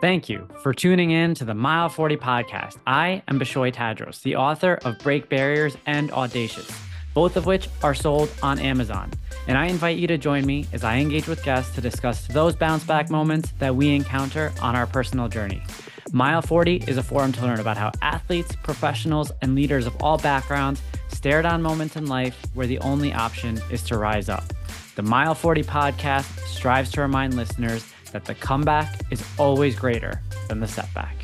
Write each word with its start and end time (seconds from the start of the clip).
Thank 0.00 0.30
you 0.30 0.48
for 0.62 0.72
tuning 0.72 1.10
in 1.10 1.34
to 1.34 1.44
the 1.44 1.52
Mile 1.52 1.90
40 1.90 2.16
podcast. 2.16 2.78
I 2.86 3.22
am 3.28 3.38
Bishoy 3.38 3.70
Tadros, 3.70 4.22
the 4.22 4.34
author 4.34 4.78
of 4.82 4.98
Break 5.00 5.28
Barriers 5.28 5.76
and 5.84 6.10
Audacious, 6.12 6.70
both 7.12 7.36
of 7.36 7.44
which 7.44 7.68
are 7.82 7.92
sold 7.92 8.32
on 8.42 8.58
Amazon. 8.58 9.12
And 9.46 9.58
I 9.58 9.66
invite 9.66 9.98
you 9.98 10.06
to 10.06 10.16
join 10.16 10.46
me 10.46 10.66
as 10.72 10.84
I 10.84 10.96
engage 10.96 11.28
with 11.28 11.44
guests 11.44 11.74
to 11.74 11.82
discuss 11.82 12.26
those 12.28 12.56
bounce 12.56 12.82
back 12.82 13.10
moments 13.10 13.52
that 13.58 13.76
we 13.76 13.94
encounter 13.94 14.54
on 14.62 14.74
our 14.74 14.86
personal 14.86 15.28
journey. 15.28 15.62
Mile 16.12 16.40
40 16.40 16.84
is 16.88 16.96
a 16.96 17.02
forum 17.02 17.32
to 17.32 17.42
learn 17.42 17.60
about 17.60 17.76
how 17.76 17.92
athletes, 18.00 18.56
professionals, 18.62 19.30
and 19.42 19.54
leaders 19.54 19.86
of 19.86 19.94
all 20.02 20.16
backgrounds 20.16 20.80
stare 21.08 21.42
down 21.42 21.60
moments 21.60 21.96
in 21.96 22.06
life 22.06 22.42
where 22.54 22.66
the 22.66 22.78
only 22.78 23.12
option 23.12 23.60
is 23.70 23.82
to 23.82 23.98
rise 23.98 24.30
up. 24.30 24.44
The 24.96 25.02
Mile 25.02 25.34
40 25.34 25.62
podcast 25.64 26.24
strives 26.46 26.90
to 26.92 27.02
remind 27.02 27.34
listeners 27.34 27.84
that 28.12 28.24
the 28.24 28.34
comeback 28.34 29.00
is 29.10 29.24
always 29.38 29.74
greater 29.76 30.20
than 30.48 30.60
the 30.60 30.68
setback. 30.68 31.19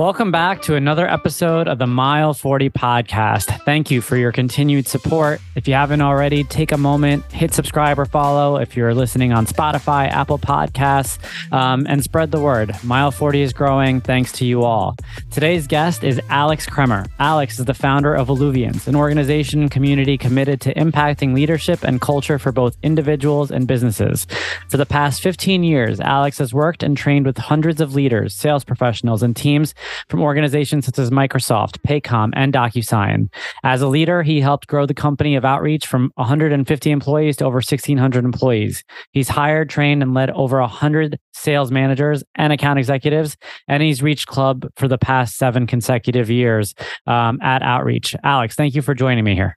Welcome 0.00 0.32
back 0.32 0.62
to 0.62 0.76
another 0.76 1.06
episode 1.06 1.68
of 1.68 1.76
the 1.76 1.86
Mile 1.86 2.32
40 2.32 2.70
podcast. 2.70 3.62
Thank 3.66 3.90
you 3.90 4.00
for 4.00 4.16
your 4.16 4.32
continued 4.32 4.86
support. 4.88 5.42
If 5.56 5.68
you 5.68 5.74
haven't 5.74 6.00
already, 6.00 6.42
take 6.42 6.72
a 6.72 6.78
moment, 6.78 7.30
hit 7.30 7.52
subscribe 7.52 7.98
or 7.98 8.06
follow 8.06 8.56
if 8.56 8.74
you're 8.74 8.94
listening 8.94 9.34
on 9.34 9.44
Spotify, 9.44 10.08
Apple 10.08 10.38
Podcasts, 10.38 11.18
um, 11.52 11.86
and 11.86 12.02
spread 12.02 12.30
the 12.30 12.40
word. 12.40 12.72
Mile 12.82 13.10
40 13.10 13.42
is 13.42 13.52
growing 13.52 14.00
thanks 14.00 14.32
to 14.32 14.46
you 14.46 14.62
all. 14.62 14.96
Today's 15.30 15.66
guest 15.66 16.02
is 16.02 16.18
Alex 16.30 16.64
Kremer. 16.64 17.04
Alex 17.18 17.58
is 17.58 17.66
the 17.66 17.74
founder 17.74 18.14
of 18.14 18.30
Alluviance, 18.30 18.86
an 18.86 18.96
organization 18.96 19.60
and 19.60 19.70
community 19.70 20.16
committed 20.16 20.62
to 20.62 20.72
impacting 20.76 21.34
leadership 21.34 21.84
and 21.84 22.00
culture 22.00 22.38
for 22.38 22.52
both 22.52 22.74
individuals 22.82 23.50
and 23.50 23.66
businesses. 23.66 24.26
For 24.70 24.78
the 24.78 24.86
past 24.86 25.20
15 25.20 25.62
years, 25.62 26.00
Alex 26.00 26.38
has 26.38 26.54
worked 26.54 26.82
and 26.82 26.96
trained 26.96 27.26
with 27.26 27.36
hundreds 27.36 27.82
of 27.82 27.94
leaders, 27.94 28.34
sales 28.34 28.64
professionals, 28.64 29.22
and 29.22 29.36
teams 29.36 29.74
from 30.08 30.22
organizations 30.22 30.86
such 30.86 30.98
as 30.98 31.10
Microsoft, 31.10 31.78
Paycom, 31.86 32.30
and 32.34 32.52
DocuSign. 32.52 33.28
As 33.64 33.82
a 33.82 33.88
leader, 33.88 34.22
he 34.22 34.40
helped 34.40 34.66
grow 34.66 34.86
the 34.86 34.94
company 34.94 35.36
of 35.36 35.44
outreach 35.44 35.86
from 35.86 36.12
150 36.16 36.90
employees 36.90 37.36
to 37.38 37.44
over 37.44 37.56
1,600 37.56 38.24
employees. 38.24 38.84
He's 39.12 39.28
hired, 39.28 39.70
trained, 39.70 40.02
and 40.02 40.14
led 40.14 40.30
over 40.30 40.60
100 40.60 41.18
sales 41.32 41.70
managers 41.70 42.22
and 42.34 42.52
account 42.52 42.78
executives, 42.78 43.36
and 43.68 43.82
he's 43.82 44.02
reached 44.02 44.26
club 44.26 44.66
for 44.76 44.88
the 44.88 44.98
past 44.98 45.36
seven 45.36 45.66
consecutive 45.66 46.30
years 46.30 46.74
um, 47.06 47.40
at 47.42 47.62
Outreach. 47.62 48.14
Alex, 48.24 48.54
thank 48.54 48.74
you 48.74 48.82
for 48.82 48.94
joining 48.94 49.24
me 49.24 49.34
here. 49.34 49.56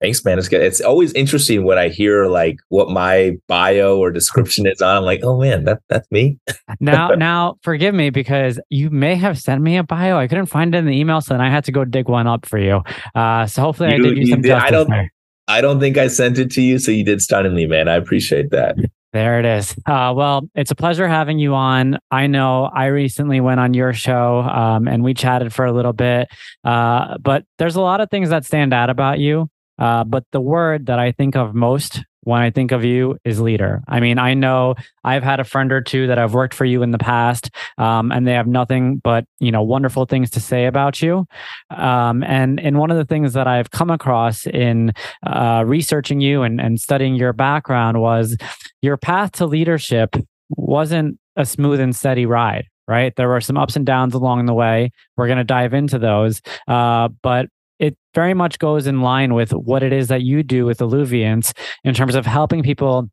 Thanks, 0.00 0.24
man. 0.24 0.38
It's 0.38 0.48
good. 0.48 0.62
It's 0.62 0.80
always 0.80 1.12
interesting 1.12 1.64
when 1.64 1.76
I 1.76 1.90
hear 1.90 2.26
like 2.26 2.58
what 2.68 2.88
my 2.88 3.36
bio 3.48 3.98
or 3.98 4.10
description 4.10 4.66
is 4.66 4.80
on. 4.80 4.96
I'm 4.96 5.04
like, 5.04 5.20
oh 5.22 5.38
man, 5.38 5.64
that 5.64 5.82
that's 5.88 6.10
me. 6.10 6.38
now, 6.80 7.10
now, 7.10 7.56
forgive 7.62 7.94
me 7.94 8.08
because 8.08 8.58
you 8.70 8.88
may 8.88 9.14
have 9.16 9.38
sent 9.38 9.60
me 9.60 9.76
a 9.76 9.82
bio. 9.82 10.16
I 10.16 10.26
couldn't 10.26 10.46
find 10.46 10.74
it 10.74 10.78
in 10.78 10.86
the 10.86 10.98
email, 10.98 11.20
so 11.20 11.34
then 11.34 11.42
I 11.42 11.50
had 11.50 11.64
to 11.64 11.72
go 11.72 11.84
dig 11.84 12.08
one 12.08 12.26
up 12.26 12.46
for 12.46 12.58
you. 12.58 12.82
Uh, 13.14 13.46
so 13.46 13.60
hopefully, 13.60 13.90
you, 13.90 13.94
I 13.94 14.08
did 14.08 14.18
you 14.18 14.26
some 14.26 14.40
did. 14.40 14.48
justice 14.48 14.68
I 14.68 14.70
don't. 14.70 14.90
There. 14.90 15.12
I 15.48 15.60
don't 15.60 15.80
think 15.80 15.98
I 15.98 16.06
sent 16.06 16.38
it 16.38 16.50
to 16.52 16.62
you, 16.62 16.78
so 16.78 16.92
you 16.92 17.04
did 17.04 17.20
stunningly, 17.20 17.66
man. 17.66 17.88
I 17.88 17.96
appreciate 17.96 18.50
that. 18.50 18.76
There 19.12 19.40
it 19.40 19.44
is. 19.44 19.72
Uh, 19.86 20.14
well, 20.16 20.48
it's 20.54 20.70
a 20.70 20.76
pleasure 20.76 21.08
having 21.08 21.40
you 21.40 21.54
on. 21.54 21.98
I 22.12 22.28
know 22.28 22.70
I 22.72 22.86
recently 22.86 23.40
went 23.40 23.58
on 23.58 23.74
your 23.74 23.92
show 23.92 24.42
um, 24.42 24.86
and 24.86 25.02
we 25.02 25.14
chatted 25.14 25.52
for 25.52 25.64
a 25.64 25.72
little 25.72 25.92
bit, 25.92 26.28
uh, 26.62 27.18
but 27.18 27.44
there's 27.58 27.74
a 27.74 27.80
lot 27.80 28.00
of 28.00 28.08
things 28.08 28.30
that 28.30 28.44
stand 28.44 28.72
out 28.72 28.88
about 28.88 29.18
you. 29.18 29.50
Uh, 29.80 30.04
but 30.04 30.24
the 30.32 30.40
word 30.40 30.86
that 30.86 30.98
I 30.98 31.12
think 31.12 31.36
of 31.36 31.54
most 31.54 32.04
when 32.22 32.42
I 32.42 32.50
think 32.50 32.70
of 32.70 32.84
you 32.84 33.16
is 33.24 33.40
leader. 33.40 33.82
I 33.88 34.00
mean, 34.00 34.18
I 34.18 34.34
know 34.34 34.74
I've 35.04 35.22
had 35.22 35.40
a 35.40 35.44
friend 35.44 35.72
or 35.72 35.80
two 35.80 36.06
that 36.06 36.18
I've 36.18 36.34
worked 36.34 36.54
for 36.54 36.64
you 36.64 36.82
in 36.82 36.90
the 36.90 36.98
past, 36.98 37.50
um, 37.78 38.12
and 38.12 38.26
they 38.26 38.34
have 38.34 38.46
nothing 38.46 38.98
but 38.98 39.24
you 39.38 39.50
know 39.50 39.62
wonderful 39.62 40.04
things 40.04 40.30
to 40.30 40.40
say 40.40 40.66
about 40.66 41.00
you. 41.00 41.26
Um, 41.70 42.22
and 42.22 42.60
and 42.60 42.78
one 42.78 42.90
of 42.90 42.98
the 42.98 43.06
things 43.06 43.32
that 43.32 43.46
I've 43.46 43.70
come 43.70 43.90
across 43.90 44.46
in 44.46 44.92
uh, 45.26 45.64
researching 45.66 46.20
you 46.20 46.42
and 46.42 46.60
and 46.60 46.78
studying 46.78 47.14
your 47.14 47.32
background 47.32 48.00
was 48.00 48.36
your 48.82 48.96
path 48.96 49.32
to 49.32 49.46
leadership 49.46 50.14
wasn't 50.50 51.18
a 51.36 51.46
smooth 51.46 51.80
and 51.80 51.94
steady 51.94 52.26
ride 52.26 52.66
right? 52.88 53.14
There 53.14 53.28
were 53.28 53.40
some 53.40 53.56
ups 53.56 53.76
and 53.76 53.86
downs 53.86 54.14
along 54.14 54.46
the 54.46 54.52
way. 54.52 54.90
We're 55.16 55.28
going 55.28 55.38
to 55.38 55.44
dive 55.44 55.74
into 55.74 55.96
those. 55.96 56.42
Uh, 56.66 57.08
but 57.22 57.46
it 57.80 57.96
very 58.14 58.34
much 58.34 58.58
goes 58.58 58.86
in 58.86 59.00
line 59.00 59.34
with 59.34 59.52
what 59.52 59.82
it 59.82 59.92
is 59.92 60.08
that 60.08 60.22
you 60.22 60.42
do 60.42 60.66
with 60.66 60.80
Alluviance 60.80 61.52
in 61.82 61.94
terms 61.94 62.14
of 62.14 62.26
helping 62.26 62.62
people 62.62 63.10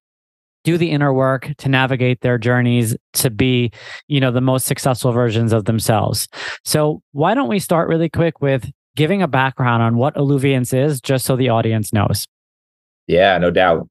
do 0.63 0.77
the 0.77 0.91
inner 0.91 1.13
work 1.13 1.49
to 1.57 1.69
navigate 1.69 2.19
their 2.21 2.37
journeys 2.37 2.95
to 3.13 3.29
be 3.29 3.71
you 4.07 4.19
know 4.19 4.31
the 4.31 4.41
most 4.41 4.67
successful 4.67 5.11
versions 5.13 5.53
of 5.53 5.65
themselves. 5.65 6.27
So 6.65 7.01
why 7.13 7.33
don't 7.33 7.47
we 7.47 7.59
start 7.59 7.87
really 7.87 8.09
quick 8.09 8.41
with 8.41 8.69
giving 8.95 9.21
a 9.21 9.27
background 9.27 9.81
on 9.81 9.95
what 9.95 10.17
Alluviance 10.17 10.73
is 10.73 10.99
just 10.99 11.25
so 11.25 11.35
the 11.35 11.49
audience 11.49 11.93
knows? 11.93 12.27
Yeah 13.07 13.37
no 13.37 13.49
doubt. 13.49 13.87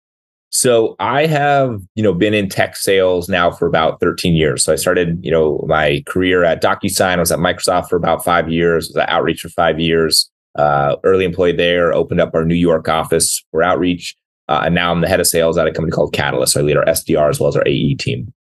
So 0.51 0.95
i 1.01 1.27
have 1.27 1.81
you 1.95 2.03
know 2.03 2.13
been 2.13 2.35
in 2.35 2.51
tech 2.51 2.77
sales 2.77 3.29
now 3.31 3.51
for 3.51 3.67
about 3.67 3.99
13 4.01 4.35
years. 4.35 4.63
So 4.63 4.75
i 4.75 4.77
started 4.77 5.25
you 5.25 5.31
know 5.31 5.65
my 5.67 6.03
career 6.07 6.45
at 6.45 6.63
docusign. 6.63 7.17
I 7.17 7.21
was 7.21 7.33
at 7.33 7.39
microsoft 7.39 7.89
for 7.89 7.97
about 7.97 8.23
five 8.23 8.51
years. 8.51 8.89
Was 8.89 8.97
at 8.97 9.09
outreach 9.09 9.41
for 9.41 9.49
five 9.49 9.81
years 9.81 10.31
uh, 10.57 10.97
early 11.05 11.25
employee 11.25 11.53
there, 11.53 11.93
opened 11.93 12.21
up 12.21 12.35
our 12.35 12.45
New 12.45 12.55
York 12.55 12.89
office 12.89 13.45
for 13.51 13.63
outreach. 13.63 14.17
Uh, 14.49 14.63
and 14.67 14.75
now 14.75 14.93
I'm 14.93 15.01
the 15.01 15.09
head 15.09 15.21
of 15.21 15.27
sales 15.27 15.59
at 15.59 15.67
a 15.67 15.73
company 15.73 15.91
called 15.93 16.13
Catalyst. 16.13 16.53
So 16.53 16.61
I 16.61 16.63
lead 16.63 16.77
our 16.77 16.85
SDR 16.85 17.31
as 17.31 17.41
well 17.41 17.49
as 17.49 17.57
our 17.57 17.67
AE 17.67 17.95
team. 17.95 18.33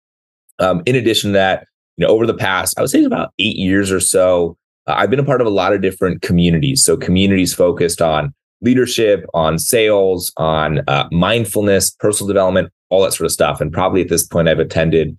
Um, 0.59 0.83
in 0.87 0.95
addition 0.95 1.31
to 1.31 1.35
that, 1.35 1.67
you 1.97 2.07
know, 2.07 2.13
over 2.13 2.27
the 2.27 2.35
past, 2.35 2.79
I 2.79 2.83
would 2.83 2.91
say 2.91 3.05
about 3.05 3.33
eight 3.39 3.57
years 3.57 3.91
or 3.91 4.01
so, 4.01 4.57
uh, 4.87 4.95
I've 4.97 5.11
been 5.11 5.21
a 5.21 5.25
part 5.25 5.41
of 5.41 5.47
a 5.47 5.51
lot 5.51 5.73
of 5.73 5.83
different 5.83 6.23
communities. 6.23 6.85
So 6.85 6.97
communities 6.97 7.55
focused 7.55 8.01
on 8.01 8.33
leadership, 8.63 9.27
on 9.35 9.59
sales, 9.59 10.33
on 10.37 10.83
uh, 10.89 11.09
mindfulness, 11.11 11.91
personal 11.91 12.29
development, 12.29 12.73
all 12.89 13.03
that 13.03 13.13
sort 13.13 13.27
of 13.27 13.33
stuff. 13.33 13.61
And 13.61 13.73
probably 13.73 14.03
at 14.03 14.09
this 14.09 14.27
point, 14.27 14.49
I've 14.49 14.59
attended 14.59 15.17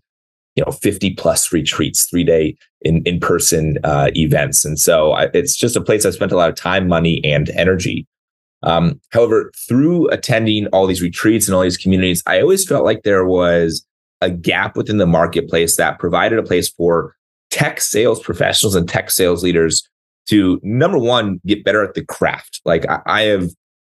you 0.57 0.66
know 0.66 0.72
50 0.72 1.13
plus 1.13 1.53
retreats 1.53 2.06
three 2.06 2.23
day 2.23 2.57
in 2.81 3.01
in 3.03 3.19
person 3.19 3.78
uh, 3.84 4.09
events. 4.16 4.66
And 4.66 4.78
so 4.78 5.13
I, 5.13 5.29
it's 5.34 5.56
just 5.56 5.75
a 5.75 5.81
place 5.81 6.06
i've 6.06 6.16
spent 6.16 6.31
a 6.31 6.38
lot 6.38 6.50
of 6.50 6.56
time 6.56 6.88
money 6.88 7.23
and 7.23 7.50
energy. 7.51 8.06
Um, 8.63 9.00
however 9.12 9.51
through 9.68 10.09
attending 10.09 10.66
all 10.68 10.88
these 10.88 11.01
retreats 11.01 11.47
and 11.47 11.53
all 11.53 11.62
these 11.62 11.78
communities 11.78 12.23
i 12.25 12.41
always 12.41 12.66
felt 12.66 12.85
like 12.85 13.03
there 13.03 13.23
was 13.23 13.85
a 14.22 14.31
gap 14.31 14.75
within 14.75 14.97
the 14.97 15.06
marketplace 15.06 15.78
that 15.78 16.00
provided 16.00 16.40
a 16.40 16.44
place 16.44 16.68
for 16.68 17.16
tech 17.51 17.79
sales 17.79 18.19
professionals 18.19 18.74
and 18.74 18.89
tech 18.89 19.12
sales 19.12 19.44
leaders 19.44 19.88
to 20.25 20.59
number 20.63 20.97
one 20.97 21.39
get 21.45 21.63
better 21.63 21.84
at 21.84 21.94
the 21.94 22.03
craft. 22.03 22.59
Like 22.66 22.89
I, 22.89 23.01
I 23.06 23.22
have 23.24 23.51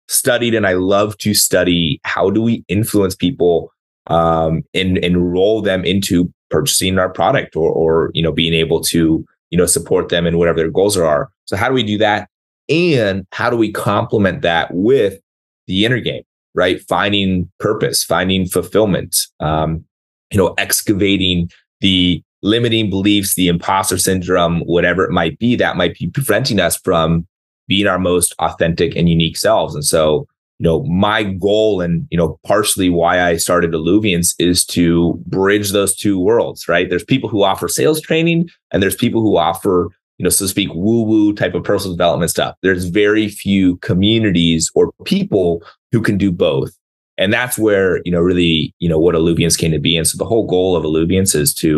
studied 0.09 0.55
and 0.55 0.67
i 0.67 0.73
love 0.73 1.17
to 1.19 1.35
study 1.35 2.01
how 2.05 2.31
do 2.31 2.41
we 2.41 2.65
influence 2.69 3.15
people 3.15 3.71
um, 4.07 4.63
and 4.73 4.97
enroll 4.99 5.61
them 5.61 5.85
into 5.85 6.33
purchasing 6.51 6.99
our 6.99 7.09
product 7.09 7.57
or, 7.57 7.71
or 7.71 8.11
you 8.15 8.23
know 8.23 8.33
being 8.33 8.55
able 8.55 8.81
to 8.81 9.25
you 9.51 9.59
know 9.59 9.67
support 9.67 10.09
them 10.09 10.27
in 10.27 10.39
whatever 10.39 10.59
their 10.59 10.71
goals 10.71 10.97
are. 10.97 11.31
So 11.47 11.57
how 11.57 11.69
do 11.69 11.75
we 11.75 11.83
do 11.83 11.99
that? 11.99 12.29
And 12.69 13.27
how 13.33 13.49
do 13.49 13.57
we 13.57 13.73
complement 13.73 14.43
that 14.43 14.69
with 14.73 15.21
the 15.67 15.85
inner 15.85 16.01
game 16.01 16.23
right? 16.55 16.81
Finding 16.89 17.51
purpose 17.61 18.05
finding 18.05 18.47
fulfillment 18.47 19.17
um, 19.41 19.85
you 20.31 20.39
know 20.39 20.55
excavating 20.59 21.51
the 21.81 22.23
limiting 22.43 22.89
beliefs 22.89 23.35
the 23.35 23.49
imposter 23.49 23.99
syndrome 23.99 24.61
whatever 24.61 25.05
it 25.05 25.11
might 25.11 25.39
be 25.39 25.57
that 25.57 25.77
might 25.77 25.95
be 25.99 26.09
preventing 26.09 26.61
us 26.61 26.77
from 26.77 27.27
being 27.69 27.87
our 27.87 27.99
most 27.99 28.35
authentic 28.39 28.97
and 28.97 29.09
unique 29.09 29.37
selves. 29.37 29.75
And 29.75 29.85
so 29.85 30.27
you 30.59 30.65
know, 30.65 30.83
my 30.85 31.23
goal 31.23 31.81
and, 31.81 32.07
you 32.11 32.19
know, 32.19 32.39
partially 32.45 32.91
why 32.91 33.23
I 33.23 33.37
started 33.37 33.75
Alluviance 33.75 34.35
is 34.41 34.65
to 34.67 35.15
bridge 35.27 35.71
those 35.71 35.95
two 35.95 36.19
worlds, 36.19 36.67
right? 36.67 36.91
There's 36.91 37.05
people 37.05 37.29
who 37.29 37.45
offer 37.45 37.69
sales 37.69 38.01
training 38.01 38.49
and 38.73 38.83
there's 38.83 38.97
people 38.97 39.21
who 39.21 39.37
offer, 39.37 39.89
you 40.19 40.25
know, 40.25 40.31
so 40.31 40.45
to 40.45 40.49
speak, 40.49 40.71
woo 40.75 41.03
woo 41.03 41.33
type 41.33 41.55
of 41.55 41.63
personal 41.63 41.95
development 41.95 42.31
stuff. 42.31 42.57
There's 42.63 42.87
very 42.87 43.29
few 43.29 43.77
communities 43.77 44.69
or 44.75 44.93
people 45.05 45.63
who 45.93 46.03
can 46.03 46.19
do 46.19 46.33
both. 46.33 46.77
And 47.19 47.33
that's 47.33 47.57
where, 47.57 48.01
you 48.05 48.11
know, 48.11 48.21
really, 48.21 48.75
you 48.81 48.89
know, 48.89 48.99
what 48.99 49.15
Alluviance 49.15 49.57
came 49.57 49.73
to 49.73 49.79
be. 49.79 49.97
And 49.97 50.07
so 50.07 50.19
the 50.19 50.25
whole 50.25 50.47
goal 50.47 50.77
of 50.77 50.85
Alluviance 50.85 51.37
is 51.37 51.55
to, 51.55 51.69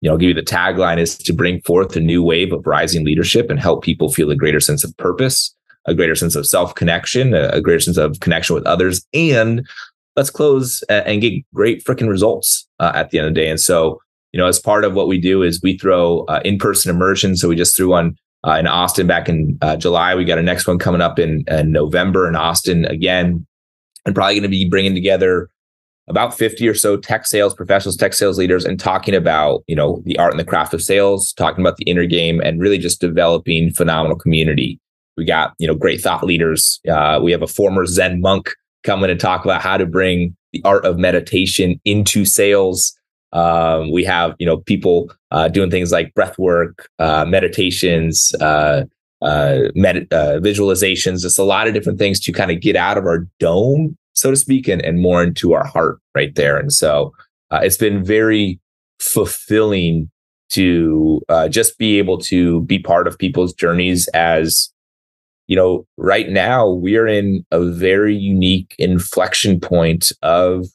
you 0.00 0.08
know, 0.08 0.12
I'll 0.12 0.18
give 0.18 0.28
you 0.28 0.34
the 0.34 0.42
tagline 0.42 0.98
is 0.98 1.16
to 1.18 1.32
bring 1.32 1.60
forth 1.60 1.94
a 1.94 2.00
new 2.00 2.24
wave 2.24 2.52
of 2.52 2.66
rising 2.66 3.04
leadership 3.04 3.50
and 3.50 3.60
help 3.60 3.84
people 3.84 4.12
feel 4.12 4.30
a 4.32 4.36
greater 4.36 4.60
sense 4.60 4.82
of 4.82 4.96
purpose 4.96 5.55
a 5.86 5.94
greater 5.94 6.14
sense 6.14 6.34
of 6.34 6.46
self 6.46 6.74
connection, 6.74 7.34
a 7.34 7.60
greater 7.60 7.80
sense 7.80 7.96
of 7.96 8.20
connection 8.20 8.54
with 8.54 8.66
others, 8.66 9.06
and 9.14 9.66
let's 10.16 10.30
close 10.30 10.82
and 10.88 11.20
get 11.20 11.44
great 11.54 11.84
freaking 11.84 12.08
results 12.08 12.66
uh, 12.80 12.92
at 12.94 13.10
the 13.10 13.18
end 13.18 13.28
of 13.28 13.34
the 13.34 13.40
day. 13.40 13.48
And 13.48 13.60
so, 13.60 14.00
you 14.32 14.38
know, 14.38 14.46
as 14.46 14.58
part 14.58 14.84
of 14.84 14.94
what 14.94 15.08
we 15.08 15.18
do 15.18 15.42
is 15.42 15.60
we 15.62 15.78
throw 15.78 16.20
uh, 16.24 16.40
in 16.44 16.58
person 16.58 16.90
immersion. 16.90 17.36
So 17.36 17.48
we 17.48 17.56
just 17.56 17.76
threw 17.76 17.90
one 17.90 18.16
uh, 18.46 18.56
in 18.58 18.66
Austin 18.66 19.06
back 19.06 19.28
in 19.28 19.58
uh, 19.62 19.76
July. 19.76 20.14
We 20.14 20.24
got 20.24 20.38
a 20.38 20.42
next 20.42 20.66
one 20.66 20.78
coming 20.78 21.00
up 21.00 21.18
in, 21.18 21.44
in 21.48 21.70
November 21.70 22.28
in 22.28 22.36
Austin 22.36 22.84
again, 22.86 23.46
and 24.04 24.14
probably 24.14 24.34
going 24.34 24.42
to 24.42 24.48
be 24.48 24.68
bringing 24.68 24.94
together 24.94 25.50
about 26.08 26.36
50 26.36 26.68
or 26.68 26.74
so 26.74 26.96
tech 26.96 27.26
sales 27.26 27.52
professionals, 27.52 27.96
tech 27.96 28.14
sales 28.14 28.38
leaders, 28.38 28.64
and 28.64 28.78
talking 28.78 29.14
about, 29.14 29.64
you 29.66 29.74
know, 29.74 30.02
the 30.04 30.16
art 30.18 30.32
and 30.32 30.38
the 30.38 30.44
craft 30.44 30.72
of 30.72 30.82
sales, 30.82 31.32
talking 31.32 31.64
about 31.64 31.76
the 31.78 31.84
inner 31.84 32.06
game 32.06 32.40
and 32.40 32.60
really 32.60 32.78
just 32.78 33.00
developing 33.00 33.72
phenomenal 33.72 34.16
community. 34.16 34.80
We 35.16 35.24
got, 35.24 35.54
you 35.58 35.66
know, 35.66 35.74
great 35.74 36.00
thought 36.00 36.24
leaders. 36.24 36.80
Uh, 36.88 37.20
we 37.22 37.32
have 37.32 37.42
a 37.42 37.46
former 37.46 37.86
Zen 37.86 38.20
monk 38.20 38.50
coming 38.84 39.08
to 39.08 39.16
talk 39.16 39.44
about 39.44 39.62
how 39.62 39.76
to 39.76 39.86
bring 39.86 40.36
the 40.52 40.62
art 40.64 40.84
of 40.84 40.98
meditation 40.98 41.80
into 41.84 42.24
sales. 42.24 42.96
Um, 43.32 43.90
we 43.90 44.04
have, 44.04 44.34
you 44.38 44.46
know, 44.46 44.58
people 44.58 45.12
uh, 45.30 45.48
doing 45.48 45.70
things 45.70 45.92
like 45.92 46.14
breath 46.14 46.38
work, 46.38 46.88
uh, 46.98 47.24
meditations, 47.26 48.32
uh, 48.40 48.84
uh, 49.22 49.60
med- 49.74 50.06
uh, 50.12 50.38
visualizations, 50.40 51.22
just 51.22 51.38
a 51.38 51.44
lot 51.44 51.66
of 51.66 51.74
different 51.74 51.98
things 51.98 52.20
to 52.20 52.32
kind 52.32 52.50
of 52.50 52.60
get 52.60 52.76
out 52.76 52.98
of 52.98 53.04
our 53.04 53.26
dome 53.40 53.96
so 54.16 54.30
to 54.30 54.36
speak, 54.36 54.66
and, 54.66 54.84
and 54.84 55.00
more 55.00 55.22
into 55.22 55.52
our 55.52 55.64
heart 55.64 56.00
right 56.14 56.34
there. 56.34 56.56
And 56.56 56.72
so 56.72 57.14
uh, 57.50 57.60
it's 57.62 57.76
been 57.76 58.04
very 58.04 58.58
fulfilling 58.98 60.10
to 60.48 61.20
uh, 61.28 61.48
just 61.48 61.78
be 61.78 61.98
able 61.98 62.18
to 62.18 62.62
be 62.62 62.78
part 62.78 63.06
of 63.06 63.18
people's 63.18 63.52
journeys 63.52 64.08
as 64.08 64.72
you 65.46 65.56
know 65.56 65.86
right 65.96 66.28
now 66.30 66.68
we 66.68 66.96
are 66.96 67.06
in 67.06 67.44
a 67.50 67.64
very 67.64 68.14
unique 68.14 68.74
inflection 68.78 69.60
point 69.60 70.12
of 70.22 70.66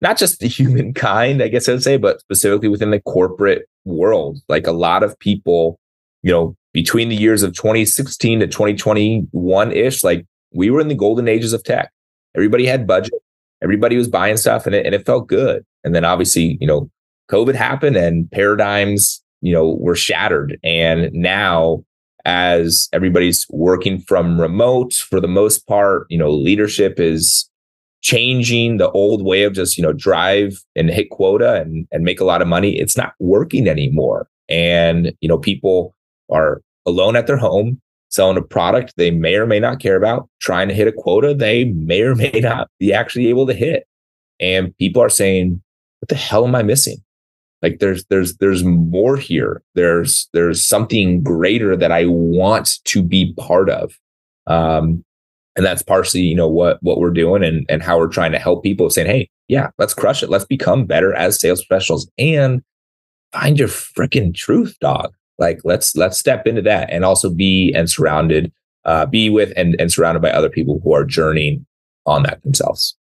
not 0.00 0.16
just 0.16 0.40
the 0.40 0.48
humankind 0.58 1.42
i 1.42 1.48
guess 1.48 1.68
i 1.68 1.72
would 1.72 1.82
say 1.82 1.96
but 1.96 2.20
specifically 2.20 2.68
within 2.68 2.90
the 2.90 3.00
corporate 3.00 3.66
world 3.84 4.38
like 4.48 4.66
a 4.66 4.72
lot 4.72 5.02
of 5.02 5.18
people 5.18 5.78
you 6.22 6.30
know 6.30 6.56
between 6.72 7.08
the 7.08 7.16
years 7.16 7.42
of 7.42 7.52
2016 7.54 8.40
to 8.40 8.46
2021 8.46 9.72
ish 9.72 10.04
like 10.04 10.24
we 10.54 10.70
were 10.70 10.80
in 10.80 10.88
the 10.88 10.94
golden 10.94 11.28
ages 11.28 11.52
of 11.52 11.62
tech 11.64 11.90
Everybody 12.34 12.66
had 12.66 12.86
budget. 12.86 13.14
Everybody 13.62 13.96
was 13.96 14.08
buying 14.08 14.36
stuff 14.36 14.66
and 14.66 14.74
it, 14.74 14.86
and 14.86 14.94
it 14.94 15.06
felt 15.06 15.28
good. 15.28 15.64
And 15.84 15.94
then 15.94 16.04
obviously, 16.04 16.58
you 16.60 16.66
know, 16.66 16.90
COVID 17.30 17.54
happened 17.54 17.96
and 17.96 18.30
paradigms, 18.30 19.22
you 19.40 19.52
know, 19.52 19.76
were 19.80 19.94
shattered. 19.94 20.58
And 20.64 21.12
now 21.12 21.84
as 22.24 22.88
everybody's 22.92 23.46
working 23.50 24.00
from 24.00 24.40
remote 24.40 24.94
for 24.94 25.20
the 25.20 25.28
most 25.28 25.66
part, 25.66 26.06
you 26.08 26.18
know, 26.18 26.30
leadership 26.30 27.00
is 27.00 27.48
changing 28.02 28.76
the 28.76 28.90
old 28.90 29.24
way 29.24 29.44
of 29.44 29.52
just, 29.52 29.76
you 29.76 29.82
know, 29.82 29.92
drive 29.92 30.62
and 30.76 30.90
hit 30.90 31.10
quota 31.10 31.60
and, 31.60 31.86
and 31.92 32.04
make 32.04 32.20
a 32.20 32.24
lot 32.24 32.42
of 32.42 32.48
money. 32.48 32.78
It's 32.78 32.96
not 32.96 33.14
working 33.18 33.68
anymore. 33.68 34.28
And, 34.48 35.12
you 35.20 35.28
know, 35.28 35.38
people 35.38 35.94
are 36.30 36.60
alone 36.86 37.16
at 37.16 37.26
their 37.26 37.36
home 37.36 37.80
selling 38.10 38.36
a 38.36 38.42
product 38.42 38.92
they 38.96 39.10
may 39.10 39.36
or 39.36 39.46
may 39.46 39.58
not 39.58 39.80
care 39.80 39.96
about, 39.96 40.28
trying 40.40 40.68
to 40.68 40.74
hit 40.74 40.86
a 40.86 40.92
quota 40.92 41.32
they 41.32 41.64
may 41.64 42.02
or 42.02 42.14
may 42.14 42.40
not 42.42 42.68
be 42.78 42.92
actually 42.92 43.28
able 43.28 43.46
to 43.46 43.54
hit. 43.54 43.86
And 44.38 44.76
people 44.76 45.02
are 45.02 45.08
saying, 45.08 45.62
what 46.00 46.08
the 46.08 46.14
hell 46.14 46.46
am 46.46 46.54
I 46.54 46.62
missing? 46.62 47.02
Like 47.62 47.78
there's 47.78 48.04
there's 48.06 48.36
there's 48.38 48.64
more 48.64 49.16
here. 49.16 49.62
There's 49.74 50.28
there's 50.32 50.64
something 50.64 51.22
greater 51.22 51.76
that 51.76 51.92
I 51.92 52.06
want 52.06 52.84
to 52.84 53.02
be 53.02 53.34
part 53.34 53.70
of. 53.70 53.98
Um, 54.46 55.04
and 55.54 55.64
that's 55.66 55.82
partially, 55.82 56.22
you 56.22 56.34
know, 56.34 56.48
what 56.48 56.78
what 56.82 56.98
we're 56.98 57.10
doing 57.10 57.44
and 57.44 57.64
and 57.68 57.82
how 57.82 57.98
we're 57.98 58.08
trying 58.08 58.32
to 58.32 58.38
help 58.38 58.62
people 58.62 58.90
saying, 58.90 59.06
hey, 59.06 59.28
yeah, 59.48 59.70
let's 59.78 59.94
crush 59.94 60.22
it. 60.22 60.30
Let's 60.30 60.44
become 60.44 60.86
better 60.86 61.14
as 61.14 61.40
sales 61.40 61.64
professionals 61.64 62.10
and 62.18 62.62
find 63.32 63.58
your 63.58 63.68
freaking 63.68 64.34
truth, 64.34 64.76
dog 64.80 65.14
like 65.38 65.60
let's 65.64 65.96
let's 65.96 66.18
step 66.18 66.46
into 66.46 66.62
that 66.62 66.88
and 66.90 67.04
also 67.04 67.28
be 67.28 67.72
and 67.74 67.90
surrounded 67.90 68.52
uh, 68.84 69.06
be 69.06 69.28
with 69.28 69.52
and, 69.56 69.76
and 69.78 69.92
surrounded 69.92 70.20
by 70.20 70.30
other 70.30 70.48
people 70.48 70.80
who 70.82 70.92
are 70.92 71.04
journeying 71.04 71.66
on 72.06 72.22
that 72.22 72.42
themselves 72.42 72.96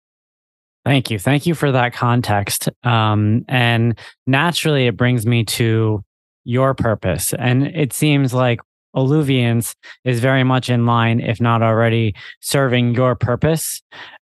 thank 0.86 1.12
you 1.12 1.20
thank 1.20 1.46
you 1.46 1.54
for 1.54 1.72
that 1.72 1.94
context 1.94 2.70
um, 2.84 3.44
and 3.48 3.98
naturally 4.28 4.88
it 4.88 4.98
brings 4.98 5.26
me 5.26 5.44
to 5.44 6.04
your 6.46 6.74
purpose 6.74 7.34
and 7.34 7.68
it 7.68 7.94
seems 7.94 8.34
like 8.34 8.60
Alluviance 8.96 9.76
is 10.04 10.20
very 10.20 10.44
much 10.44 10.70
in 10.70 10.86
line, 10.86 11.20
if 11.20 11.40
not 11.40 11.62
already 11.62 12.16
serving 12.42 12.96
your 12.96 13.16
purpose. 13.16 13.82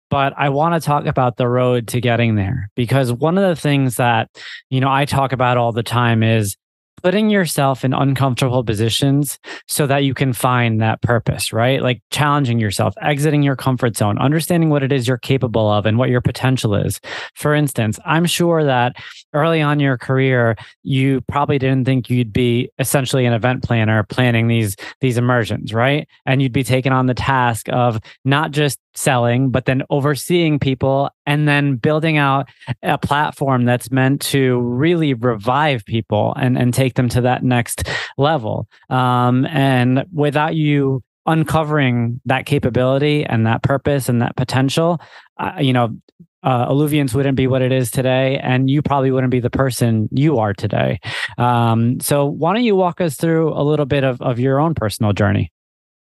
But 0.10 0.34
I 0.38 0.50
want 0.50 0.82
to 0.82 0.86
talk 0.86 1.06
about 1.06 1.36
the 1.38 1.50
road 1.50 1.88
to 1.90 2.00
getting 2.00 2.36
there 2.36 2.70
because 2.76 3.12
one 3.12 3.38
of 3.38 3.48
the 3.48 3.60
things 3.60 3.96
that, 3.96 4.30
you 4.70 4.80
know, 4.80 4.92
I 4.92 5.06
talk 5.06 5.34
about 5.34 5.58
all 5.58 5.74
the 5.74 5.84
time 5.84 6.24
is 6.24 6.56
putting 7.04 7.30
yourself 7.30 7.86
in 7.86 7.94
uncomfortable 7.94 8.64
positions 8.64 9.40
so 9.68 9.88
that 9.88 10.04
you 10.04 10.14
can 10.14 10.34
find 10.34 10.82
that 10.82 11.02
purpose, 11.02 11.54
right? 11.54 11.82
Like 11.82 12.02
challenging 12.10 12.60
yourself, 12.60 12.96
exiting 13.02 13.44
your 13.44 13.56
comfort 13.56 13.96
zone, 13.96 14.18
understanding 14.18 14.70
what 14.70 14.84
it 14.84 14.92
is 14.92 15.08
you're 15.08 15.18
capable 15.18 15.70
of 15.70 15.86
and 15.86 15.98
what 15.98 16.10
your 16.10 16.22
potential 16.22 16.76
is. 16.76 17.00
For 17.36 17.54
instance, 17.54 18.00
I'm 18.06 18.26
sure 18.26 18.64
that 18.64 18.96
early 19.34 19.62
on 19.62 19.80
your 19.80 19.98
career, 19.98 20.56
you 20.84 21.22
probably 21.22 21.60
didn't 21.60 21.86
think 21.86 22.10
you'd 22.10 22.34
be 22.34 22.70
essentially 22.80 23.26
an 23.26 23.34
event 23.34 23.64
planner 23.64 24.04
planning 24.04 24.48
these 24.48 24.76
these 25.02 25.18
immersions, 25.18 25.74
right? 25.74 26.08
And 26.26 26.42
you'd 26.42 26.54
be 26.54 26.64
taking 26.64 26.92
on 26.92 27.08
the 27.08 27.14
task 27.14 27.68
of 27.70 28.00
not 28.26 28.52
just 28.52 28.80
selling, 28.96 29.52
but 29.52 29.66
then 29.66 29.84
overseeing 29.90 30.60
people 30.60 31.10
and 31.26 31.48
then 31.48 31.76
building 31.76 32.18
out 32.18 32.50
a 32.84 32.98
platform 32.98 33.66
that's 33.66 33.92
meant 33.92 34.22
to 34.22 34.60
really 34.60 35.14
revive 35.14 35.86
people 35.86 36.34
and, 36.38 36.58
and 36.58 36.74
take 36.74 36.96
them 36.96 37.10
to 37.10 37.22
that 37.22 37.44
next 37.44 37.88
level. 38.18 38.68
Um, 38.90 39.46
and 39.46 40.06
without 40.12 40.56
you 40.56 41.04
uncovering 41.28 42.22
that 42.26 42.46
capability 42.46 43.26
and 43.26 43.46
that 43.46 43.62
purpose 43.62 44.10
and 44.10 44.22
that 44.22 44.36
potential, 44.36 45.00
uh, 45.38 45.54
you 45.60 45.74
know, 45.74 45.96
uh, 46.44 46.68
Alluviance 46.70 47.14
wouldn't 47.14 47.36
be 47.36 47.48
what 47.48 47.62
it 47.62 47.72
is 47.72 47.92
today, 47.92 48.40
and 48.42 48.70
you 48.70 48.82
probably 48.82 49.12
wouldn't 49.12 49.32
be 49.32 49.40
the 49.40 49.50
person 49.50 50.08
you 50.12 50.40
are 50.40 50.54
today. 50.54 51.00
Um, 51.38 52.00
so, 52.00 52.26
why 52.26 52.54
don't 52.54 52.64
you 52.64 52.76
walk 52.76 53.02
us 53.02 53.16
through 53.16 53.54
a 53.54 53.64
little 53.64 53.86
bit 53.86 54.04
of, 54.04 54.22
of 54.22 54.40
your 54.40 54.60
own 54.60 54.74
personal 54.74 55.14
journey? 55.14 55.52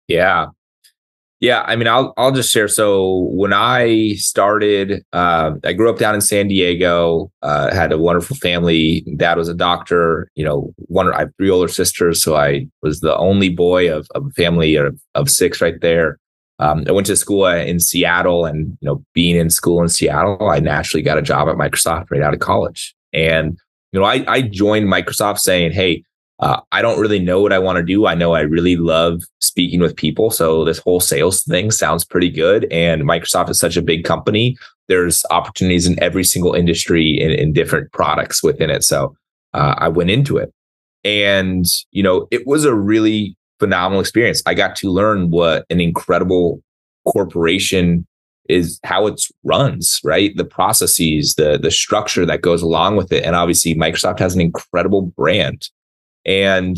Yeah, 0.09 0.47
yeah, 1.43 1.63
I 1.67 1.75
mean, 1.75 1.89
I'll 1.89 2.15
I'll 2.17 2.31
just 2.31 2.53
share. 2.53 2.69
So 2.69 3.29
when 3.33 3.53
I 3.53 4.13
started, 4.13 5.05
uh, 5.13 5.55
I 5.65 5.73
grew 5.73 5.91
up 5.91 5.99
down 5.99 6.15
in 6.15 6.21
San 6.21 6.47
Diego. 6.47 7.33
Uh, 7.43 7.75
had 7.75 7.91
a 7.91 7.99
wonderful 7.99 8.37
family. 8.37 9.01
Dad 9.17 9.39
was 9.39 9.49
a 9.49 9.55
doctor. 9.55 10.31
You 10.37 10.45
know, 10.45 10.73
one 10.77 11.13
I 11.13 11.19
have 11.19 11.33
three 11.37 11.51
older 11.51 11.67
sisters, 11.67 12.23
so 12.23 12.37
I 12.37 12.69
was 12.81 13.01
the 13.01 13.17
only 13.17 13.49
boy 13.49 13.93
of, 13.93 14.07
of 14.15 14.27
a 14.27 14.31
family 14.31 14.77
of, 14.77 14.97
of 15.17 15.29
six 15.29 15.61
right 15.61 15.81
there. 15.81 16.21
Um, 16.63 16.85
I 16.89 16.93
went 16.93 17.07
to 17.09 17.17
school 17.17 17.47
in 17.47 17.81
Seattle, 17.81 18.47
and 18.47 18.79
you 18.81 18.87
know, 18.87 19.05
being 19.15 19.37
in 19.37 19.51
school 19.51 19.83
in 19.83 19.89
Seattle, 19.89 20.49
I 20.49 20.61
naturally 20.61 21.03
got 21.03 21.19
a 21.19 21.23
job 21.23 21.49
at 21.49 21.57
Microsoft 21.57 22.11
right 22.11 22.23
out 22.23 22.35
of 22.35 22.41
college. 22.41 22.95
And 23.13 23.59
you 23.93 24.01
know, 24.01 24.07
I 24.07 24.25
I 24.29 24.43
joined 24.43 24.87
Microsoft 24.87 25.39
saying, 25.39 25.73
"Hey, 25.73 26.05
uh, 26.43 26.61
I 26.73 26.83
don't 26.83 27.01
really 27.01 27.21
know 27.21 27.41
what 27.41 27.53
I 27.53 27.59
want 27.61 27.77
to 27.77 27.85
do. 27.85 28.07
I 28.07 28.17
know 28.17 28.35
I 28.35 28.41
really 28.41 28.77
love 28.77 29.23
speaking 29.41 29.81
with 29.81 29.97
people. 29.97 30.31
So 30.31 30.65
this 30.65 30.79
whole 30.79 30.99
sales 30.99 31.45
thing 31.45 31.71
sounds 31.71 32.05
pretty 32.05 32.31
good. 32.31 32.67
And 32.73 33.03
Microsoft 33.03 33.49
is 33.51 33.61
such 33.61 33.77
a 33.77 33.83
big 33.83 34.05
company. 34.05 34.57
There's 34.89 35.25
opportunities 35.31 35.87
in 35.87 36.03
every 36.03 36.25
single 36.25 36.55
industry 36.55 37.21
in, 37.21 37.31
in 37.31 37.53
different 37.53 37.93
products 37.93 38.43
within 38.43 38.71
it. 38.71 38.83
So 38.83 39.15
uh, 39.55 39.77
I 39.79 39.89
went 39.89 40.11
into 40.11 40.37
it. 40.37 40.53
And, 41.05 41.65
you 41.93 42.03
know, 42.03 42.27
it 42.33 42.45
was 42.45 42.65
a 42.65 42.75
really 42.75 43.37
phenomenal 43.63 44.01
experience. 44.01 44.43
I 44.45 44.55
got 44.55 44.75
to 44.77 44.91
learn 44.91 45.31
what 45.31 45.65
an 45.71 45.81
incredible 45.81 46.61
corporation 47.07 48.05
is 48.49 48.81
how 48.83 49.07
it 49.07 49.23
runs, 49.45 50.01
right? 50.03 50.37
The 50.37 50.45
processes, 50.45 51.37
the 51.37 51.59
the 51.63 51.71
structure 51.71 52.27
that 52.27 52.43
goes 52.43 52.61
along 52.61 52.97
with 52.97 53.13
it. 53.13 53.23
And 53.25 53.37
obviously 53.37 53.77
Microsoft 53.77 54.19
has 54.19 54.35
an 54.35 54.41
incredible 54.41 55.03
brand. 55.03 55.69
And, 56.27 56.77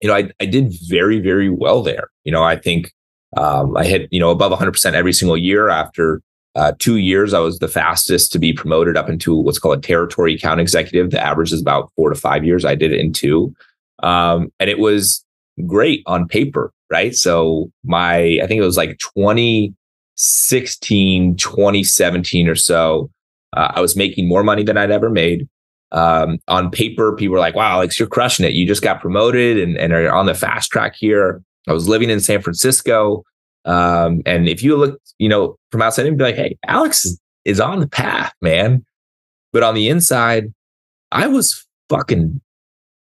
you 0.00 0.08
know, 0.08 0.16
I, 0.16 0.30
I 0.40 0.46
did 0.46 0.72
very, 0.88 1.20
very 1.20 1.50
well 1.50 1.82
there. 1.82 2.08
You 2.24 2.32
know, 2.32 2.42
I 2.42 2.56
think 2.56 2.92
um, 3.36 3.76
I 3.76 3.84
hit, 3.84 4.08
you 4.10 4.20
know, 4.20 4.30
above 4.30 4.58
100% 4.58 4.94
every 4.94 5.12
single 5.12 5.36
year. 5.36 5.68
After 5.68 6.22
uh, 6.54 6.72
two 6.78 6.96
years, 6.96 7.34
I 7.34 7.40
was 7.40 7.58
the 7.58 7.68
fastest 7.68 8.32
to 8.32 8.38
be 8.38 8.54
promoted 8.54 8.96
up 8.96 9.10
into 9.10 9.36
what's 9.36 9.58
called 9.58 9.78
a 9.78 9.82
territory 9.82 10.34
account 10.34 10.60
executive. 10.60 11.10
The 11.10 11.22
average 11.22 11.52
is 11.52 11.60
about 11.60 11.92
four 11.94 12.08
to 12.08 12.18
five 12.18 12.42
years. 12.42 12.64
I 12.64 12.74
did 12.74 12.90
it 12.90 13.00
in 13.00 13.12
two. 13.12 13.54
Um, 14.02 14.50
and 14.58 14.70
it 14.70 14.78
was 14.78 15.24
great 15.66 16.02
on 16.06 16.28
paper, 16.28 16.72
right? 16.90 17.14
So 17.14 17.70
my, 17.84 18.38
I 18.42 18.46
think 18.46 18.60
it 18.60 18.64
was 18.64 18.76
like 18.76 18.98
2016, 18.98 21.36
2017 21.36 22.48
or 22.48 22.54
so. 22.54 23.10
Uh, 23.56 23.72
I 23.74 23.80
was 23.80 23.96
making 23.96 24.28
more 24.28 24.44
money 24.44 24.62
than 24.62 24.76
I'd 24.76 24.90
ever 24.90 25.08
made 25.10 25.48
um, 25.92 26.38
on 26.48 26.70
paper, 26.70 27.14
people 27.16 27.32
were 27.32 27.40
like, 27.40 27.54
wow, 27.54 27.72
Alex, 27.72 27.98
you're 27.98 28.08
crushing 28.08 28.46
it. 28.46 28.52
You 28.52 28.66
just 28.66 28.82
got 28.82 29.00
promoted 29.00 29.58
and, 29.58 29.76
and 29.76 29.92
are 29.92 30.12
on 30.12 30.26
the 30.26 30.34
fast 30.34 30.70
track 30.70 30.94
here. 30.96 31.42
I 31.68 31.72
was 31.72 31.88
living 31.88 32.10
in 32.10 32.20
San 32.20 32.42
Francisco. 32.42 33.24
Um, 33.64 34.22
and 34.24 34.48
if 34.48 34.62
you 34.62 34.76
look, 34.76 35.00
you 35.18 35.28
know, 35.28 35.56
from 35.70 35.82
outside, 35.82 36.06
you'd 36.06 36.16
be 36.16 36.24
like, 36.24 36.36
hey, 36.36 36.56
Alex 36.66 37.04
is, 37.04 37.20
is 37.44 37.60
on 37.60 37.80
the 37.80 37.88
path, 37.88 38.32
man. 38.40 38.84
But 39.52 39.62
on 39.62 39.74
the 39.74 39.88
inside, 39.88 40.52
I 41.10 41.26
was 41.26 41.66
fucking, 41.88 42.40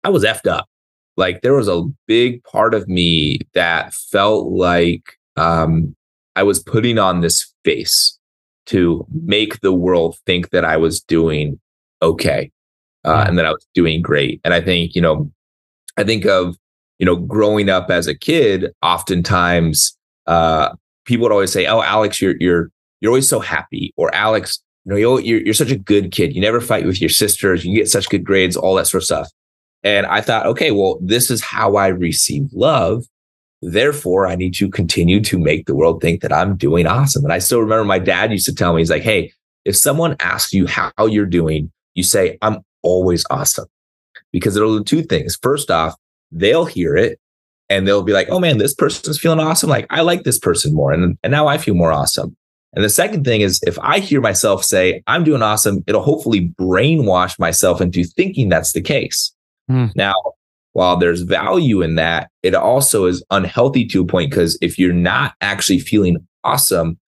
I 0.04 0.10
was 0.10 0.24
effed 0.24 0.46
up. 0.46 0.68
Like 1.16 1.42
there 1.42 1.54
was 1.54 1.68
a 1.68 1.84
big 2.06 2.42
part 2.44 2.74
of 2.74 2.88
me 2.88 3.40
that 3.54 3.94
felt 3.94 4.48
like 4.48 5.16
um, 5.36 5.94
I 6.36 6.42
was 6.42 6.62
putting 6.62 6.98
on 6.98 7.20
this 7.20 7.52
face 7.64 8.18
to 8.66 9.06
make 9.12 9.60
the 9.60 9.72
world 9.72 10.16
think 10.26 10.50
that 10.50 10.64
I 10.64 10.76
was 10.76 11.00
doing 11.00 11.60
okay 12.02 12.50
uh, 13.04 13.24
and 13.28 13.38
that 13.38 13.46
I 13.46 13.50
was 13.50 13.66
doing 13.74 14.02
great. 14.02 14.40
And 14.44 14.54
I 14.54 14.60
think, 14.60 14.94
you 14.94 15.02
know, 15.02 15.30
I 15.96 16.04
think 16.04 16.24
of, 16.24 16.56
you 16.98 17.06
know, 17.06 17.16
growing 17.16 17.68
up 17.68 17.90
as 17.90 18.06
a 18.06 18.14
kid, 18.14 18.72
oftentimes 18.82 19.96
uh, 20.26 20.74
people 21.04 21.24
would 21.24 21.32
always 21.32 21.52
say, 21.52 21.66
"Oh, 21.66 21.82
Alex, 21.82 22.20
you're 22.22 22.36
you're 22.40 22.70
you're 23.00 23.10
always 23.10 23.28
so 23.28 23.40
happy," 23.40 23.92
or 23.96 24.14
"Alex, 24.14 24.60
you 24.84 24.92
know, 24.92 25.18
you're 25.18 25.40
you're 25.40 25.54
such 25.54 25.70
a 25.70 25.76
good 25.76 26.12
kid. 26.12 26.34
You 26.34 26.40
never 26.40 26.60
fight 26.60 26.86
with 26.86 27.00
your 27.00 27.10
sisters. 27.10 27.64
You 27.64 27.74
get 27.74 27.88
such 27.88 28.08
good 28.08 28.24
grades, 28.24 28.56
all 28.56 28.74
that 28.76 28.86
sort 28.86 29.02
of 29.02 29.06
stuff." 29.06 29.28
And 29.84 30.06
I 30.06 30.22
thought, 30.22 30.46
okay, 30.46 30.70
well, 30.70 30.98
this 31.00 31.30
is 31.30 31.42
how 31.42 31.76
I 31.76 31.88
receive 31.88 32.48
love. 32.52 33.04
Therefore, 33.60 34.26
I 34.26 34.34
need 34.34 34.54
to 34.54 34.68
continue 34.70 35.20
to 35.22 35.38
make 35.38 35.66
the 35.66 35.74
world 35.74 36.00
think 36.00 36.22
that 36.22 36.32
I'm 36.32 36.56
doing 36.56 36.86
awesome. 36.86 37.22
And 37.22 37.32
I 37.32 37.38
still 37.38 37.60
remember 37.60 37.84
my 37.84 37.98
dad 37.98 38.32
used 38.32 38.46
to 38.46 38.54
tell 38.54 38.72
me, 38.74 38.80
he's 38.80 38.90
like, 38.90 39.02
hey, 39.02 39.32
if 39.64 39.76
someone 39.76 40.16
asks 40.20 40.52
you 40.52 40.66
how 40.66 40.92
you're 41.06 41.26
doing, 41.26 41.70
you 41.94 42.02
say, 42.02 42.38
I'm 42.42 42.60
always 42.82 43.24
awesome. 43.30 43.66
Because 44.32 44.56
it'll 44.56 44.78
do 44.78 44.84
two 44.84 45.02
things. 45.02 45.38
First 45.40 45.70
off, 45.70 45.94
they'll 46.32 46.64
hear 46.64 46.96
it 46.96 47.20
and 47.68 47.86
they'll 47.86 48.02
be 48.02 48.12
like, 48.12 48.28
oh 48.30 48.40
man, 48.40 48.58
this 48.58 48.74
person's 48.74 49.18
feeling 49.18 49.40
awesome. 49.40 49.70
Like, 49.70 49.86
I 49.90 50.00
like 50.00 50.24
this 50.24 50.38
person 50.38 50.74
more. 50.74 50.92
And, 50.92 51.16
and 51.22 51.30
now 51.30 51.46
I 51.46 51.58
feel 51.58 51.74
more 51.74 51.92
awesome. 51.92 52.36
And 52.74 52.84
the 52.84 52.90
second 52.90 53.24
thing 53.24 53.40
is, 53.40 53.60
if 53.66 53.78
I 53.78 54.00
hear 54.00 54.20
myself 54.20 54.64
say, 54.64 55.02
I'm 55.06 55.24
doing 55.24 55.42
awesome, 55.42 55.84
it'll 55.86 56.02
hopefully 56.02 56.52
brainwash 56.60 57.38
myself 57.38 57.80
into 57.80 58.04
thinking 58.04 58.48
that's 58.48 58.72
the 58.72 58.82
case. 58.82 59.33
Hmm. 59.68 59.86
Now, 59.94 60.14
while 60.72 60.96
there's 60.96 61.22
value 61.22 61.82
in 61.82 61.94
that, 61.94 62.30
it 62.42 62.54
also 62.54 63.06
is 63.06 63.24
unhealthy 63.30 63.86
to 63.86 64.02
a 64.02 64.06
point 64.06 64.30
because 64.30 64.58
if 64.60 64.78
you're 64.78 64.92
not 64.92 65.34
actually 65.40 65.78
feeling 65.78 66.16
awesome, 66.42 66.98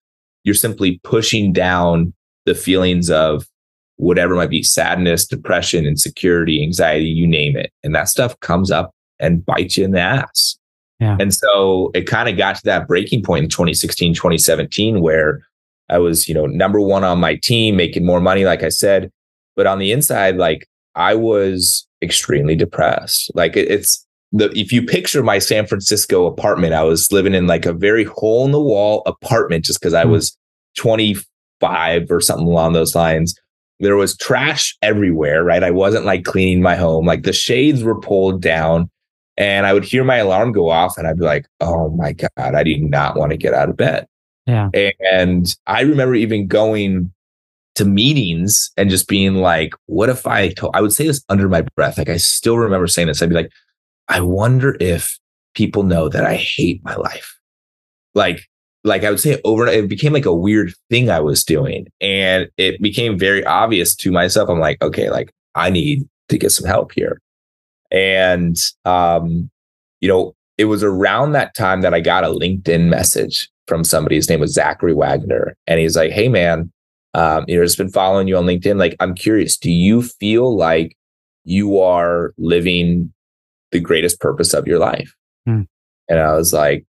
you're 0.45 0.55
simply 0.55 1.01
pushing 1.03 1.53
down 1.53 2.15
the 2.47 2.55
feelings 2.55 3.11
of 3.11 3.47
whatever 3.97 4.35
might 4.35 4.51
be 4.51 4.63
sadness, 4.63 5.27
depression, 5.27 5.85
insecurity, 5.85 6.63
anxiety, 6.63 7.07
you 7.07 7.27
name 7.27 7.57
it. 7.57 7.73
And 7.83 7.95
that 7.95 8.09
stuff 8.09 8.39
comes 8.41 8.71
up 8.71 8.93
and 9.19 9.45
bites 9.45 9.77
you 9.77 9.85
in 9.85 9.91
the 9.91 10.01
ass. 10.01 10.59
Yeah. 11.01 11.17
And 11.19 11.35
so 11.35 11.91
it 11.95 12.07
kind 12.07 12.29
of 12.29 12.37
got 12.37 12.57
to 12.57 12.65
that 12.65 12.87
breaking 12.87 13.23
point 13.23 13.45
in 13.45 13.51
2016, 13.51 14.15
2017, 14.15 15.01
where 15.01 15.43
I 15.89 15.99
was, 15.99 16.29
you 16.29 16.35
know, 16.35 16.47
number 16.47 16.81
one 16.81 17.05
on 17.05 17.19
my 17.19 17.37
team, 17.37 17.77
making 17.77 18.07
more 18.07 18.21
money, 18.21 18.45
like 18.45 18.63
I 18.63 18.71
said. 18.71 19.11
But 19.57 19.67
on 19.67 19.79
the 19.79 19.93
inside, 19.93 20.37
like 20.37 20.67
I 20.95 21.15
was 21.15 21.86
extremely 22.03 22.57
depressed. 22.57 23.31
Like 23.35 23.57
it, 23.57 23.71
it's 23.71 24.07
the 24.33 24.51
if 24.59 24.73
you 24.73 24.83
picture 24.83 25.23
my 25.23 25.39
San 25.39 25.67
Francisco 25.67 26.27
apartment, 26.27 26.75
I 26.75 26.83
was 26.83 27.11
living 27.13 27.35
in 27.35 27.47
like 27.47 27.67
a 27.67 27.73
very 27.73 28.05
hole 28.05 28.45
in 28.45 28.53
the 28.53 28.61
wall 28.61 29.03
apartment 29.07 29.65
just 29.65 29.81
because 29.81 29.95
I 29.95 30.05
hmm. 30.05 30.11
was 30.11 30.37
25 30.77 32.11
or 32.11 32.21
something 32.21 32.47
along 32.47 32.73
those 32.73 32.95
lines. 32.95 33.35
There 33.79 33.97
was 33.97 34.17
trash 34.17 34.77
everywhere, 34.81 35.45
right? 35.45 35.63
I 35.63 35.71
wasn't 35.71 36.07
like 36.07 36.25
cleaning 36.25 36.63
my 36.63 36.77
home. 36.77 37.05
Like 37.05 37.25
the 37.25 37.33
shades 37.33 37.83
were 37.83 38.01
pulled 38.01 38.41
down 38.41 38.91
and 39.37 39.67
I 39.67 39.75
would 39.75 39.85
hear 39.85 40.03
my 40.03 40.17
alarm 40.17 40.53
go 40.53 40.71
off 40.71 40.97
and 40.97 41.07
I'd 41.07 41.19
be 41.19 41.25
like, 41.25 41.47
oh 41.61 41.91
my 41.91 42.13
God, 42.13 42.31
I 42.37 42.63
do 42.63 42.79
not 42.79 43.17
want 43.17 43.33
to 43.33 43.37
get 43.37 43.53
out 43.53 43.69
of 43.69 43.77
bed. 43.77 44.07
Yeah. 44.47 44.71
And 45.13 45.55
I 45.67 45.83
remember 45.83 46.15
even 46.15 46.47
going 46.47 47.13
to 47.77 47.85
meetings 47.85 48.71
and 48.77 48.91
just 48.91 49.09
being 49.09 49.37
like, 49.37 49.75
what 49.87 50.09
if 50.09 50.27
I 50.27 50.49
told, 50.51 50.75
I 50.75 50.81
would 50.81 50.93
say 50.93 51.07
this 51.07 51.25
under 51.29 51.49
my 51.49 51.63
breath. 51.77 51.99
Like 51.99 52.09
I 52.09 52.17
still 52.17 52.59
remember 52.59 52.87
saying 52.87 53.09
this. 53.09 53.23
I'd 53.23 53.29
be 53.29 53.35
like, 53.35 53.53
I 54.09 54.21
wonder 54.21 54.77
if 54.81 55.19
people 55.55 55.83
know 55.83 56.09
that 56.09 56.25
I 56.25 56.37
hate 56.37 56.83
my 56.85 56.97
life. 56.97 57.39
Like, 58.15 58.47
like 58.85 59.05
I 59.05 59.11
would 59.11 59.21
say 59.21 59.33
it 59.33 59.41
over 59.45 59.67
it 59.67 59.89
became 59.89 60.13
like 60.13 60.27
a 60.27 60.35
weird 60.35 60.73
thing 60.91 61.11
I 61.11 61.21
was 61.21 61.45
doing. 61.45 61.89
And 62.01 62.49
it 62.57 62.81
became 62.81 63.19
very 63.19 63.45
obvious 63.45 63.95
to 63.97 64.13
myself. 64.13 64.49
I'm 64.49 64.61
like, 64.61 64.81
okay, 64.83 65.11
like 65.11 65.33
I 65.55 65.71
need 65.71 66.09
to 66.29 66.39
get 66.39 66.53
some 66.53 66.67
help 66.67 66.93
here. 66.93 67.21
And 67.91 68.57
um, 68.85 69.51
you 70.01 70.09
know, 70.09 70.35
it 70.57 70.67
was 70.67 70.83
around 70.83 71.33
that 71.33 71.55
time 71.55 71.83
that 71.83 71.95
I 71.95 72.01
got 72.01 72.25
a 72.25 72.29
LinkedIn 72.29 72.89
message 72.89 73.51
from 73.67 73.85
somebody. 73.85 74.17
His 74.17 74.31
name 74.31 74.41
was 74.41 74.55
Zachary 74.55 74.95
Wagner. 74.95 75.57
And 75.67 75.81
he's 75.81 75.97
like, 75.97 76.13
Hey 76.13 76.29
man, 76.29 76.71
um, 77.17 77.47
you 77.49 77.57
know, 77.57 77.65
just 77.65 77.79
been 77.79 77.89
following 77.89 78.29
you 78.29 78.37
on 78.37 78.45
LinkedIn. 78.45 78.79
Like, 78.79 78.95
I'm 79.01 79.15
curious, 79.15 79.57
do 79.57 79.73
you 79.73 80.03
feel 80.03 80.55
like 80.55 80.95
you 81.45 81.81
are 81.81 82.35
living 82.37 83.11
the 83.73 83.81
greatest 83.81 84.21
purpose 84.21 84.53
of 84.53 84.67
your 84.67 84.79
life? 84.79 85.17
Hmm. 85.47 85.63
And 86.11 86.21
I 86.21 86.35
was 86.35 86.53
like, 86.53 86.85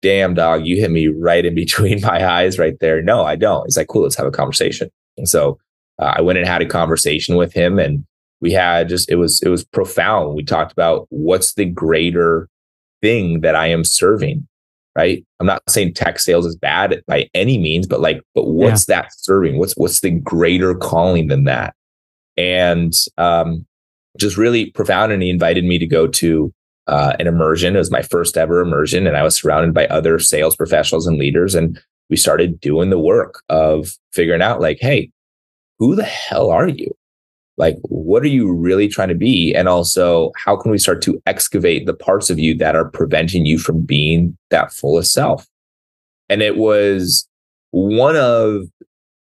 damn, 0.00 0.34
dog, 0.34 0.64
you 0.64 0.76
hit 0.76 0.92
me 0.92 1.08
right 1.08 1.44
in 1.44 1.56
between 1.56 2.00
my 2.02 2.24
eyes 2.24 2.60
right 2.60 2.78
there. 2.80 3.02
No, 3.02 3.24
I 3.24 3.34
don't. 3.34 3.66
He's 3.66 3.76
like, 3.76 3.88
cool, 3.88 4.02
let's 4.02 4.14
have 4.14 4.26
a 4.26 4.30
conversation. 4.30 4.88
And 5.18 5.28
so 5.28 5.58
uh, 5.98 6.14
I 6.16 6.20
went 6.20 6.38
and 6.38 6.46
had 6.46 6.62
a 6.62 6.66
conversation 6.66 7.34
with 7.34 7.52
him 7.52 7.80
and 7.80 8.04
we 8.40 8.52
had 8.52 8.88
just, 8.88 9.10
it 9.10 9.16
was, 9.16 9.42
it 9.42 9.48
was 9.48 9.64
profound. 9.64 10.36
We 10.36 10.44
talked 10.44 10.70
about 10.70 11.08
what's 11.10 11.54
the 11.54 11.64
greater 11.64 12.48
thing 13.00 13.40
that 13.40 13.56
I 13.56 13.66
am 13.66 13.84
serving 13.84 14.46
right? 14.96 15.24
I'm 15.40 15.46
not 15.46 15.62
saying 15.68 15.94
tech 15.94 16.18
sales 16.18 16.46
is 16.46 16.56
bad 16.56 17.02
by 17.06 17.28
any 17.34 17.58
means, 17.58 17.86
but 17.86 18.00
like, 18.00 18.22
but 18.34 18.46
what's 18.46 18.88
yeah. 18.88 19.02
that 19.02 19.10
serving? 19.16 19.58
What's 19.58 19.74
what's 19.76 20.00
the 20.00 20.10
greater 20.10 20.74
calling 20.74 21.28
than 21.28 21.44
that? 21.44 21.74
And 22.36 22.94
um, 23.18 23.66
just 24.18 24.36
really 24.36 24.70
profound. 24.70 25.12
And 25.12 25.22
he 25.22 25.30
invited 25.30 25.64
me 25.64 25.78
to 25.78 25.86
go 25.86 26.06
to 26.06 26.52
uh, 26.86 27.14
an 27.18 27.26
immersion. 27.26 27.76
It 27.76 27.78
was 27.78 27.90
my 27.90 28.02
first 28.02 28.36
ever 28.36 28.60
immersion, 28.60 29.06
and 29.06 29.16
I 29.16 29.22
was 29.22 29.36
surrounded 29.36 29.74
by 29.74 29.86
other 29.86 30.18
sales 30.18 30.56
professionals 30.56 31.06
and 31.06 31.18
leaders, 31.18 31.54
and 31.54 31.80
we 32.10 32.16
started 32.16 32.60
doing 32.60 32.90
the 32.90 32.98
work 32.98 33.42
of 33.48 33.92
figuring 34.12 34.42
out, 34.42 34.60
like, 34.60 34.78
hey, 34.80 35.10
who 35.78 35.94
the 35.94 36.04
hell 36.04 36.50
are 36.50 36.68
you? 36.68 36.94
Like 37.62 37.78
what 37.82 38.24
are 38.24 38.28
you 38.28 38.52
really 38.52 38.88
trying 38.88 39.06
to 39.06 39.14
be? 39.14 39.54
And 39.54 39.68
also 39.68 40.32
how 40.36 40.56
can 40.56 40.72
we 40.72 40.78
start 40.78 41.00
to 41.02 41.22
excavate 41.26 41.86
the 41.86 41.94
parts 41.94 42.28
of 42.28 42.36
you 42.36 42.56
that 42.58 42.74
are 42.74 42.90
preventing 42.90 43.46
you 43.46 43.56
from 43.56 43.82
being 43.82 44.36
that 44.50 44.72
fullest 44.72 45.12
self? 45.12 45.46
And 46.28 46.42
it 46.42 46.56
was 46.56 47.28
one 47.70 48.16
of 48.16 48.64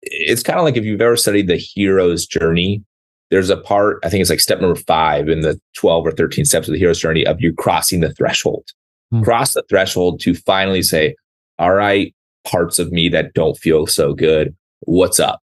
it's 0.04 0.44
kind 0.44 0.60
of 0.60 0.66
like 0.66 0.78
if 0.78 0.86
you've 0.86 1.02
ever 1.02 1.18
studied 1.18 1.48
the 1.48 1.58
hero's 1.58 2.28
journey 2.28 2.84
there's 3.32 3.50
a 3.50 3.58
part 3.58 4.00
i 4.06 4.10
think 4.10 4.22
it's 4.22 4.30
like 4.30 4.40
step 4.40 4.62
number 4.62 4.80
five 4.80 5.28
in 5.28 5.42
the 5.42 5.60
12 5.76 6.06
or 6.06 6.12
13 6.12 6.46
steps 6.46 6.68
of 6.68 6.74
the 6.74 6.80
hero's 6.80 7.00
journey 7.00 7.26
of 7.26 7.42
you 7.42 7.52
crossing 7.52 8.00
the 8.00 8.14
threshold. 8.14 8.70
Hmm. 9.12 9.24
cross 9.24 9.54
the 9.54 9.64
threshold 9.68 10.22
to 10.22 10.34
finally 10.34 10.84
say 10.84 11.16
all 11.60 11.74
right 11.74 12.14
parts 12.46 12.78
of 12.80 12.92
me 12.92 13.10
that 13.10 13.34
don't 13.34 13.58
feel 13.58 13.88
so 13.88 14.14
good 14.14 14.56
what's 14.82 15.20
up? 15.20 15.42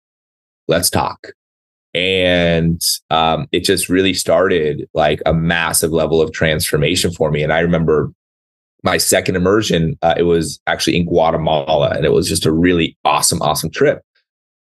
Let's 0.67 0.89
talk 0.89 1.31
and 1.93 2.81
um, 3.09 3.47
it 3.51 3.63
just 3.63 3.89
really 3.89 4.13
started 4.13 4.87
like 4.93 5.21
a 5.25 5.33
massive 5.33 5.91
level 5.91 6.21
of 6.21 6.31
transformation 6.31 7.11
for 7.11 7.31
me. 7.31 7.43
And 7.43 7.51
i 7.51 7.59
remember 7.59 8.11
my 8.83 8.97
second 8.97 9.35
immersion 9.35 9.97
uh, 10.01 10.15
it 10.17 10.23
was 10.23 10.59
actually 10.67 10.97
in 10.97 11.05
guatemala 11.05 11.91
and 11.95 12.05
it 12.05 12.13
was 12.13 12.27
just 12.27 12.45
a 12.45 12.51
really 12.51 12.97
awesome 13.05 13.41
awesome 13.41 13.69
trip. 13.69 14.01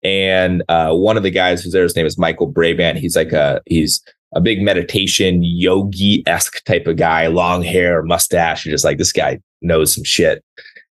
And 0.04 0.62
uh, 0.68 0.94
one 0.94 1.16
of 1.16 1.24
the 1.24 1.30
guys 1.30 1.62
who's 1.62 1.72
there 1.72 1.82
his 1.82 1.96
name 1.96 2.06
is 2.06 2.18
michael 2.18 2.46
brabant 2.46 2.98
he's 2.98 3.16
like 3.16 3.32
a 3.32 3.60
he's 3.66 4.02
a 4.34 4.40
big 4.40 4.60
meditation 4.60 5.42
yogi-esque 5.42 6.62
type 6.64 6.86
of 6.86 6.96
guy 6.96 7.26
long 7.28 7.62
hair 7.62 8.02
mustache 8.02 8.66
and 8.66 8.72
just 8.72 8.84
like 8.84 8.98
this 8.98 9.12
guy 9.12 9.40
knows 9.62 9.94
some 9.94 10.04
shit. 10.04 10.42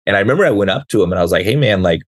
And 0.07 0.17
i 0.17 0.19
remember 0.21 0.47
i 0.47 0.51
went 0.51 0.71
up 0.71 0.89
to 0.89 1.03
him 1.03 1.13
and 1.13 1.19
i 1.19 1.23
was 1.23 1.33
like 1.33 1.45
hey 1.45 1.57
man 1.57 1.83
like 1.83 2.03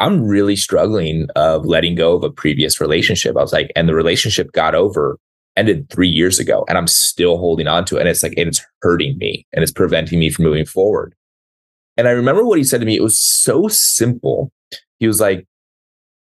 I'm 0.00 0.26
really 0.26 0.56
struggling 0.56 1.28
of 1.36 1.66
letting 1.66 1.94
go 1.94 2.16
of 2.16 2.24
a 2.24 2.30
previous 2.30 2.80
relationship. 2.80 3.36
I 3.36 3.42
was 3.42 3.52
like, 3.52 3.70
and 3.76 3.86
the 3.86 3.94
relationship 3.94 4.50
got 4.52 4.74
over, 4.74 5.18
ended 5.56 5.90
three 5.90 6.08
years 6.08 6.38
ago, 6.38 6.64
and 6.68 6.78
I'm 6.78 6.86
still 6.86 7.36
holding 7.36 7.68
on 7.68 7.84
to 7.84 7.96
it. 7.96 8.00
And 8.00 8.08
it's 8.08 8.22
like, 8.22 8.32
and 8.38 8.48
it's 8.48 8.64
hurting 8.80 9.18
me 9.18 9.46
and 9.52 9.62
it's 9.62 9.72
preventing 9.72 10.18
me 10.18 10.30
from 10.30 10.46
moving 10.46 10.64
forward. 10.64 11.14
And 11.98 12.08
I 12.08 12.12
remember 12.12 12.44
what 12.44 12.56
he 12.56 12.64
said 12.64 12.80
to 12.80 12.86
me. 12.86 12.96
It 12.96 13.02
was 13.02 13.20
so 13.20 13.68
simple. 13.68 14.50
He 14.98 15.06
was 15.06 15.20
like, 15.20 15.46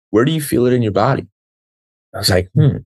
Where 0.09 0.25
do 0.25 0.33
you 0.33 0.41
feel 0.41 0.65
it 0.65 0.73
in 0.73 0.81
your 0.81 0.91
body? 0.91 1.27
I 2.13 2.17
was 2.17 2.29
like, 2.29 2.49
hmm. 2.53 2.77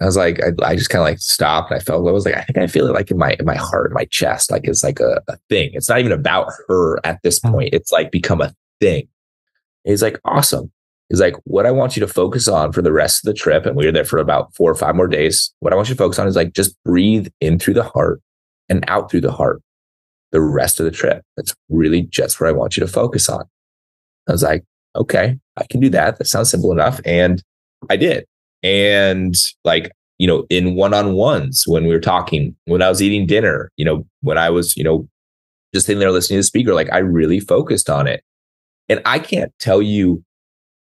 I 0.00 0.04
was 0.04 0.16
like, 0.16 0.40
I, 0.42 0.48
I 0.64 0.74
just 0.74 0.90
kind 0.90 1.00
of 1.00 1.06
like 1.06 1.20
stopped 1.20 1.70
and 1.70 1.80
I 1.80 1.82
felt, 1.82 2.06
I 2.06 2.10
was 2.10 2.26
like, 2.26 2.34
I 2.34 2.42
think 2.42 2.58
I 2.58 2.66
feel 2.66 2.86
it 2.86 2.92
like 2.92 3.10
in 3.10 3.16
my, 3.16 3.36
in 3.38 3.46
my 3.46 3.54
heart, 3.54 3.92
in 3.92 3.94
my 3.94 4.04
chest. 4.06 4.50
Like 4.50 4.62
it's 4.64 4.82
like 4.82 4.98
a, 4.98 5.22
a 5.28 5.38
thing. 5.48 5.70
It's 5.74 5.88
not 5.88 6.00
even 6.00 6.12
about 6.12 6.48
her 6.66 6.98
at 7.06 7.20
this 7.22 7.38
hmm. 7.38 7.52
point. 7.52 7.70
It's 7.72 7.92
like 7.92 8.10
become 8.10 8.40
a 8.40 8.52
thing 8.80 9.08
he's 9.92 10.02
like, 10.02 10.20
awesome. 10.24 10.70
He's 11.08 11.20
like, 11.20 11.34
what 11.44 11.66
I 11.66 11.70
want 11.70 11.96
you 11.96 12.00
to 12.00 12.12
focus 12.12 12.48
on 12.48 12.72
for 12.72 12.82
the 12.82 12.92
rest 12.92 13.24
of 13.24 13.32
the 13.32 13.38
trip, 13.38 13.64
and 13.64 13.76
we 13.76 13.86
were 13.86 13.92
there 13.92 14.04
for 14.04 14.18
about 14.18 14.54
four 14.54 14.70
or 14.70 14.74
five 14.74 14.96
more 14.96 15.06
days. 15.06 15.52
What 15.60 15.72
I 15.72 15.76
want 15.76 15.88
you 15.88 15.94
to 15.94 15.98
focus 15.98 16.18
on 16.18 16.26
is 16.26 16.36
like 16.36 16.52
just 16.52 16.74
breathe 16.84 17.28
in 17.40 17.58
through 17.58 17.74
the 17.74 17.84
heart 17.84 18.20
and 18.68 18.84
out 18.88 19.10
through 19.10 19.20
the 19.20 19.32
heart 19.32 19.62
the 20.32 20.40
rest 20.40 20.80
of 20.80 20.84
the 20.84 20.90
trip. 20.90 21.22
That's 21.36 21.54
really 21.68 22.02
just 22.02 22.40
what 22.40 22.48
I 22.48 22.52
want 22.52 22.76
you 22.76 22.80
to 22.80 22.92
focus 22.92 23.28
on. 23.28 23.44
I 24.28 24.32
was 24.32 24.42
like, 24.42 24.64
okay, 24.96 25.38
I 25.56 25.64
can 25.70 25.78
do 25.78 25.88
that. 25.90 26.18
That 26.18 26.26
sounds 26.26 26.50
simple 26.50 26.72
enough. 26.72 27.00
And 27.04 27.40
I 27.88 27.96
did. 27.96 28.24
And 28.64 29.36
like 29.64 29.92
you 30.18 30.26
know, 30.26 30.46
in 30.48 30.74
one-on-ones 30.74 31.64
when 31.66 31.84
we 31.84 31.92
were 31.92 32.00
talking, 32.00 32.56
when 32.64 32.82
I 32.82 32.88
was 32.88 33.02
eating 33.02 33.26
dinner, 33.26 33.70
you 33.76 33.84
know, 33.84 34.06
when 34.22 34.38
I 34.38 34.50
was, 34.50 34.76
you 34.76 34.84
know, 34.84 35.08
just 35.74 35.86
sitting 35.86 36.00
there 36.00 36.10
listening 36.10 36.36
to 36.36 36.40
the 36.40 36.44
speaker, 36.44 36.74
like 36.74 36.90
I 36.92 36.98
really 36.98 37.40
focused 37.40 37.90
on 37.90 38.06
it. 38.06 38.22
And 38.88 39.00
I 39.04 39.18
can't 39.18 39.52
tell 39.58 39.82
you, 39.82 40.22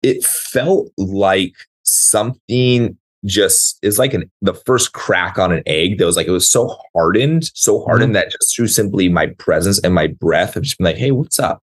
it 0.03 0.23
felt 0.23 0.91
like 0.97 1.53
something 1.83 2.97
just 3.25 3.79
is 3.81 3.97
like 3.97 4.13
an 4.13 4.29
the 4.41 4.53
first 4.53 4.93
crack 4.93 5.39
on 5.39 5.51
an 5.51 5.63
egg 5.65 5.97
that 5.97 6.05
was 6.05 6.15
like 6.15 6.27
it 6.27 6.31
was 6.31 6.49
so 6.49 6.77
hardened, 6.93 7.49
so 7.55 7.83
hardened 7.83 8.13
mm-hmm. 8.13 8.29
that 8.29 8.31
just 8.31 8.55
through 8.55 8.67
simply 8.67 9.09
my 9.09 9.27
presence 9.39 9.79
and 9.79 9.93
my 9.93 10.07
breath, 10.07 10.55
I've 10.55 10.63
just 10.63 10.77
been 10.77 10.85
like, 10.85 10.97
hey, 10.97 11.11
what's 11.11 11.39
up? 11.39 11.61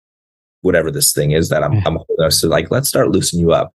Whatever 0.62 0.92
this 0.92 1.12
thing 1.12 1.32
is 1.32 1.50
that 1.50 1.64
I'm 1.64 1.74
I'm 1.86 1.98
holding 1.98 2.26
us 2.26 2.42
to 2.42 2.48
like, 2.48 2.72
let's 2.72 2.88
start 2.88 3.10
loosening 3.10 3.42
you 3.42 3.52
up. 3.52 3.74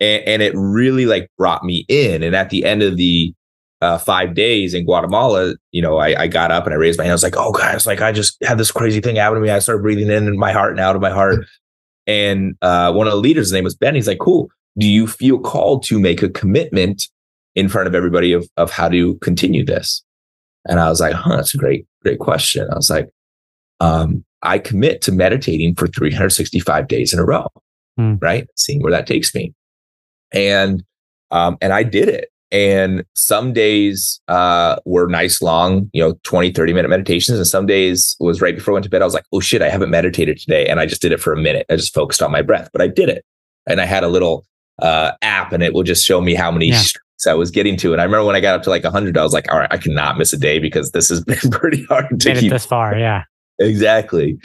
And, 0.00 0.22
and 0.26 0.42
it 0.42 0.54
really 0.56 1.06
like 1.06 1.28
brought 1.36 1.64
me 1.64 1.84
in. 1.88 2.22
And 2.22 2.34
at 2.34 2.50
the 2.50 2.64
end 2.64 2.82
of 2.82 2.96
the 2.96 3.34
uh, 3.82 3.98
five 3.98 4.34
days 4.34 4.74
in 4.74 4.84
Guatemala, 4.84 5.54
you 5.72 5.82
know, 5.82 5.98
I, 5.98 6.22
I, 6.22 6.26
got 6.28 6.52
up 6.52 6.66
and 6.66 6.72
I 6.72 6.76
raised 6.76 6.98
my 6.98 7.04
hand. 7.04 7.10
I 7.10 7.14
was 7.14 7.24
like, 7.24 7.36
oh, 7.36 7.50
guys, 7.50 7.84
like 7.84 8.00
I 8.00 8.12
just 8.12 8.36
had 8.44 8.56
this 8.56 8.70
crazy 8.70 9.00
thing 9.00 9.16
happen 9.16 9.34
to 9.34 9.40
me. 9.40 9.50
I 9.50 9.58
started 9.58 9.82
breathing 9.82 10.08
in 10.08 10.38
my 10.38 10.52
heart 10.52 10.70
and 10.70 10.78
out 10.78 10.94
of 10.94 11.02
my 11.02 11.10
heart. 11.10 11.44
And 12.06 12.56
uh, 12.62 12.92
one 12.92 13.06
of 13.06 13.12
the 13.12 13.18
leaders, 13.18 13.52
name 13.52 13.64
was 13.64 13.76
Ben. 13.76 13.94
He's 13.94 14.08
like, 14.08 14.18
cool. 14.18 14.50
Do 14.78 14.86
you 14.86 15.06
feel 15.06 15.38
called 15.38 15.84
to 15.84 16.00
make 16.00 16.22
a 16.22 16.28
commitment 16.28 17.08
in 17.54 17.68
front 17.68 17.86
of 17.86 17.94
everybody 17.94 18.32
of, 18.32 18.48
of 18.56 18.70
how 18.70 18.88
to 18.88 19.16
continue 19.16 19.64
this? 19.64 20.02
And 20.68 20.80
I 20.80 20.88
was 20.88 21.00
like, 21.00 21.12
huh, 21.12 21.36
that's 21.36 21.54
a 21.54 21.58
great, 21.58 21.86
great 22.02 22.18
question. 22.18 22.68
I 22.70 22.76
was 22.76 22.90
like, 22.90 23.08
um, 23.80 24.24
I 24.42 24.58
commit 24.58 25.02
to 25.02 25.12
meditating 25.12 25.74
for 25.74 25.86
365 25.86 26.88
days 26.88 27.12
in 27.12 27.18
a 27.18 27.24
row, 27.24 27.46
hmm. 27.96 28.14
right? 28.20 28.48
Seeing 28.56 28.82
where 28.82 28.92
that 28.92 29.06
takes 29.06 29.34
me. 29.34 29.54
And, 30.32 30.82
um, 31.30 31.58
and 31.60 31.72
I 31.72 31.82
did 31.82 32.08
it. 32.08 32.31
And 32.52 33.02
some 33.14 33.54
days 33.54 34.20
uh, 34.28 34.76
were 34.84 35.06
nice, 35.06 35.40
long, 35.40 35.90
you 35.94 36.02
know, 36.02 36.18
20, 36.22 36.52
30 36.52 36.74
minute 36.74 36.88
meditations. 36.90 37.38
And 37.38 37.46
some 37.46 37.64
days 37.64 38.14
was 38.20 38.42
right 38.42 38.54
before 38.54 38.72
I 38.72 38.74
went 38.74 38.84
to 38.84 38.90
bed. 38.90 39.00
I 39.00 39.06
was 39.06 39.14
like, 39.14 39.24
oh 39.32 39.40
shit, 39.40 39.62
I 39.62 39.70
haven't 39.70 39.88
meditated 39.88 40.36
today. 40.36 40.66
And 40.66 40.78
I 40.78 40.84
just 40.84 41.00
did 41.00 41.12
it 41.12 41.20
for 41.20 41.32
a 41.32 41.36
minute. 41.36 41.64
I 41.70 41.76
just 41.76 41.94
focused 41.94 42.20
on 42.20 42.30
my 42.30 42.42
breath, 42.42 42.68
but 42.70 42.82
I 42.82 42.88
did 42.88 43.08
it. 43.08 43.24
And 43.66 43.80
I 43.80 43.86
had 43.86 44.04
a 44.04 44.08
little 44.08 44.44
uh, 44.80 45.12
app 45.22 45.52
and 45.52 45.62
it 45.62 45.72
will 45.72 45.82
just 45.82 46.04
show 46.04 46.20
me 46.20 46.34
how 46.34 46.50
many 46.50 46.68
yeah. 46.68 46.82
I 47.26 47.34
was 47.34 47.50
getting 47.50 47.76
to. 47.78 47.92
And 47.92 48.02
I 48.02 48.04
remember 48.04 48.26
when 48.26 48.36
I 48.36 48.40
got 48.40 48.54
up 48.54 48.64
to 48.64 48.70
like 48.70 48.84
100, 48.84 49.16
I 49.16 49.22
was 49.22 49.32
like, 49.32 49.50
all 49.50 49.58
right, 49.58 49.72
I 49.72 49.78
cannot 49.78 50.18
miss 50.18 50.34
a 50.34 50.38
day 50.38 50.58
because 50.58 50.90
this 50.90 51.08
has 51.08 51.24
been 51.24 51.50
pretty 51.50 51.84
hard 51.84 52.20
to 52.20 52.28
Made 52.34 52.40
keep 52.40 52.50
this 52.50 52.66
far. 52.66 52.98
Yeah. 52.98 53.24
exactly. 53.58 54.38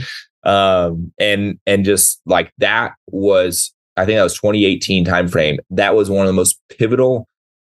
Um, 0.44 1.12
and, 1.20 1.60
and 1.66 1.84
just 1.84 2.22
like 2.26 2.54
that 2.60 2.94
was, 3.08 3.74
I 3.98 4.06
think 4.06 4.18
that 4.18 4.24
was 4.24 4.36
2018 4.36 5.04
timeframe. 5.04 5.58
That 5.72 5.94
was 5.94 6.10
one 6.10 6.22
of 6.22 6.28
the 6.28 6.34
most 6.34 6.58
pivotal 6.70 7.28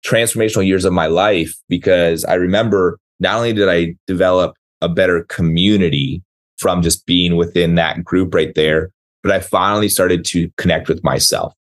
transformational 0.06 0.66
years 0.66 0.86
of 0.86 0.94
my 0.94 1.08
life 1.08 1.54
because 1.68 2.24
I 2.26 2.36
remember 2.36 3.00
not 3.20 3.36
only 3.38 3.54
did 3.54 3.70
I 3.70 3.96
develop 4.08 4.56
a 4.82 4.90
better 4.90 5.24
community 5.30 6.22
from 6.58 6.82
just 6.82 7.06
being 7.06 7.36
within 7.36 7.76
that 7.76 8.04
group 8.04 8.34
right 8.34 8.54
there, 8.56 8.92
but 9.24 9.32
I 9.32 9.40
finally 9.40 9.90
started 9.90 10.24
to 10.26 10.50
connect 10.58 10.88
with 10.88 11.04
myself 11.04 11.54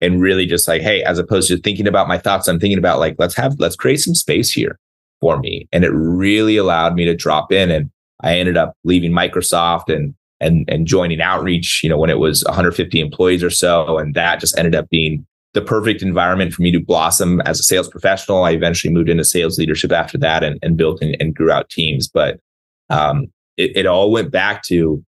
and 0.00 0.20
really 0.20 0.46
just 0.46 0.68
like, 0.68 0.82
hey, 0.82 1.02
as 1.02 1.18
opposed 1.18 1.48
to 1.48 1.58
thinking 1.58 1.86
about 1.86 2.08
my 2.08 2.16
thoughts, 2.16 2.48
I'm 2.48 2.60
thinking 2.60 2.78
about 2.78 3.00
like, 3.00 3.16
let's 3.18 3.34
have, 3.36 3.56
let's 3.58 3.76
create 3.76 4.00
some 4.00 4.14
space 4.14 4.50
here 4.50 4.78
for 5.20 5.38
me. 5.38 5.68
And 5.72 5.84
it 5.84 5.90
really 5.90 6.56
allowed 6.56 6.94
me 6.94 7.04
to 7.04 7.14
drop 7.14 7.52
in. 7.52 7.70
And 7.70 7.90
I 8.22 8.38
ended 8.38 8.56
up 8.56 8.74
leaving 8.84 9.12
Microsoft 9.12 9.94
and, 9.94 10.14
and, 10.40 10.64
and 10.68 10.86
joining 10.86 11.20
outreach, 11.20 11.80
you 11.82 11.90
know, 11.90 11.98
when 11.98 12.08
it 12.08 12.18
was 12.18 12.44
150 12.44 13.00
employees 13.00 13.42
or 13.42 13.50
so. 13.50 13.98
And 13.98 14.14
that 14.14 14.40
just 14.40 14.56
ended 14.56 14.74
up 14.74 14.88
being 14.88 15.26
the 15.52 15.62
perfect 15.62 16.02
environment 16.02 16.52
for 16.52 16.62
me 16.62 16.70
to 16.70 16.80
blossom 16.80 17.40
as 17.42 17.58
a 17.58 17.64
sales 17.64 17.88
professional. 17.88 18.44
I 18.44 18.52
eventually 18.52 18.92
moved 18.92 19.08
into 19.08 19.24
sales 19.24 19.58
leadership 19.58 19.92
after 19.92 20.16
that 20.18 20.44
and, 20.44 20.58
and 20.62 20.76
built 20.76 21.02
and, 21.02 21.16
and 21.20 21.34
grew 21.34 21.50
out 21.50 21.70
teams. 21.70 22.08
But 22.08 22.38
um, 22.88 23.26
it, 23.56 23.76
it 23.76 23.86
all 23.86 24.10
went 24.10 24.30
back 24.30 24.62
to 24.64 25.04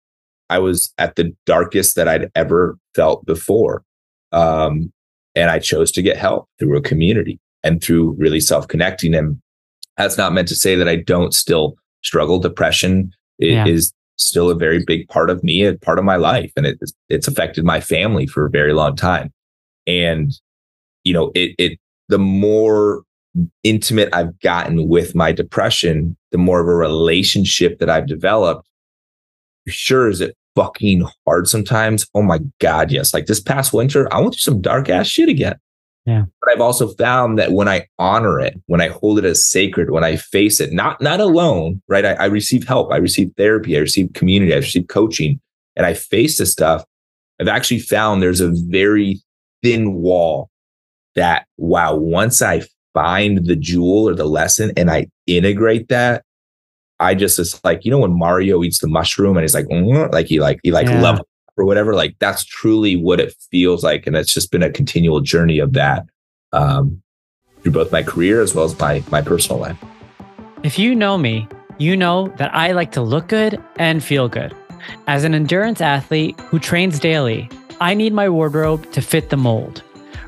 I 0.49 0.59
was 0.59 0.93
at 0.97 1.15
the 1.15 1.35
darkest 1.45 1.95
that 1.95 2.07
I'd 2.07 2.31
ever 2.35 2.77
felt 2.95 3.25
before. 3.25 3.83
Um, 4.31 4.91
and 5.35 5.49
I 5.49 5.59
chose 5.59 5.91
to 5.93 6.01
get 6.01 6.17
help 6.17 6.47
through 6.59 6.77
a 6.77 6.81
community 6.81 7.39
and 7.63 7.83
through 7.83 8.15
really 8.17 8.39
self 8.39 8.67
connecting. 8.67 9.13
And 9.13 9.41
that's 9.97 10.17
not 10.17 10.33
meant 10.33 10.47
to 10.49 10.55
say 10.55 10.75
that 10.75 10.87
I 10.87 10.97
don't 10.97 11.33
still 11.33 11.75
struggle. 12.03 12.39
Depression 12.39 13.11
yeah. 13.39 13.65
is 13.65 13.91
still 14.17 14.49
a 14.49 14.55
very 14.55 14.83
big 14.83 15.07
part 15.09 15.29
of 15.29 15.43
me, 15.43 15.63
a 15.63 15.75
part 15.75 15.99
of 15.99 16.05
my 16.05 16.15
life, 16.15 16.51
and 16.55 16.65
it, 16.65 16.79
it's 17.09 17.27
affected 17.27 17.63
my 17.63 17.79
family 17.79 18.25
for 18.25 18.45
a 18.45 18.49
very 18.49 18.73
long 18.73 18.95
time. 18.95 19.31
And, 19.87 20.31
you 21.03 21.13
know, 21.13 21.31
it, 21.33 21.55
it, 21.57 21.79
the 22.09 22.19
more 22.19 23.03
intimate 23.63 24.09
I've 24.13 24.39
gotten 24.39 24.87
with 24.87 25.15
my 25.15 25.31
depression, 25.31 26.17
the 26.31 26.37
more 26.37 26.59
of 26.59 26.67
a 26.67 26.75
relationship 26.75 27.79
that 27.79 27.89
I've 27.89 28.07
developed. 28.07 28.67
Sure, 29.67 30.09
is 30.09 30.21
it 30.21 30.35
fucking 30.55 31.07
hard 31.25 31.47
sometimes? 31.47 32.07
Oh 32.13 32.21
my 32.21 32.39
God, 32.59 32.91
yes. 32.91 33.13
Like 33.13 33.25
this 33.25 33.39
past 33.39 33.73
winter, 33.73 34.11
I 34.13 34.19
went 34.19 34.33
through 34.33 34.39
some 34.39 34.61
dark 34.61 34.89
ass 34.89 35.07
shit 35.07 35.29
again. 35.29 35.57
Yeah. 36.05 36.23
But 36.41 36.53
I've 36.53 36.61
also 36.61 36.87
found 36.93 37.37
that 37.37 37.51
when 37.51 37.67
I 37.67 37.85
honor 37.99 38.39
it, 38.39 38.55
when 38.67 38.79
I 38.79 38.87
hold 38.87 39.19
it 39.19 39.25
as 39.25 39.45
sacred, 39.45 39.91
when 39.91 40.05
I 40.05 40.15
face 40.15 40.61
it, 40.61 40.71
not 40.71 41.01
not 41.01 41.19
alone, 41.19 41.81
right? 41.89 42.05
I, 42.05 42.13
I 42.13 42.25
receive 42.25 42.65
help, 42.65 42.93
I 42.93 42.97
receive 42.97 43.31
therapy, 43.35 43.75
I 43.75 43.81
receive 43.81 44.13
community, 44.13 44.53
I 44.53 44.57
receive 44.57 44.87
coaching, 44.87 45.41
and 45.75 45.85
I 45.85 45.93
face 45.93 46.37
this 46.37 46.53
stuff. 46.53 46.85
I've 47.41 47.49
actually 47.49 47.79
found 47.79 48.21
there's 48.21 48.39
a 48.39 48.53
very 48.53 49.21
thin 49.67 49.95
wall 49.95 50.49
that 51.15 51.45
wow, 51.57 51.95
once 51.95 52.41
I 52.41 52.61
find 52.93 53.45
the 53.45 53.55
jewel 53.55 54.07
or 54.07 54.15
the 54.15 54.25
lesson 54.25 54.71
and 54.77 54.89
I 54.89 55.07
integrate 55.25 55.89
that, 55.89 56.23
I 56.99 57.15
just 57.15 57.37
it's 57.37 57.61
like, 57.63 57.83
you 57.83 57.91
know, 57.91 57.99
when 57.99 58.17
Mario 58.17 58.63
eats 58.63 58.79
the 58.79 58.87
mushroom 58.87 59.35
and 59.35 59.43
he's 59.43 59.53
like, 59.53 59.65
mm, 59.65 60.11
like 60.13 60.27
he 60.27 60.39
like 60.39 60.59
he 60.63 60.71
like 60.71 60.87
yeah. 60.87 61.01
love 61.01 61.21
or 61.57 61.65
whatever, 61.65 61.93
like 61.93 62.15
that's 62.19 62.45
truly 62.45 62.95
what 62.95 63.19
it 63.19 63.35
feels 63.51 63.83
like. 63.83 64.07
And 64.07 64.15
it's 64.15 64.33
just 64.33 64.51
been 64.51 64.63
a 64.63 64.71
continual 64.71 65.19
journey 65.19 65.59
of 65.59 65.73
that 65.73 66.05
um, 66.53 67.01
through 67.61 67.73
both 67.73 67.91
my 67.91 68.03
career 68.03 68.41
as 68.41 68.55
well 68.55 68.65
as 68.65 68.79
my 68.79 69.03
my 69.11 69.21
personal 69.21 69.59
life. 69.59 69.77
If 70.63 70.79
you 70.79 70.95
know 70.95 71.17
me, 71.17 71.47
you 71.77 71.97
know 71.97 72.33
that 72.37 72.55
I 72.55 72.71
like 72.71 72.91
to 72.93 73.01
look 73.01 73.27
good 73.27 73.61
and 73.75 74.03
feel 74.03 74.29
good. 74.29 74.55
As 75.07 75.23
an 75.23 75.33
endurance 75.33 75.81
athlete 75.81 76.39
who 76.39 76.57
trains 76.57 76.99
daily, 76.99 77.49
I 77.79 77.93
need 77.93 78.13
my 78.13 78.27
wardrobe 78.27 78.91
to 78.93 79.01
fit 79.01 79.29
the 79.29 79.37
mold. 79.37 79.83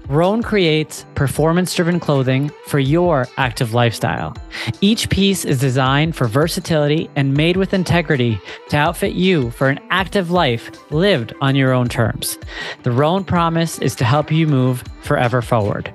Rhone 0.08 0.42
creates 0.42 1.06
performance 1.16 1.74
driven 1.74 2.00
clothing 2.00 2.52
for 2.66 2.80
your 2.80 3.28
active 3.38 3.74
lifestyle. 3.74 4.36
Each 4.82 5.10
piece 5.10 5.46
is 5.46 5.60
designed 5.60 6.16
for 6.16 6.28
versatility 6.28 7.10
and 7.16 7.36
made 7.36 7.58
with 7.58 7.74
integrity 7.74 8.40
to 8.70 8.78
outfit 8.78 9.14
you 9.14 9.52
for 9.52 9.70
an 9.70 9.80
active 9.90 10.32
life 10.32 10.72
lived 10.92 11.34
on 11.42 11.56
your 11.56 11.74
own 11.74 11.90
terms. 11.90 12.38
The 12.84 12.92
Rhone 12.92 13.24
promise 13.24 13.80
is 13.80 13.96
to 13.96 14.06
help 14.06 14.32
you 14.32 14.48
move 14.48 14.84
forever 15.02 15.42
forward. 15.42 15.92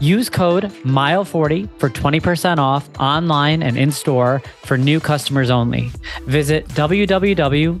Use 0.00 0.28
code 0.30 0.64
MILE40 0.84 1.68
for 1.78 1.90
20% 1.90 2.58
off 2.58 2.88
online 3.00 3.62
and 3.62 3.76
in 3.76 3.90
store 3.92 4.40
for 4.64 4.78
new 4.78 5.00
customers 5.00 5.50
only. 5.50 5.90
Visit 6.26 6.68
www.rhone.com. 6.68 7.74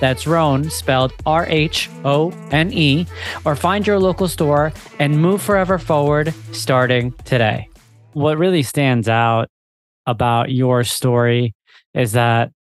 That's 0.00 0.26
Rhone 0.26 0.70
spelled 0.70 1.12
R 1.26 1.46
H 1.46 1.90
O 2.04 2.32
N 2.50 2.72
E, 2.72 3.06
or 3.44 3.56
find 3.56 3.86
your 3.86 3.98
local 3.98 4.28
store 4.28 4.72
and 4.98 5.20
move 5.20 5.42
forever 5.42 5.78
forward 5.78 6.32
starting 6.52 7.12
today. 7.24 7.68
What 8.12 8.38
really 8.38 8.62
stands 8.62 9.08
out 9.08 9.48
about 10.06 10.50
your 10.50 10.84
story 10.84 11.54
is 11.94 12.12
that 12.12 12.52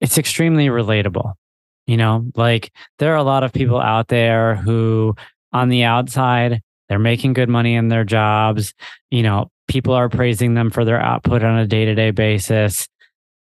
it's 0.00 0.18
extremely 0.18 0.66
relatable. 0.68 1.34
You 1.86 1.96
know, 1.96 2.30
like 2.36 2.70
there 2.98 3.12
are 3.12 3.16
a 3.16 3.22
lot 3.22 3.44
of 3.44 3.52
people 3.52 3.80
out 3.80 4.08
there 4.08 4.56
who 4.56 5.16
on 5.52 5.68
the 5.68 5.84
outside 5.84 6.60
they're 6.88 6.98
making 6.98 7.34
good 7.34 7.48
money 7.48 7.74
in 7.74 7.88
their 7.88 8.04
jobs. 8.04 8.74
You 9.10 9.22
know, 9.22 9.50
people 9.66 9.94
are 9.94 10.08
praising 10.08 10.54
them 10.54 10.70
for 10.70 10.84
their 10.84 11.00
output 11.00 11.42
on 11.42 11.58
a 11.58 11.66
day 11.66 11.84
to 11.84 11.94
day 11.94 12.10
basis. 12.10 12.88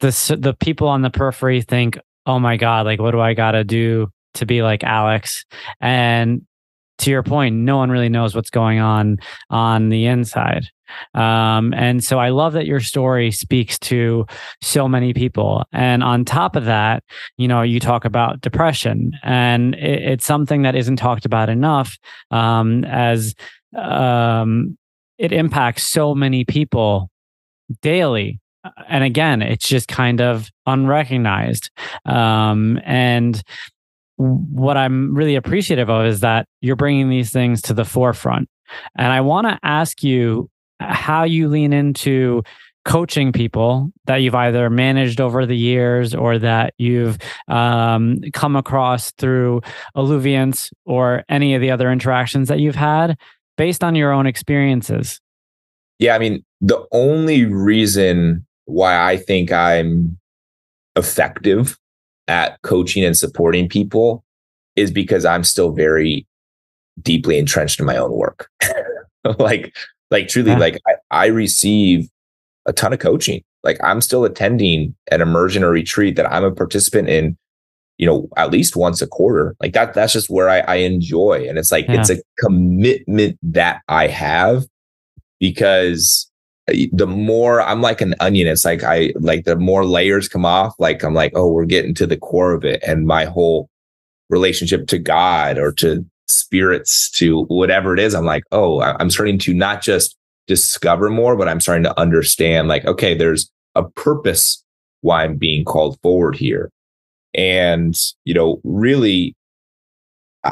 The, 0.00 0.36
the 0.38 0.54
people 0.54 0.88
on 0.88 1.02
the 1.02 1.10
periphery 1.10 1.62
think, 1.62 1.98
oh 2.26 2.38
my 2.38 2.56
God, 2.56 2.86
like, 2.86 3.00
what 3.00 3.12
do 3.12 3.20
I 3.20 3.34
got 3.34 3.52
to 3.52 3.64
do 3.64 4.10
to 4.34 4.46
be 4.46 4.62
like 4.62 4.84
Alex? 4.84 5.44
And 5.80 6.42
to 6.98 7.10
your 7.10 7.22
point, 7.22 7.56
no 7.56 7.76
one 7.76 7.90
really 7.90 8.08
knows 8.08 8.34
what's 8.34 8.50
going 8.50 8.78
on 8.78 9.18
on 9.50 9.88
the 9.88 10.06
inside. 10.06 10.70
Um, 11.14 11.74
and 11.74 12.02
so 12.02 12.18
I 12.18 12.28
love 12.28 12.52
that 12.52 12.66
your 12.66 12.80
story 12.80 13.30
speaks 13.30 13.78
to 13.80 14.24
so 14.62 14.88
many 14.88 15.12
people. 15.12 15.64
And 15.72 16.02
on 16.02 16.24
top 16.24 16.56
of 16.56 16.64
that, 16.66 17.02
you 17.36 17.48
know, 17.48 17.62
you 17.62 17.80
talk 17.80 18.04
about 18.04 18.40
depression, 18.40 19.12
and 19.22 19.74
it, 19.74 20.02
it's 20.02 20.26
something 20.26 20.62
that 20.62 20.76
isn't 20.76 20.96
talked 20.96 21.24
about 21.24 21.48
enough 21.48 21.98
um, 22.30 22.84
as 22.84 23.34
um, 23.76 24.78
it 25.18 25.32
impacts 25.32 25.84
so 25.86 26.14
many 26.14 26.44
people 26.44 27.10
daily. 27.82 28.40
And 28.88 29.04
again, 29.04 29.42
it's 29.42 29.68
just 29.68 29.88
kind 29.88 30.20
of 30.20 30.50
unrecognized. 30.66 31.70
Um, 32.04 32.80
and 32.84 33.42
what 34.16 34.76
I'm 34.76 35.14
really 35.14 35.36
appreciative 35.36 35.90
of 35.90 36.06
is 36.06 36.20
that 36.20 36.46
you're 36.60 36.76
bringing 36.76 37.08
these 37.08 37.30
things 37.30 37.62
to 37.62 37.74
the 37.74 37.84
forefront. 37.84 38.48
And 38.96 39.12
I 39.12 39.20
want 39.20 39.46
to 39.46 39.58
ask 39.62 40.02
you 40.02 40.50
how 40.80 41.24
you 41.24 41.48
lean 41.48 41.72
into 41.72 42.42
coaching 42.84 43.32
people 43.32 43.90
that 44.04 44.18
you've 44.18 44.34
either 44.34 44.70
managed 44.70 45.20
over 45.20 45.44
the 45.44 45.56
years 45.56 46.14
or 46.14 46.38
that 46.38 46.72
you've 46.78 47.18
um, 47.48 48.20
come 48.32 48.54
across 48.54 49.10
through 49.12 49.60
Alluviance 49.96 50.70
or 50.84 51.24
any 51.28 51.54
of 51.54 51.60
the 51.60 51.70
other 51.70 51.90
interactions 51.90 52.48
that 52.48 52.60
you've 52.60 52.76
had 52.76 53.18
based 53.56 53.82
on 53.82 53.96
your 53.96 54.12
own 54.12 54.26
experiences? 54.26 55.20
Yeah, 55.98 56.14
I 56.14 56.18
mean, 56.18 56.44
the 56.60 56.86
only 56.92 57.44
reason 57.44 58.46
why 58.66 59.10
I 59.10 59.16
think 59.16 59.50
I'm 59.50 60.18
effective 60.94 61.76
at 62.28 62.60
coaching 62.62 63.04
and 63.04 63.16
supporting 63.16 63.68
people 63.68 64.24
is 64.74 64.90
because 64.90 65.24
I'm 65.24 65.44
still 65.44 65.72
very 65.72 66.26
deeply 67.00 67.38
entrenched 67.38 67.80
in 67.80 67.86
my 67.86 67.96
own 67.96 68.12
work. 68.12 68.50
like, 69.38 69.74
like 70.10 70.28
truly, 70.28 70.52
yeah. 70.52 70.58
like 70.58 70.78
I, 70.86 70.94
I 71.10 71.26
receive 71.26 72.08
a 72.66 72.72
ton 72.72 72.92
of 72.92 72.98
coaching. 72.98 73.42
Like 73.64 73.78
I'm 73.82 74.00
still 74.00 74.24
attending 74.24 74.94
an 75.10 75.20
immersion 75.20 75.64
or 75.64 75.70
retreat 75.70 76.16
that 76.16 76.30
I'm 76.30 76.44
a 76.44 76.52
participant 76.52 77.08
in, 77.08 77.36
you 77.98 78.06
know, 78.06 78.28
at 78.36 78.50
least 78.50 78.76
once 78.76 79.00
a 79.00 79.06
quarter. 79.06 79.56
Like 79.60 79.72
that, 79.72 79.94
that's 79.94 80.12
just 80.12 80.30
where 80.30 80.48
I, 80.48 80.60
I 80.60 80.74
enjoy. 80.76 81.46
And 81.48 81.58
it's 81.58 81.72
like, 81.72 81.86
yeah. 81.88 82.00
it's 82.00 82.10
a 82.10 82.22
commitment 82.38 83.38
that 83.42 83.82
I 83.88 84.06
have 84.06 84.66
because 85.40 86.30
the 86.66 87.06
more 87.06 87.62
I'm 87.62 87.80
like 87.80 88.00
an 88.00 88.14
onion, 88.20 88.48
it's 88.48 88.64
like 88.64 88.82
I 88.82 89.12
like 89.16 89.44
the 89.44 89.56
more 89.56 89.84
layers 89.84 90.28
come 90.28 90.44
off, 90.44 90.74
like 90.78 91.04
I'm 91.04 91.14
like, 91.14 91.32
oh, 91.34 91.50
we're 91.50 91.64
getting 91.64 91.94
to 91.94 92.06
the 92.06 92.16
core 92.16 92.52
of 92.54 92.64
it. 92.64 92.82
And 92.86 93.06
my 93.06 93.24
whole 93.24 93.68
relationship 94.30 94.88
to 94.88 94.98
God 94.98 95.58
or 95.58 95.72
to 95.72 96.04
spirits 96.26 97.10
to 97.12 97.44
whatever 97.44 97.94
it 97.94 98.00
is, 98.00 98.14
I'm 98.14 98.24
like, 98.24 98.42
oh, 98.50 98.80
I'm 98.80 99.10
starting 99.10 99.38
to 99.40 99.54
not 99.54 99.80
just 99.80 100.16
discover 100.48 101.08
more, 101.08 101.36
but 101.36 101.48
I'm 101.48 101.60
starting 101.60 101.84
to 101.84 102.00
understand 102.00 102.68
like, 102.68 102.84
okay, 102.84 103.14
there's 103.14 103.50
a 103.74 103.84
purpose 103.84 104.62
why 105.02 105.24
I'm 105.24 105.36
being 105.36 105.64
called 105.64 106.00
forward 106.02 106.34
here. 106.34 106.70
And, 107.34 107.96
you 108.24 108.34
know, 108.34 108.60
really, 108.64 109.34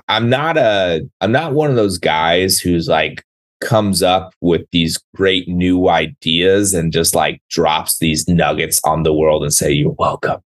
I'm 0.08 0.28
not 0.28 0.56
a, 0.56 1.08
I'm 1.20 1.32
not 1.32 1.54
one 1.54 1.70
of 1.70 1.76
those 1.76 1.98
guys 1.98 2.58
who's 2.60 2.88
like 2.88 3.24
comes 3.64 4.02
up 4.02 4.32
with 4.40 4.62
these 4.70 4.98
great 5.16 5.48
new 5.48 5.88
ideas 5.88 6.74
and 6.74 6.92
just 6.92 7.14
like 7.14 7.42
drops 7.50 7.98
these 7.98 8.28
nuggets 8.28 8.80
on 8.84 9.02
the 9.02 9.12
world 9.12 9.42
and 9.42 9.52
say, 9.52 9.72
you're 9.72 9.96
welcome. 9.98 10.40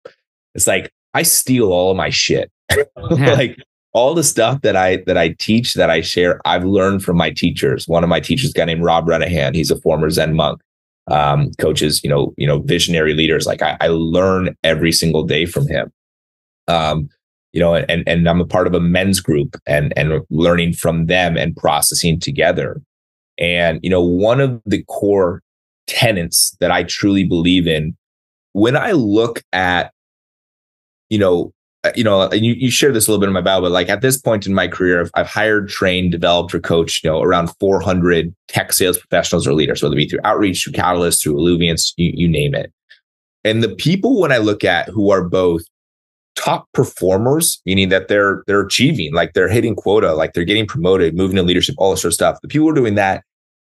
It's 0.54 0.66
like, 0.66 0.92
I 1.14 1.22
steal 1.22 1.72
all 1.72 1.90
of 1.90 1.96
my 1.96 2.10
shit. 2.10 2.50
like 2.96 3.56
all 3.92 4.14
the 4.14 4.22
stuff 4.22 4.60
that 4.60 4.76
I 4.76 4.96
that 5.06 5.16
I 5.16 5.30
teach 5.38 5.74
that 5.74 5.88
I 5.88 6.02
share, 6.02 6.40
I've 6.44 6.64
learned 6.64 7.02
from 7.02 7.16
my 7.16 7.30
teachers. 7.30 7.88
One 7.88 8.04
of 8.04 8.10
my 8.10 8.20
teachers, 8.20 8.50
a 8.50 8.52
guy 8.52 8.66
named 8.66 8.84
Rob 8.84 9.06
Renahan, 9.06 9.54
he's 9.54 9.70
a 9.70 9.80
former 9.80 10.10
Zen 10.10 10.34
monk, 10.34 10.60
um, 11.10 11.52
coaches, 11.58 12.02
you 12.04 12.10
know, 12.10 12.34
you 12.36 12.46
know, 12.46 12.58
visionary 12.58 13.14
leaders. 13.14 13.46
Like 13.46 13.62
I, 13.62 13.76
I 13.80 13.88
learn 13.88 14.54
every 14.62 14.92
single 14.92 15.24
day 15.24 15.46
from 15.46 15.66
him. 15.66 15.90
Um, 16.68 17.08
you 17.54 17.60
know, 17.60 17.74
and 17.74 18.06
and 18.06 18.28
I'm 18.28 18.40
a 18.42 18.46
part 18.46 18.66
of 18.66 18.74
a 18.74 18.80
men's 18.80 19.20
group 19.20 19.56
and 19.66 19.94
and 19.96 20.20
learning 20.28 20.74
from 20.74 21.06
them 21.06 21.38
and 21.38 21.56
processing 21.56 22.20
together. 22.20 22.82
And 23.38 23.80
you 23.82 23.90
know, 23.90 24.02
one 24.02 24.40
of 24.40 24.60
the 24.66 24.82
core 24.84 25.42
tenets 25.86 26.56
that 26.60 26.70
I 26.70 26.82
truly 26.84 27.24
believe 27.24 27.66
in, 27.66 27.96
when 28.52 28.76
I 28.76 28.92
look 28.92 29.42
at, 29.52 29.92
you 31.10 31.18
know, 31.18 31.52
uh, 31.84 31.92
you 31.94 32.02
know, 32.02 32.22
and 32.22 32.44
you, 32.44 32.54
you 32.54 32.70
share 32.70 32.90
this 32.90 33.06
a 33.06 33.10
little 33.10 33.20
bit 33.20 33.28
in 33.28 33.32
my 33.32 33.40
bio, 33.40 33.60
but 33.60 33.70
like 33.70 33.88
at 33.88 34.00
this 34.00 34.18
point 34.18 34.46
in 34.46 34.54
my 34.54 34.66
career, 34.66 35.00
I've, 35.02 35.10
I've 35.14 35.26
hired, 35.28 35.68
trained, 35.68 36.10
developed, 36.10 36.54
or 36.54 36.58
coached, 36.58 37.04
you 37.04 37.10
know, 37.10 37.22
around 37.22 37.50
400 37.60 38.34
tech 38.48 38.72
sales 38.72 38.98
professionals 38.98 39.46
or 39.46 39.52
leaders, 39.52 39.82
whether 39.82 39.94
it 39.94 39.98
be 39.98 40.08
through 40.08 40.20
outreach, 40.24 40.64
through 40.64 40.72
Catalyst, 40.72 41.22
through 41.22 41.38
Alluviance, 41.38 41.94
you, 41.96 42.10
you 42.14 42.28
name 42.28 42.54
it. 42.54 42.72
And 43.44 43.62
the 43.62 43.68
people 43.68 44.20
when 44.20 44.32
I 44.32 44.38
look 44.38 44.64
at 44.64 44.88
who 44.88 45.10
are 45.12 45.22
both 45.22 45.62
top 46.36 46.68
performers, 46.72 47.60
meaning 47.66 47.88
that 47.88 48.08
they're 48.08 48.44
they're 48.46 48.60
achieving, 48.60 49.12
like 49.12 49.32
they're 49.32 49.48
hitting 49.48 49.74
quota, 49.74 50.14
like 50.14 50.32
they're 50.32 50.44
getting 50.44 50.66
promoted, 50.66 51.16
moving 51.16 51.36
to 51.36 51.42
leadership, 51.42 51.74
all 51.78 51.90
this 51.90 52.02
sort 52.02 52.10
of 52.10 52.14
stuff. 52.14 52.38
The 52.42 52.48
people 52.48 52.68
are 52.68 52.74
doing 52.74 52.94
that 52.94 53.24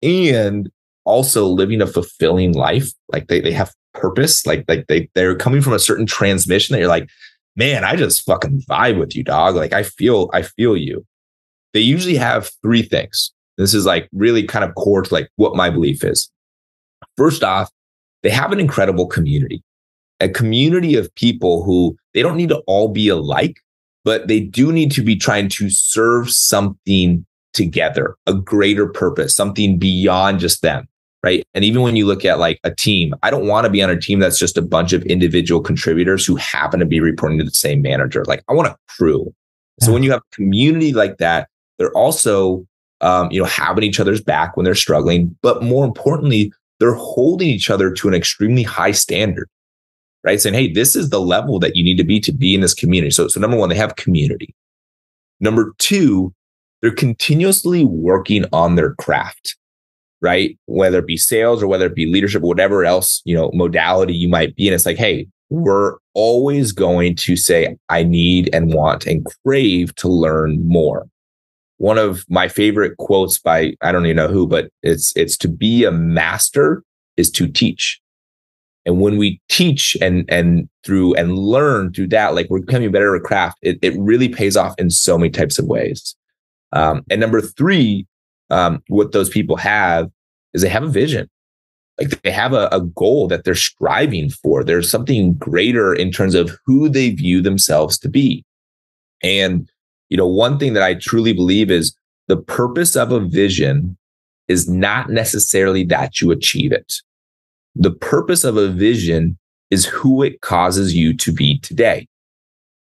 and 0.02 0.69
also 1.06 1.45
living 1.45 1.82
a 1.82 1.88
fulfilling 1.88 2.54
life, 2.54 2.91
like 3.10 3.28
they 3.28 3.41
they 3.41 3.52
have 3.52 3.73
purpose, 3.93 4.45
like 4.45 4.65
like 4.67 4.88
they 4.88 5.10
they're 5.13 5.36
coming 5.36 5.62
from 5.62 5.73
a 5.73 5.80
certain 5.80 6.06
transmission 6.06 6.73
that 6.73 6.80
you're 6.80 6.88
like, 6.88 7.10
man, 7.56 7.84
I 7.84 7.95
just 7.95 8.26
fucking 8.26 8.63
vibe 8.69 8.99
with 8.99 9.15
you, 9.15 9.23
dog. 9.23 9.56
Like 9.56 9.73
I 9.73 9.84
feel, 9.84 10.30
I 10.34 10.41
feel 10.43 10.76
you. 10.78 11.06
They 11.73 11.80
usually 11.80 12.15
have 12.15 12.52
three 12.62 12.84
things. 12.84 13.32
This 13.58 13.73
is 13.73 13.86
like 13.86 14.10
really 14.13 14.43
kind 14.43 14.65
of 14.65 14.76
core 14.76 15.04
to 15.04 15.13
like 15.13 15.30
what 15.36 15.56
my 15.56 15.69
belief 15.69 16.04
is. 16.04 16.30
First 17.17 17.43
off, 17.43 17.69
they 18.23 18.30
have 18.30 18.52
an 18.52 18.60
incredible 18.60 19.08
community, 19.08 19.63
a 20.24 20.30
community 20.30 20.96
of 20.96 21.14
people 21.16 21.64
who 21.64 21.96
they 22.14 22.22
don't 22.22 22.38
need 22.38 22.50
to 22.50 22.64
all 22.68 22.88
be 22.88 23.08
alike, 23.08 23.60
but 24.04 24.28
they 24.28 24.40
do 24.40 24.72
need 24.72 24.92
to 24.92 25.02
be 25.02 25.16
trying 25.16 25.50
to 25.50 25.70
serve 25.70 26.30
something 26.30 27.26
together, 27.54 28.16
a 28.26 28.34
greater 28.34 28.88
purpose, 28.88 29.36
something 29.36 29.78
beyond 29.78 30.40
just 30.40 30.62
them 30.62 30.88
right? 31.24 31.48
And 31.54 31.64
even 31.64 31.82
when 31.82 31.96
you 31.96 32.06
look 32.06 32.26
at 32.26 32.38
like 32.38 32.60
a 32.64 32.76
team, 32.76 33.16
I 33.24 33.32
don't 33.32 33.48
want 33.48 33.66
to 33.66 33.72
be 33.72 33.82
on 33.82 33.90
a 33.90 34.00
team 34.00 34.20
that's 34.20 34.38
just 34.38 34.58
a 34.58 34.62
bunch 34.62 34.94
of 34.94 35.04
individual 35.04 35.62
contributors 35.62 36.26
who 36.26 36.36
happen 36.36 36.80
to 36.82 36.86
be 36.86 37.00
reporting 37.00 37.40
to 37.40 37.46
the 37.46 37.52
same 37.52 37.82
manager. 37.82 38.26
Like 38.26 38.44
I 38.50 38.54
want 38.54 38.68
a 38.68 38.78
crew. 38.90 39.34
So 39.80 39.92
when 39.92 40.04
you 40.04 40.12
have 40.12 40.20
a 40.20 40.36
community 40.36 40.94
like 40.94 41.18
that, 41.18 41.48
they're 41.80 41.94
also, 41.94 42.68
um, 43.02 43.32
you 43.32 43.40
know, 43.40 43.48
having 43.48 43.84
each 43.84 44.00
other's 44.00 44.22
back 44.22 44.56
when 44.56 44.66
they're 44.66 44.76
struggling, 44.76 45.36
but 45.42 45.64
more 45.64 45.86
importantly, 45.86 46.54
they're 46.80 46.94
holding 46.94 47.48
each 47.48 47.70
other 47.70 47.92
to 47.92 48.08
an 48.08 48.14
extremely 48.14 48.64
high 48.64 48.92
standard, 48.92 49.50
right? 50.24 50.40
Saying, 50.40 50.56
hey, 50.56 50.72
this 50.72 50.96
is 50.96 51.10
the 51.10 51.22
level 51.22 51.60
that 51.60 51.76
you 51.76 51.84
need 51.84 51.98
to 51.98 52.04
be 52.04 52.20
to 52.22 52.32
be 52.32 52.56
in 52.56 52.62
this 52.62 52.74
community. 52.74 53.12
So, 53.12 53.28
so 53.28 53.40
number 53.40 53.58
one, 53.58 53.70
they 53.70 53.76
have 53.76 53.96
community. 53.96 54.56
Number 55.40 55.74
two, 55.80 56.34
they're 56.82 56.92
continuously 56.92 57.86
working 57.86 58.46
on 58.52 58.76
their 58.76 58.96
craft 58.96 59.58
right? 60.24 60.58
Whether 60.68 61.00
it 61.00 61.06
be 61.06 61.18
sales 61.18 61.62
or 61.62 61.68
whether 61.68 61.86
it 61.86 61.96
be 61.96 62.06
leadership, 62.06 62.42
whatever 62.42 62.86
else, 62.86 63.22
you 63.26 63.36
know, 63.36 63.52
modality 63.54 64.16
you 64.16 64.30
might 64.30 64.56
be 64.56 64.70
in. 64.70 64.74
It's 64.74 64.86
like, 64.86 64.98
hey, 64.98 65.28
we're 65.50 65.98
always 66.14 66.72
going 66.72 67.16
to 67.18 67.36
say, 67.36 67.78
I 67.90 68.04
need 68.04 68.50
and 68.54 68.74
want 68.74 69.06
and 69.06 69.28
crave 69.46 69.94
to 69.96 70.08
learn 70.08 70.66
more. 70.66 71.08
One 71.78 71.98
of 71.98 72.26
my 72.30 72.48
favorite 72.48 72.96
quotes 72.98 73.38
by 73.38 73.76
I 73.82 73.92
don't 73.92 74.06
even 74.06 74.16
know 74.16 74.30
who, 74.30 74.48
but 74.48 74.70
it's 74.82 75.12
it's 75.18 75.36
to 75.38 75.50
be 75.50 75.84
a 75.84 75.92
master 75.92 76.84
is 77.18 77.30
to 77.32 77.48
teach. 77.48 78.00
And 78.86 79.00
when 79.00 79.17
we 79.17 79.39
teach 79.50 79.96
and 80.02 80.26
and 80.30 80.67
through 80.84 81.15
and 81.15 81.38
learn 81.38 81.93
through 81.93 82.08
that, 82.08 82.36
like 82.36 82.50
we're 82.50 82.60
becoming 82.60 82.91
better 82.91 83.15
at 83.15 83.24
craft, 83.24 83.58
it, 83.62 83.80
it 83.82 83.98
really 83.98 84.30
pays 84.30 84.58
off 84.58 84.76
in 84.78 84.89
so 84.89 85.17
many 85.17 85.30
types 85.30 85.58
of 85.58 85.65
ways. 85.65 86.15
Um, 86.74 87.04
and 87.10 87.22
number 87.22 87.39
three, 87.39 88.08
um, 88.50 88.84
what 88.88 89.12
those 89.12 89.30
people 89.30 89.56
have 89.58 90.10
is 90.54 90.62
they 90.62 90.69
have 90.69 90.84
a 90.84 90.89
vision. 90.89 91.30
Like 92.00 92.22
they 92.24 92.32
have 92.32 92.54
a, 92.54 92.67
a, 92.72 92.82
goal 92.82 93.28
that 93.28 93.43
they're 93.43 93.54
striving 93.54 94.32
for. 94.32 94.63
There's 94.63 94.89
something 94.89 95.36
greater 95.36 95.93
in 95.93 96.12
terms 96.12 96.34
of 96.34 96.58
who 96.65 96.89
they 96.89 97.12
view 97.12 97.39
themselves 97.39 98.00
to 98.00 98.10
be. 98.10 98.43
And 99.22 99.69
you 100.13 100.17
know 100.17 100.28
one 100.28 100.60
thing 100.60 100.74
that 100.74 100.84
i 100.84 100.93
truly 100.93 101.34
believe 101.34 101.72
is 101.72 101.96
the 102.28 102.38
purpose 102.38 102.96
of 102.96 103.12
a 103.12 103.19
vision 103.19 103.98
is 104.48 104.69
not 104.69 105.10
necessarily 105.10 105.84
that 105.84 106.22
you 106.22 106.30
achieve 106.30 106.72
it 106.72 107.02
the 107.76 107.92
purpose 107.92 108.44
of 108.44 108.58
a 108.58 108.70
vision 108.70 109.38
is 109.72 109.86
who 109.86 110.22
it 110.22 110.42
causes 110.42 110.94
you 110.94 111.16
to 111.16 111.32
be 111.32 111.60
today 111.60 112.08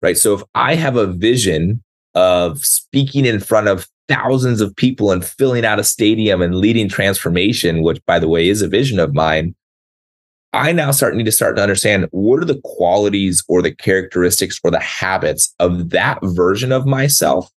right 0.02 0.16
so 0.16 0.34
if 0.34 0.42
i 0.54 0.74
have 0.74 0.96
a 0.96 1.06
vision 1.06 1.82
of 2.14 2.64
speaking 2.64 3.26
in 3.26 3.38
front 3.38 3.68
of 3.68 3.86
thousands 4.08 4.60
of 4.60 4.74
people 4.76 5.12
and 5.12 5.24
filling 5.24 5.64
out 5.64 5.78
a 5.78 5.84
stadium 5.84 6.40
and 6.40 6.56
leading 6.56 6.88
transformation, 6.88 7.82
which 7.82 8.04
by 8.06 8.18
the 8.18 8.28
way 8.28 8.48
is 8.48 8.62
a 8.62 8.68
vision 8.68 8.98
of 8.98 9.14
mine, 9.14 9.54
I 10.52 10.72
now 10.72 10.90
start 10.90 11.14
need 11.14 11.26
to 11.26 11.32
start 11.32 11.56
to 11.56 11.62
understand 11.62 12.08
what 12.12 12.40
are 12.40 12.46
the 12.46 12.60
qualities 12.64 13.44
or 13.48 13.60
the 13.60 13.74
characteristics 13.74 14.58
or 14.64 14.70
the 14.70 14.80
habits 14.80 15.54
of 15.58 15.90
that 15.90 16.18
version 16.22 16.72
of 16.72 16.86
myself. 16.86 17.50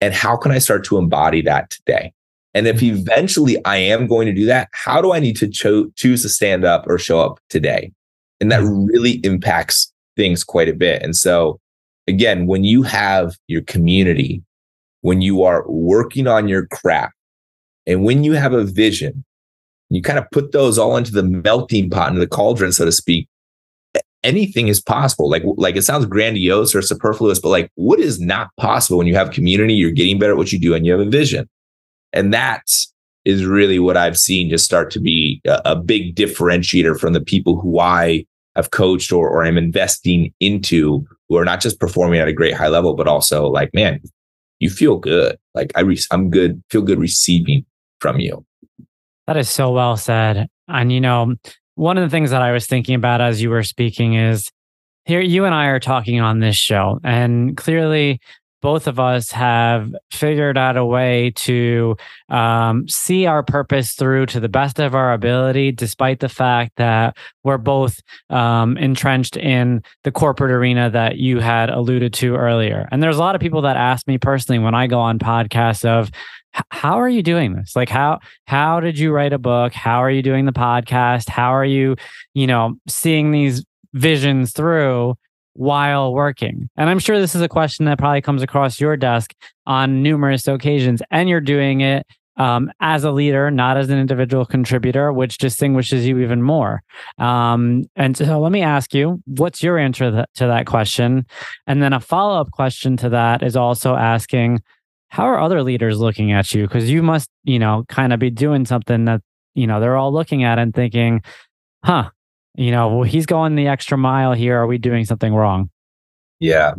And 0.00 0.12
how 0.12 0.36
can 0.36 0.52
I 0.52 0.58
start 0.58 0.84
to 0.86 0.98
embody 0.98 1.40
that 1.42 1.70
today? 1.70 2.12
And 2.54 2.66
if 2.66 2.76
mm-hmm. 2.76 2.96
eventually 2.96 3.62
I 3.64 3.76
am 3.76 4.06
going 4.06 4.26
to 4.26 4.32
do 4.32 4.46
that, 4.46 4.68
how 4.72 5.02
do 5.02 5.12
I 5.12 5.18
need 5.18 5.36
to 5.38 5.48
cho- 5.48 5.90
choose 5.96 6.22
to 6.22 6.28
stand 6.28 6.64
up 6.64 6.84
or 6.86 6.98
show 6.98 7.20
up 7.20 7.40
today? 7.50 7.92
And 8.40 8.50
that 8.52 8.60
mm-hmm. 8.60 8.84
really 8.84 9.12
impacts 9.24 9.92
things 10.16 10.44
quite 10.44 10.68
a 10.68 10.74
bit. 10.74 11.02
And 11.02 11.16
so, 11.16 11.58
again, 12.06 12.46
when 12.46 12.64
you 12.64 12.82
have 12.82 13.36
your 13.48 13.62
community 13.62 14.42
when 15.04 15.20
you 15.20 15.42
are 15.42 15.68
working 15.68 16.26
on 16.26 16.48
your 16.48 16.66
craft 16.68 17.12
and 17.86 18.04
when 18.04 18.24
you 18.24 18.32
have 18.32 18.54
a 18.54 18.64
vision, 18.64 19.22
you 19.90 20.00
kind 20.00 20.18
of 20.18 20.24
put 20.32 20.52
those 20.52 20.78
all 20.78 20.96
into 20.96 21.12
the 21.12 21.22
melting 21.22 21.90
pot, 21.90 22.08
into 22.08 22.20
the 22.20 22.26
cauldron, 22.26 22.72
so 22.72 22.86
to 22.86 22.92
speak. 22.92 23.28
Anything 24.22 24.68
is 24.68 24.80
possible. 24.80 25.28
Like, 25.28 25.42
like 25.44 25.76
it 25.76 25.82
sounds 25.82 26.06
grandiose 26.06 26.74
or 26.74 26.80
superfluous, 26.80 27.38
but 27.38 27.50
like, 27.50 27.70
what 27.74 28.00
is 28.00 28.18
not 28.18 28.48
possible 28.56 28.96
when 28.96 29.06
you 29.06 29.14
have 29.14 29.30
community? 29.30 29.74
You're 29.74 29.90
getting 29.90 30.18
better 30.18 30.32
at 30.32 30.38
what 30.38 30.54
you 30.54 30.58
do, 30.58 30.72
and 30.72 30.86
you 30.86 30.92
have 30.92 31.06
a 31.06 31.10
vision, 31.10 31.50
and 32.14 32.32
that's 32.32 32.92
really 33.26 33.78
what 33.78 33.96
I've 33.96 34.18
seen 34.18 34.50
just 34.50 34.64
start 34.64 34.90
to 34.92 35.00
be 35.00 35.40
a, 35.46 35.60
a 35.64 35.76
big 35.76 36.14
differentiator 36.14 36.98
from 36.98 37.12
the 37.12 37.20
people 37.20 37.60
who 37.60 37.80
I 37.80 38.24
have 38.56 38.70
coached 38.70 39.12
or, 39.12 39.28
or 39.28 39.44
am 39.44 39.58
investing 39.58 40.32
into 40.40 41.04
who 41.28 41.36
are 41.36 41.44
not 41.44 41.60
just 41.60 41.80
performing 41.80 42.20
at 42.20 42.28
a 42.28 42.32
great 42.32 42.54
high 42.54 42.68
level, 42.68 42.94
but 42.94 43.08
also 43.08 43.46
like, 43.46 43.72
man, 43.74 44.00
you 44.60 44.70
feel 44.70 44.96
good. 44.96 45.36
Like 45.54 45.72
I 45.74 45.80
re- 45.80 45.98
I'm 46.10 46.30
good, 46.30 46.62
feel 46.70 46.82
good 46.82 47.00
receiving 47.00 47.64
from 48.00 48.20
you. 48.20 48.44
That 49.26 49.36
is 49.36 49.50
so 49.50 49.72
well 49.72 49.96
said. 49.96 50.48
And 50.68 50.92
you 50.92 51.00
know, 51.00 51.34
one 51.74 51.98
of 51.98 52.04
the 52.04 52.10
things 52.10 52.30
that 52.30 52.42
I 52.42 52.52
was 52.52 52.66
thinking 52.66 52.94
about 52.94 53.20
as 53.20 53.42
you 53.42 53.50
were 53.50 53.64
speaking 53.64 54.14
is 54.14 54.50
here 55.06 55.20
you 55.20 55.44
and 55.44 55.54
I 55.54 55.66
are 55.66 55.80
talking 55.80 56.20
on 56.20 56.40
this 56.40 56.56
show 56.56 57.00
and 57.02 57.56
clearly 57.56 58.20
both 58.64 58.86
of 58.86 58.98
us 58.98 59.30
have 59.30 59.94
figured 60.10 60.56
out 60.56 60.78
a 60.78 60.84
way 60.86 61.30
to 61.36 61.94
um, 62.30 62.88
see 62.88 63.26
our 63.26 63.42
purpose 63.42 63.92
through 63.92 64.24
to 64.24 64.40
the 64.40 64.48
best 64.48 64.78
of 64.78 64.94
our 64.94 65.12
ability, 65.12 65.70
despite 65.70 66.20
the 66.20 66.30
fact 66.30 66.72
that 66.78 67.14
we're 67.42 67.58
both 67.58 68.00
um, 68.30 68.78
entrenched 68.78 69.36
in 69.36 69.82
the 70.04 70.10
corporate 70.10 70.50
arena 70.50 70.88
that 70.88 71.18
you 71.18 71.40
had 71.40 71.68
alluded 71.68 72.14
to 72.14 72.36
earlier. 72.36 72.88
And 72.90 73.02
there's 73.02 73.18
a 73.18 73.20
lot 73.20 73.34
of 73.34 73.42
people 73.42 73.60
that 73.60 73.76
ask 73.76 74.08
me 74.08 74.16
personally 74.16 74.58
when 74.58 74.74
I 74.74 74.86
go 74.86 74.98
on 74.98 75.18
podcasts 75.18 75.84
of, 75.84 76.10
how 76.70 76.98
are 76.98 77.08
you 77.08 77.22
doing 77.22 77.54
this? 77.56 77.76
Like 77.76 77.90
how 77.90 78.20
how 78.46 78.80
did 78.80 78.98
you 78.98 79.12
write 79.12 79.34
a 79.34 79.38
book? 79.38 79.74
How 79.74 80.02
are 80.02 80.10
you 80.10 80.22
doing 80.22 80.46
the 80.46 80.52
podcast? 80.52 81.28
How 81.28 81.52
are 81.54 81.64
you 81.64 81.96
you 82.32 82.46
know 82.46 82.76
seeing 82.88 83.30
these 83.32 83.62
visions 83.92 84.52
through 84.52 85.16
while 85.54 86.12
working? 86.12 86.68
And 86.76 86.90
I'm 86.90 86.98
sure 86.98 87.18
this 87.18 87.34
is 87.34 87.42
a 87.42 87.48
question 87.48 87.86
that 87.86 87.98
probably 87.98 88.20
comes 88.20 88.42
across 88.42 88.80
your 88.80 88.96
desk 88.96 89.34
on 89.66 90.02
numerous 90.02 90.46
occasions, 90.46 91.02
and 91.10 91.28
you're 91.28 91.40
doing 91.40 91.80
it 91.80 92.06
um, 92.36 92.70
as 92.80 93.04
a 93.04 93.12
leader, 93.12 93.50
not 93.50 93.76
as 93.76 93.90
an 93.90 93.98
individual 93.98 94.44
contributor, 94.44 95.12
which 95.12 95.38
distinguishes 95.38 96.06
you 96.06 96.18
even 96.18 96.42
more. 96.42 96.82
Um, 97.18 97.84
and 97.94 98.16
so 98.16 98.40
let 98.40 98.50
me 98.50 98.62
ask 98.62 98.92
you, 98.92 99.22
what's 99.26 99.62
your 99.62 99.78
answer 99.78 100.26
to 100.34 100.46
that 100.46 100.66
question? 100.66 101.26
And 101.66 101.82
then 101.82 101.92
a 101.92 102.00
follow 102.00 102.40
up 102.40 102.50
question 102.50 102.96
to 102.98 103.08
that 103.10 103.42
is 103.42 103.56
also 103.56 103.94
asking, 103.94 104.62
how 105.08 105.24
are 105.24 105.40
other 105.40 105.62
leaders 105.62 106.00
looking 106.00 106.32
at 106.32 106.52
you? 106.52 106.62
Because 106.66 106.90
you 106.90 107.02
must, 107.02 107.30
you 107.44 107.60
know, 107.60 107.84
kind 107.88 108.12
of 108.12 108.18
be 108.18 108.30
doing 108.30 108.66
something 108.66 109.04
that, 109.04 109.20
you 109.54 109.68
know, 109.68 109.78
they're 109.78 109.96
all 109.96 110.12
looking 110.12 110.42
at 110.42 110.58
and 110.58 110.74
thinking, 110.74 111.22
huh, 111.84 112.10
you 112.56 112.70
know, 112.70 112.88
well, 112.88 113.02
he's 113.02 113.26
going 113.26 113.56
the 113.56 113.68
extra 113.68 113.98
mile 113.98 114.32
here. 114.32 114.58
Are 114.58 114.66
we 114.66 114.78
doing 114.78 115.04
something 115.04 115.34
wrong? 115.34 115.70
Yeah. 116.40 116.74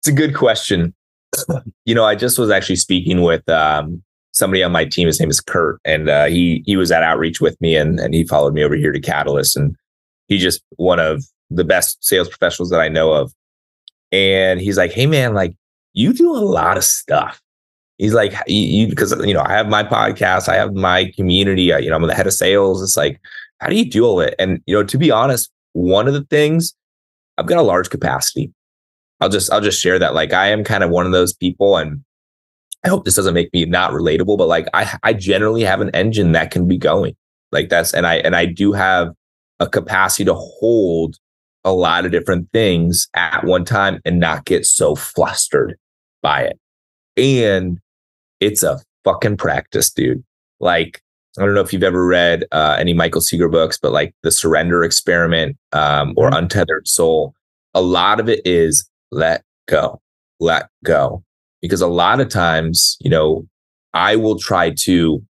It's 0.00 0.08
a 0.08 0.12
good 0.12 0.34
question. 0.34 0.94
you 1.84 1.94
know, 1.94 2.04
I 2.04 2.14
just 2.14 2.38
was 2.38 2.50
actually 2.50 2.76
speaking 2.76 3.22
with 3.22 3.48
um, 3.48 4.02
somebody 4.32 4.62
on 4.62 4.72
my 4.72 4.84
team. 4.84 5.06
His 5.06 5.20
name 5.20 5.30
is 5.30 5.40
Kurt, 5.40 5.80
and 5.84 6.08
uh, 6.08 6.26
he 6.26 6.62
he 6.66 6.76
was 6.76 6.90
at 6.92 7.02
outreach 7.02 7.40
with 7.40 7.60
me, 7.60 7.76
and 7.76 7.98
and 7.98 8.14
he 8.14 8.24
followed 8.24 8.54
me 8.54 8.62
over 8.62 8.74
here 8.76 8.92
to 8.92 9.00
Catalyst, 9.00 9.56
and 9.56 9.76
he's 10.28 10.42
just 10.42 10.62
one 10.76 11.00
of 11.00 11.24
the 11.50 11.64
best 11.64 12.04
sales 12.04 12.28
professionals 12.28 12.70
that 12.70 12.80
I 12.80 12.88
know 12.88 13.12
of. 13.12 13.32
And 14.12 14.60
he's 14.60 14.76
like, 14.76 14.92
"Hey, 14.92 15.06
man, 15.06 15.34
like 15.34 15.56
you 15.92 16.12
do 16.12 16.30
a 16.32 16.38
lot 16.38 16.76
of 16.76 16.84
stuff." 16.84 17.40
He's 17.98 18.14
like, 18.14 18.34
"You 18.46 18.88
because 18.88 19.12
you, 19.12 19.26
you 19.26 19.34
know 19.34 19.42
I 19.44 19.52
have 19.52 19.68
my 19.68 19.82
podcast, 19.82 20.48
I 20.48 20.54
have 20.54 20.74
my 20.74 21.12
community, 21.16 21.72
I, 21.72 21.78
you 21.78 21.90
know 21.90 21.96
I'm 21.96 22.02
the 22.02 22.14
head 22.14 22.26
of 22.26 22.34
sales. 22.34 22.82
It's 22.82 22.96
like." 22.96 23.20
How 23.60 23.68
do 23.68 23.76
you 23.76 23.88
do 23.88 24.04
all 24.04 24.20
it? 24.20 24.34
And 24.38 24.60
you 24.66 24.74
know, 24.74 24.84
to 24.84 24.98
be 24.98 25.10
honest, 25.10 25.50
one 25.72 26.08
of 26.08 26.14
the 26.14 26.24
things 26.24 26.74
I've 27.38 27.46
got 27.46 27.58
a 27.58 27.62
large 27.62 27.90
capacity. 27.90 28.52
I'll 29.20 29.28
just 29.28 29.50
I'll 29.52 29.60
just 29.60 29.80
share 29.80 29.98
that. 29.98 30.14
Like 30.14 30.32
I 30.32 30.48
am 30.48 30.64
kind 30.64 30.84
of 30.84 30.90
one 30.90 31.06
of 31.06 31.12
those 31.12 31.34
people, 31.34 31.76
and 31.76 32.02
I 32.84 32.88
hope 32.88 33.04
this 33.04 33.16
doesn't 33.16 33.34
make 33.34 33.52
me 33.52 33.64
not 33.64 33.92
relatable, 33.92 34.38
but 34.38 34.48
like 34.48 34.68
I 34.74 34.98
I 35.02 35.12
generally 35.12 35.62
have 35.62 35.80
an 35.80 35.90
engine 35.90 36.32
that 36.32 36.50
can 36.50 36.68
be 36.68 36.78
going. 36.78 37.16
Like 37.52 37.68
that's 37.68 37.94
and 37.94 38.06
I 38.06 38.16
and 38.16 38.36
I 38.36 38.46
do 38.46 38.72
have 38.72 39.12
a 39.60 39.68
capacity 39.68 40.24
to 40.24 40.34
hold 40.34 41.16
a 41.64 41.72
lot 41.72 42.04
of 42.04 42.12
different 42.12 42.50
things 42.52 43.08
at 43.14 43.44
one 43.44 43.64
time 43.64 44.00
and 44.04 44.20
not 44.20 44.44
get 44.44 44.64
so 44.66 44.94
flustered 44.94 45.76
by 46.22 46.42
it. 46.42 46.58
And 47.16 47.80
it's 48.40 48.62
a 48.62 48.80
fucking 49.04 49.38
practice, 49.38 49.90
dude. 49.90 50.22
Like 50.60 51.02
I 51.38 51.44
don't 51.44 51.54
know 51.54 51.60
if 51.60 51.72
you've 51.72 51.82
ever 51.82 52.06
read 52.06 52.44
uh, 52.52 52.76
any 52.78 52.92
Michael 52.92 53.20
Singer 53.20 53.48
books, 53.48 53.78
but 53.78 53.92
like 53.92 54.14
The 54.22 54.30
Surrender 54.30 54.82
Experiment 54.82 55.56
um, 55.72 56.14
or 56.16 56.28
mm-hmm. 56.28 56.38
Untethered 56.38 56.88
Soul, 56.88 57.34
a 57.74 57.82
lot 57.82 58.20
of 58.20 58.28
it 58.28 58.40
is 58.44 58.88
let 59.10 59.42
go, 59.68 60.00
let 60.40 60.68
go. 60.84 61.22
Because 61.62 61.80
a 61.80 61.86
lot 61.86 62.20
of 62.20 62.28
times, 62.28 62.96
you 63.00 63.10
know, 63.10 63.46
I 63.94 64.16
will 64.16 64.38
try 64.38 64.70
to 64.70 65.22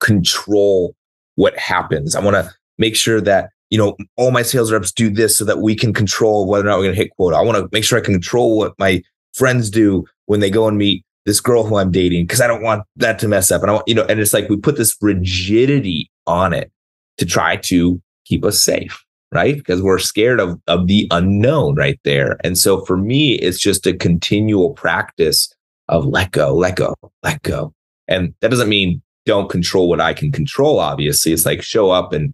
control 0.00 0.94
what 1.36 1.56
happens. 1.58 2.14
I 2.14 2.20
want 2.20 2.36
to 2.36 2.52
make 2.78 2.94
sure 2.94 3.20
that, 3.22 3.50
you 3.70 3.78
know, 3.78 3.96
all 4.16 4.30
my 4.30 4.42
sales 4.42 4.70
reps 4.70 4.92
do 4.92 5.10
this 5.10 5.36
so 5.36 5.44
that 5.44 5.58
we 5.58 5.74
can 5.74 5.92
control 5.92 6.46
whether 6.46 6.66
or 6.66 6.70
not 6.70 6.78
we're 6.78 6.84
going 6.84 6.94
to 6.94 7.02
hit 7.02 7.10
quota. 7.16 7.36
I 7.36 7.42
want 7.42 7.56
to 7.56 7.68
make 7.72 7.84
sure 7.84 7.98
I 7.98 8.02
can 8.02 8.14
control 8.14 8.58
what 8.58 8.78
my 8.78 9.02
friends 9.34 9.70
do 9.70 10.04
when 10.26 10.40
they 10.40 10.50
go 10.50 10.68
and 10.68 10.76
meet 10.76 11.04
this 11.26 11.40
girl 11.40 11.64
who 11.64 11.76
I'm 11.76 11.90
dating 11.90 12.24
because 12.24 12.40
I 12.40 12.46
don't 12.46 12.62
want 12.62 12.84
that 12.96 13.18
to 13.18 13.28
mess 13.28 13.50
up. 13.50 13.60
And 13.60 13.70
I 13.70 13.74
want, 13.74 13.88
you 13.88 13.94
know, 13.94 14.06
and 14.08 14.18
it's 14.20 14.32
like 14.32 14.48
we 14.48 14.56
put 14.56 14.76
this 14.76 14.96
rigidity 15.02 16.10
on 16.26 16.52
it 16.52 16.70
to 17.18 17.26
try 17.26 17.56
to 17.56 18.00
keep 18.24 18.44
us 18.44 18.60
safe, 18.60 19.04
right? 19.32 19.56
Because 19.56 19.82
we're 19.82 19.98
scared 19.98 20.40
of, 20.40 20.58
of 20.68 20.86
the 20.86 21.08
unknown 21.10 21.74
right 21.74 21.98
there. 22.04 22.38
And 22.44 22.56
so 22.56 22.84
for 22.84 22.96
me, 22.96 23.34
it's 23.34 23.58
just 23.58 23.86
a 23.86 23.92
continual 23.92 24.70
practice 24.70 25.52
of 25.88 26.06
let 26.06 26.30
go, 26.30 26.54
let 26.54 26.76
go, 26.76 26.94
let 27.22 27.42
go. 27.42 27.74
And 28.08 28.32
that 28.40 28.50
doesn't 28.50 28.68
mean 28.68 29.02
don't 29.24 29.50
control 29.50 29.88
what 29.88 30.00
I 30.00 30.14
can 30.14 30.30
control, 30.30 30.78
obviously. 30.78 31.32
It's 31.32 31.44
like 31.44 31.62
show 31.62 31.90
up 31.90 32.12
and 32.12 32.32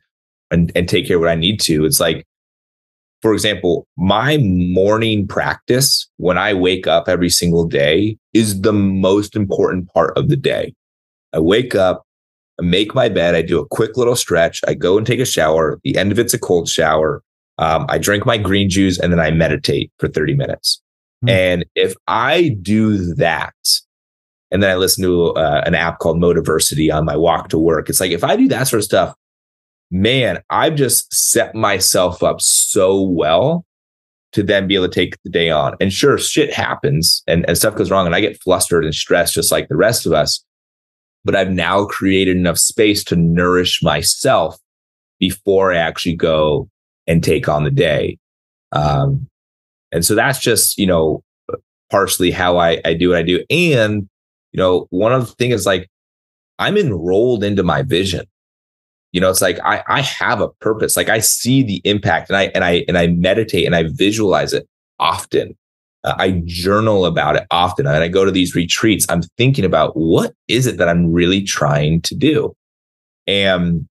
and, 0.50 0.70
and 0.76 0.86
take 0.86 1.06
care 1.06 1.16
of 1.16 1.22
what 1.22 1.30
I 1.30 1.34
need 1.34 1.60
to. 1.62 1.86
It's 1.86 1.98
like 1.98 2.26
for 3.22 3.32
example, 3.32 3.86
my 3.96 4.36
morning 4.38 5.26
practice 5.26 6.08
when 6.16 6.36
I 6.36 6.52
wake 6.52 6.88
up 6.88 7.08
every 7.08 7.30
single 7.30 7.64
day 7.64 8.18
is 8.34 8.60
the 8.60 8.72
most 8.72 9.36
important 9.36 9.88
part 9.88 10.16
of 10.18 10.28
the 10.28 10.36
day. 10.36 10.74
I 11.32 11.38
wake 11.38 11.76
up, 11.76 12.04
I 12.60 12.64
make 12.64 12.94
my 12.94 13.08
bed, 13.08 13.36
I 13.36 13.42
do 13.42 13.60
a 13.60 13.66
quick 13.66 13.96
little 13.96 14.16
stretch, 14.16 14.60
I 14.66 14.74
go 14.74 14.98
and 14.98 15.06
take 15.06 15.20
a 15.20 15.24
shower. 15.24 15.78
The 15.84 15.96
end 15.96 16.10
of 16.10 16.18
it's 16.18 16.34
a 16.34 16.38
cold 16.38 16.68
shower. 16.68 17.22
Um, 17.58 17.86
I 17.88 17.98
drink 17.98 18.26
my 18.26 18.38
green 18.38 18.68
juice 18.68 18.98
and 18.98 19.12
then 19.12 19.20
I 19.20 19.30
meditate 19.30 19.92
for 19.98 20.08
30 20.08 20.34
minutes. 20.34 20.82
Mm-hmm. 21.24 21.28
And 21.28 21.64
if 21.76 21.94
I 22.08 22.56
do 22.60 23.14
that, 23.14 23.54
and 24.50 24.62
then 24.62 24.70
I 24.70 24.74
listen 24.74 25.04
to 25.04 25.28
uh, 25.28 25.62
an 25.64 25.74
app 25.74 26.00
called 26.00 26.18
Motiversity 26.18 26.92
on 26.92 27.04
my 27.04 27.16
walk 27.16 27.48
to 27.50 27.58
work, 27.58 27.88
it's 27.88 28.00
like 28.00 28.10
if 28.10 28.24
I 28.24 28.34
do 28.36 28.48
that 28.48 28.66
sort 28.66 28.80
of 28.80 28.84
stuff, 28.84 29.14
man, 29.92 30.42
I've 30.48 30.74
just 30.74 31.12
set 31.12 31.54
myself 31.54 32.22
up 32.22 32.40
so 32.40 33.00
well 33.00 33.64
to 34.32 34.42
then 34.42 34.66
be 34.66 34.74
able 34.74 34.88
to 34.88 34.94
take 34.94 35.22
the 35.22 35.30
day 35.30 35.50
on. 35.50 35.76
And 35.80 35.92
sure, 35.92 36.16
shit 36.16 36.52
happens 36.52 37.22
and, 37.26 37.46
and 37.46 37.56
stuff 37.56 37.76
goes 37.76 37.90
wrong 37.90 38.06
and 38.06 38.14
I 38.14 38.20
get 38.20 38.42
flustered 38.42 38.84
and 38.84 38.94
stressed 38.94 39.34
just 39.34 39.52
like 39.52 39.68
the 39.68 39.76
rest 39.76 40.06
of 40.06 40.12
us. 40.12 40.42
But 41.24 41.36
I've 41.36 41.50
now 41.50 41.84
created 41.84 42.36
enough 42.36 42.58
space 42.58 43.04
to 43.04 43.16
nourish 43.16 43.82
myself 43.82 44.58
before 45.20 45.72
I 45.72 45.76
actually 45.76 46.16
go 46.16 46.68
and 47.06 47.22
take 47.22 47.46
on 47.46 47.64
the 47.64 47.70
day. 47.70 48.18
Um, 48.72 49.28
and 49.92 50.04
so 50.04 50.14
that's 50.14 50.40
just, 50.40 50.78
you 50.78 50.86
know, 50.86 51.22
partially 51.90 52.30
how 52.30 52.56
I, 52.56 52.80
I 52.86 52.94
do 52.94 53.10
what 53.10 53.18
I 53.18 53.22
do. 53.22 53.44
And, 53.50 54.08
you 54.52 54.58
know, 54.58 54.86
one 54.88 55.12
of 55.12 55.26
the 55.26 55.32
things 55.34 55.54
is 55.54 55.66
like, 55.66 55.90
I'm 56.58 56.78
enrolled 56.78 57.44
into 57.44 57.62
my 57.62 57.82
vision 57.82 58.24
you 59.12 59.20
know 59.20 59.30
it's 59.30 59.42
like 59.42 59.58
i 59.64 59.82
i 59.88 60.00
have 60.00 60.40
a 60.40 60.48
purpose. 60.48 60.96
Like 60.96 61.08
i 61.08 61.20
see 61.20 61.62
the 61.62 61.80
impact 61.84 62.28
and 62.28 62.36
i 62.36 62.44
and 62.54 62.64
i 62.64 62.84
and 62.88 62.98
i 62.98 63.06
meditate 63.06 63.66
and 63.66 63.74
i 63.76 63.84
visualize 63.84 64.52
it 64.52 64.68
often. 64.98 65.56
Uh, 66.04 66.14
i 66.18 66.42
journal 66.44 67.06
about 67.06 67.36
it 67.36 67.46
often. 67.50 67.86
And 67.86 67.96
i 67.96 68.08
go 68.08 68.24
to 68.24 68.30
these 68.30 68.54
retreats 68.54 69.06
i'm 69.08 69.22
thinking 69.38 69.64
about 69.64 69.96
what 69.96 70.34
is 70.48 70.66
it 70.66 70.78
that 70.78 70.88
i'm 70.88 71.12
really 71.12 71.42
trying 71.42 72.00
to 72.02 72.14
do? 72.14 72.54
And 73.26 73.88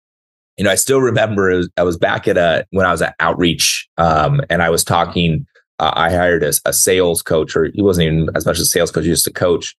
you 0.58 0.66
know 0.66 0.72
i 0.72 0.76
still 0.76 1.02
remember 1.02 1.64
i 1.78 1.84
was 1.84 1.98
back 1.98 2.28
at 2.28 2.38
a 2.38 2.66
when 2.72 2.86
i 2.86 2.92
was 2.92 3.02
at 3.02 3.16
outreach 3.20 3.88
um, 3.98 4.42
and 4.50 4.62
i 4.62 4.70
was 4.70 4.84
talking 4.84 5.46
uh, 5.80 5.92
i 5.96 6.12
hired 6.12 6.44
a, 6.44 6.54
a 6.66 6.74
sales 6.74 7.22
coach 7.24 7.56
or 7.56 7.72
he 7.74 7.82
wasn't 7.82 8.06
even 8.06 8.30
as 8.36 8.46
much 8.46 8.60
a 8.60 8.66
sales 8.66 8.92
coach 8.92 9.06
he 9.06 9.10
was 9.10 9.20
just 9.20 9.28
a 9.28 9.34
coach. 9.34 9.76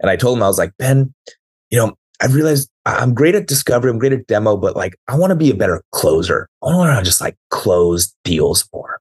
And 0.00 0.10
i 0.10 0.16
told 0.16 0.38
him 0.38 0.42
i 0.42 0.48
was 0.48 0.58
like 0.58 0.72
ben 0.78 1.12
you 1.70 1.78
know 1.78 1.96
I 2.22 2.26
realized 2.26 2.70
I'm 2.86 3.14
great 3.14 3.34
at 3.34 3.48
discovery, 3.48 3.90
I'm 3.90 3.98
great 3.98 4.12
at 4.12 4.28
demo, 4.28 4.56
but 4.56 4.76
like 4.76 4.94
I 5.08 5.16
want 5.16 5.32
to 5.32 5.36
be 5.36 5.50
a 5.50 5.56
better 5.56 5.82
closer. 5.90 6.48
I 6.62 6.66
want 6.66 6.96
to 6.96 7.04
just 7.04 7.20
like 7.20 7.36
close 7.50 8.14
deals 8.22 8.68
more. 8.72 9.00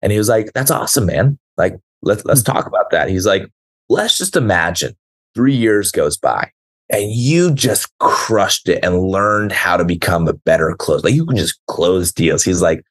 And 0.00 0.10
he 0.10 0.18
was 0.18 0.28
like, 0.28 0.52
"That's 0.54 0.70
awesome, 0.70 1.06
man. 1.06 1.38
Like 1.58 1.78
let's 2.02 2.24
let's 2.24 2.40
hmm. 2.40 2.52
talk 2.52 2.66
about 2.66 2.90
that." 2.90 3.10
He's 3.10 3.26
like, 3.26 3.50
"Let's 3.90 4.16
just 4.16 4.36
imagine 4.36 4.96
3 5.34 5.54
years 5.54 5.90
goes 5.90 6.16
by 6.16 6.50
and 6.90 7.10
you 7.10 7.52
just 7.52 7.90
crushed 7.98 8.68
it 8.68 8.82
and 8.82 9.02
learned 9.02 9.52
how 9.52 9.76
to 9.76 9.84
become 9.84 10.26
a 10.26 10.34
better 10.34 10.74
closer. 10.78 11.04
Like 11.04 11.14
you 11.14 11.26
can 11.26 11.36
just 11.36 11.60
close 11.66 12.10
deals." 12.10 12.42
He's 12.42 12.62
like, 12.62 12.84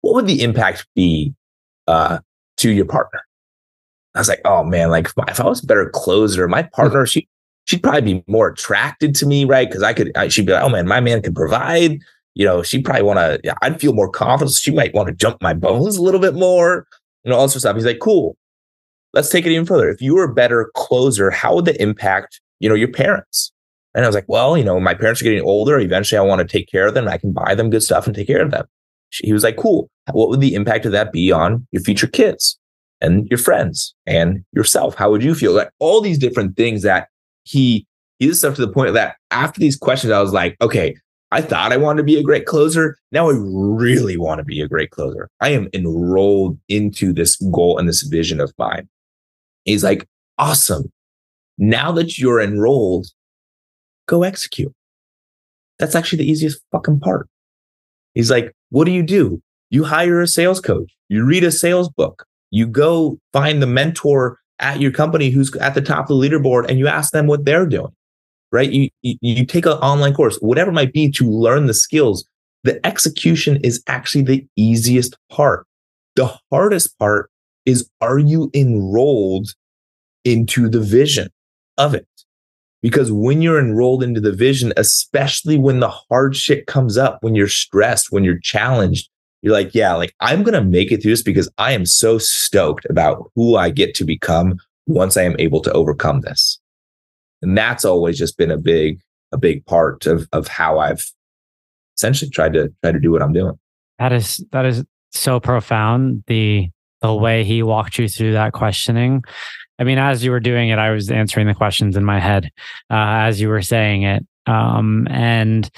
"What 0.00 0.14
would 0.14 0.26
the 0.26 0.42
impact 0.42 0.86
be 0.96 1.34
uh, 1.88 2.20
to 2.58 2.70
your 2.70 2.86
partner?" 2.86 3.20
I 4.14 4.20
was 4.20 4.28
like, 4.28 4.40
"Oh 4.46 4.64
man, 4.64 4.90
like 4.90 5.10
if 5.28 5.40
I 5.40 5.44
was 5.44 5.62
a 5.62 5.66
better 5.66 5.90
closer, 5.90 6.48
my 6.48 6.62
partner, 6.62 7.04
she 7.06 7.28
she'd 7.66 7.82
probably 7.82 8.14
be 8.14 8.24
more 8.26 8.48
attracted 8.48 9.14
to 9.16 9.26
me, 9.26 9.44
right? 9.44 9.68
Because 9.68 9.82
I 9.82 9.92
could, 9.92 10.12
I, 10.16 10.28
she'd 10.28 10.46
be 10.46 10.52
like, 10.52 10.62
oh 10.62 10.68
man, 10.68 10.86
my 10.86 11.00
man 11.00 11.22
can 11.22 11.34
provide. 11.34 12.00
You 12.34 12.46
know, 12.46 12.62
she'd 12.62 12.84
probably 12.84 13.02
want 13.02 13.18
to, 13.18 13.54
I'd 13.62 13.80
feel 13.80 13.92
more 13.92 14.08
confident. 14.08 14.56
She 14.56 14.70
might 14.70 14.94
want 14.94 15.08
to 15.08 15.14
jump 15.14 15.42
my 15.42 15.52
bones 15.52 15.96
a 15.96 16.02
little 16.02 16.20
bit 16.20 16.34
more, 16.34 16.86
you 17.24 17.30
know, 17.30 17.36
all 17.36 17.48
sorts 17.48 17.56
of 17.56 17.60
stuff. 17.60 17.76
He's 17.76 17.84
like, 17.84 18.00
cool. 18.00 18.36
Let's 19.12 19.28
take 19.28 19.44
it 19.44 19.52
even 19.52 19.66
further. 19.66 19.90
If 19.90 20.00
you 20.00 20.14
were 20.14 20.24
a 20.24 20.34
better 20.34 20.70
closer, 20.74 21.30
how 21.30 21.54
would 21.54 21.66
that 21.66 21.80
impact, 21.80 22.40
you 22.60 22.68
know, 22.68 22.74
your 22.74 22.90
parents? 22.90 23.52
And 23.94 24.04
I 24.04 24.08
was 24.08 24.14
like, 24.14 24.24
well, 24.26 24.56
you 24.56 24.64
know, 24.64 24.80
my 24.80 24.94
parents 24.94 25.20
are 25.20 25.24
getting 25.24 25.42
older. 25.42 25.78
Eventually, 25.78 26.18
I 26.18 26.22
want 26.22 26.38
to 26.40 26.46
take 26.46 26.70
care 26.70 26.86
of 26.86 26.94
them. 26.94 27.06
I 27.06 27.18
can 27.18 27.32
buy 27.32 27.54
them 27.54 27.68
good 27.68 27.82
stuff 27.82 28.06
and 28.06 28.16
take 28.16 28.26
care 28.26 28.40
of 28.40 28.50
them. 28.50 28.64
He 29.10 29.34
was 29.34 29.44
like, 29.44 29.56
cool. 29.56 29.90
What 30.12 30.30
would 30.30 30.40
the 30.40 30.54
impact 30.54 30.86
of 30.86 30.92
that 30.92 31.12
be 31.12 31.30
on 31.30 31.66
your 31.72 31.82
future 31.82 32.06
kids 32.06 32.58
and 33.02 33.28
your 33.28 33.36
friends 33.36 33.94
and 34.06 34.42
yourself? 34.52 34.94
How 34.94 35.10
would 35.10 35.22
you 35.22 35.34
feel? 35.34 35.52
Like 35.52 35.70
all 35.78 36.00
these 36.00 36.18
different 36.18 36.56
things 36.56 36.80
that 36.80 37.08
he 37.44 37.86
he 38.18 38.26
did 38.26 38.36
stuff 38.36 38.54
to 38.56 38.64
the 38.64 38.72
point 38.72 38.94
that 38.94 39.16
after 39.30 39.58
these 39.58 39.76
questions, 39.76 40.12
I 40.12 40.20
was 40.20 40.32
like, 40.32 40.56
okay, 40.60 40.94
I 41.32 41.40
thought 41.40 41.72
I 41.72 41.76
wanted 41.76 41.98
to 41.98 42.04
be 42.04 42.18
a 42.18 42.22
great 42.22 42.46
closer. 42.46 42.96
Now 43.10 43.30
I 43.30 43.34
really 43.34 44.16
want 44.16 44.38
to 44.38 44.44
be 44.44 44.60
a 44.60 44.68
great 44.68 44.90
closer. 44.90 45.28
I 45.40 45.48
am 45.48 45.68
enrolled 45.72 46.58
into 46.68 47.12
this 47.12 47.36
goal 47.50 47.78
and 47.78 47.88
this 47.88 48.02
vision 48.02 48.38
of 48.38 48.52
mine. 48.58 48.88
He's 49.64 49.82
like, 49.82 50.06
awesome. 50.38 50.92
Now 51.58 51.90
that 51.92 52.18
you're 52.18 52.40
enrolled, 52.40 53.06
go 54.06 54.22
execute. 54.22 54.72
That's 55.78 55.94
actually 55.94 56.18
the 56.18 56.30
easiest 56.30 56.60
fucking 56.70 57.00
part. 57.00 57.28
He's 58.14 58.30
like, 58.30 58.52
what 58.70 58.84
do 58.84 58.90
you 58.92 59.02
do? 59.02 59.42
You 59.70 59.84
hire 59.84 60.20
a 60.20 60.28
sales 60.28 60.60
coach, 60.60 60.92
you 61.08 61.24
read 61.24 61.44
a 61.44 61.50
sales 61.50 61.88
book, 61.88 62.26
you 62.50 62.66
go 62.66 63.18
find 63.32 63.62
the 63.62 63.66
mentor 63.66 64.38
at 64.62 64.80
your 64.80 64.92
company 64.92 65.30
who's 65.30 65.54
at 65.56 65.74
the 65.74 65.82
top 65.82 66.08
of 66.08 66.20
the 66.20 66.28
leaderboard 66.28 66.68
and 66.68 66.78
you 66.78 66.88
ask 66.88 67.12
them 67.12 67.26
what 67.26 67.44
they're 67.44 67.66
doing, 67.66 67.92
right? 68.50 68.70
You, 68.70 68.88
you, 69.02 69.16
you 69.20 69.44
take 69.44 69.66
an 69.66 69.72
online 69.72 70.14
course, 70.14 70.38
whatever 70.40 70.70
it 70.70 70.74
might 70.74 70.92
be 70.92 71.10
to 71.10 71.28
learn 71.28 71.66
the 71.66 71.74
skills. 71.74 72.24
The 72.64 72.84
execution 72.86 73.58
is 73.64 73.82
actually 73.88 74.22
the 74.22 74.46
easiest 74.56 75.16
part. 75.28 75.66
The 76.14 76.38
hardest 76.50 76.98
part 76.98 77.30
is 77.66 77.90
are 78.00 78.18
you 78.18 78.50
enrolled 78.54 79.54
into 80.24 80.68
the 80.68 80.80
vision 80.80 81.28
of 81.76 81.94
it? 81.94 82.06
Because 82.82 83.12
when 83.12 83.42
you're 83.42 83.60
enrolled 83.60 84.02
into 84.02 84.20
the 84.20 84.32
vision, 84.32 84.72
especially 84.76 85.56
when 85.56 85.80
the 85.80 85.88
hard 85.88 86.36
shit 86.36 86.66
comes 86.66 86.98
up, 86.98 87.18
when 87.22 87.34
you're 87.34 87.48
stressed, 87.48 88.10
when 88.10 88.24
you're 88.24 88.40
challenged, 88.40 89.08
you're 89.42 89.52
like, 89.52 89.74
yeah, 89.74 89.94
like 89.94 90.14
I'm 90.20 90.42
going 90.42 90.54
to 90.54 90.64
make 90.64 90.90
it 90.90 91.02
through 91.02 91.12
this 91.12 91.22
because 91.22 91.50
I 91.58 91.72
am 91.72 91.84
so 91.84 92.18
stoked 92.18 92.86
about 92.88 93.30
who 93.34 93.56
I 93.56 93.70
get 93.70 93.94
to 93.96 94.04
become 94.04 94.58
once 94.86 95.16
I 95.16 95.22
am 95.22 95.36
able 95.38 95.60
to 95.62 95.72
overcome 95.72 96.20
this. 96.20 96.58
And 97.42 97.58
that's 97.58 97.84
always 97.84 98.18
just 98.18 98.38
been 98.38 98.52
a 98.52 98.56
big, 98.56 99.00
a 99.32 99.36
big 99.38 99.66
part 99.66 100.06
of, 100.06 100.28
of 100.32 100.46
how 100.46 100.78
I've 100.78 101.04
essentially 101.96 102.30
tried 102.30 102.52
to 102.54 102.72
try 102.82 102.92
to 102.92 103.00
do 103.00 103.10
what 103.10 103.22
I'm 103.22 103.32
doing. 103.32 103.58
That 103.98 104.12
is, 104.12 104.44
that 104.52 104.64
is 104.64 104.84
so 105.10 105.40
profound. 105.40 106.22
The, 106.28 106.70
the 107.00 107.12
way 107.12 107.42
he 107.42 107.64
walked 107.64 107.98
you 107.98 108.08
through 108.08 108.32
that 108.32 108.52
questioning. 108.52 109.24
I 109.78 109.84
mean, 109.84 109.98
as 109.98 110.24
you 110.24 110.30
were 110.30 110.40
doing 110.40 110.68
it, 110.68 110.78
I 110.78 110.90
was 110.90 111.10
answering 111.10 111.48
the 111.48 111.54
questions 111.54 111.96
in 111.96 112.04
my 112.04 112.20
head 112.20 112.50
uh, 112.90 113.26
as 113.26 113.40
you 113.40 113.48
were 113.48 113.62
saying 113.62 114.04
it. 114.04 114.24
Um, 114.46 115.08
and 115.10 115.68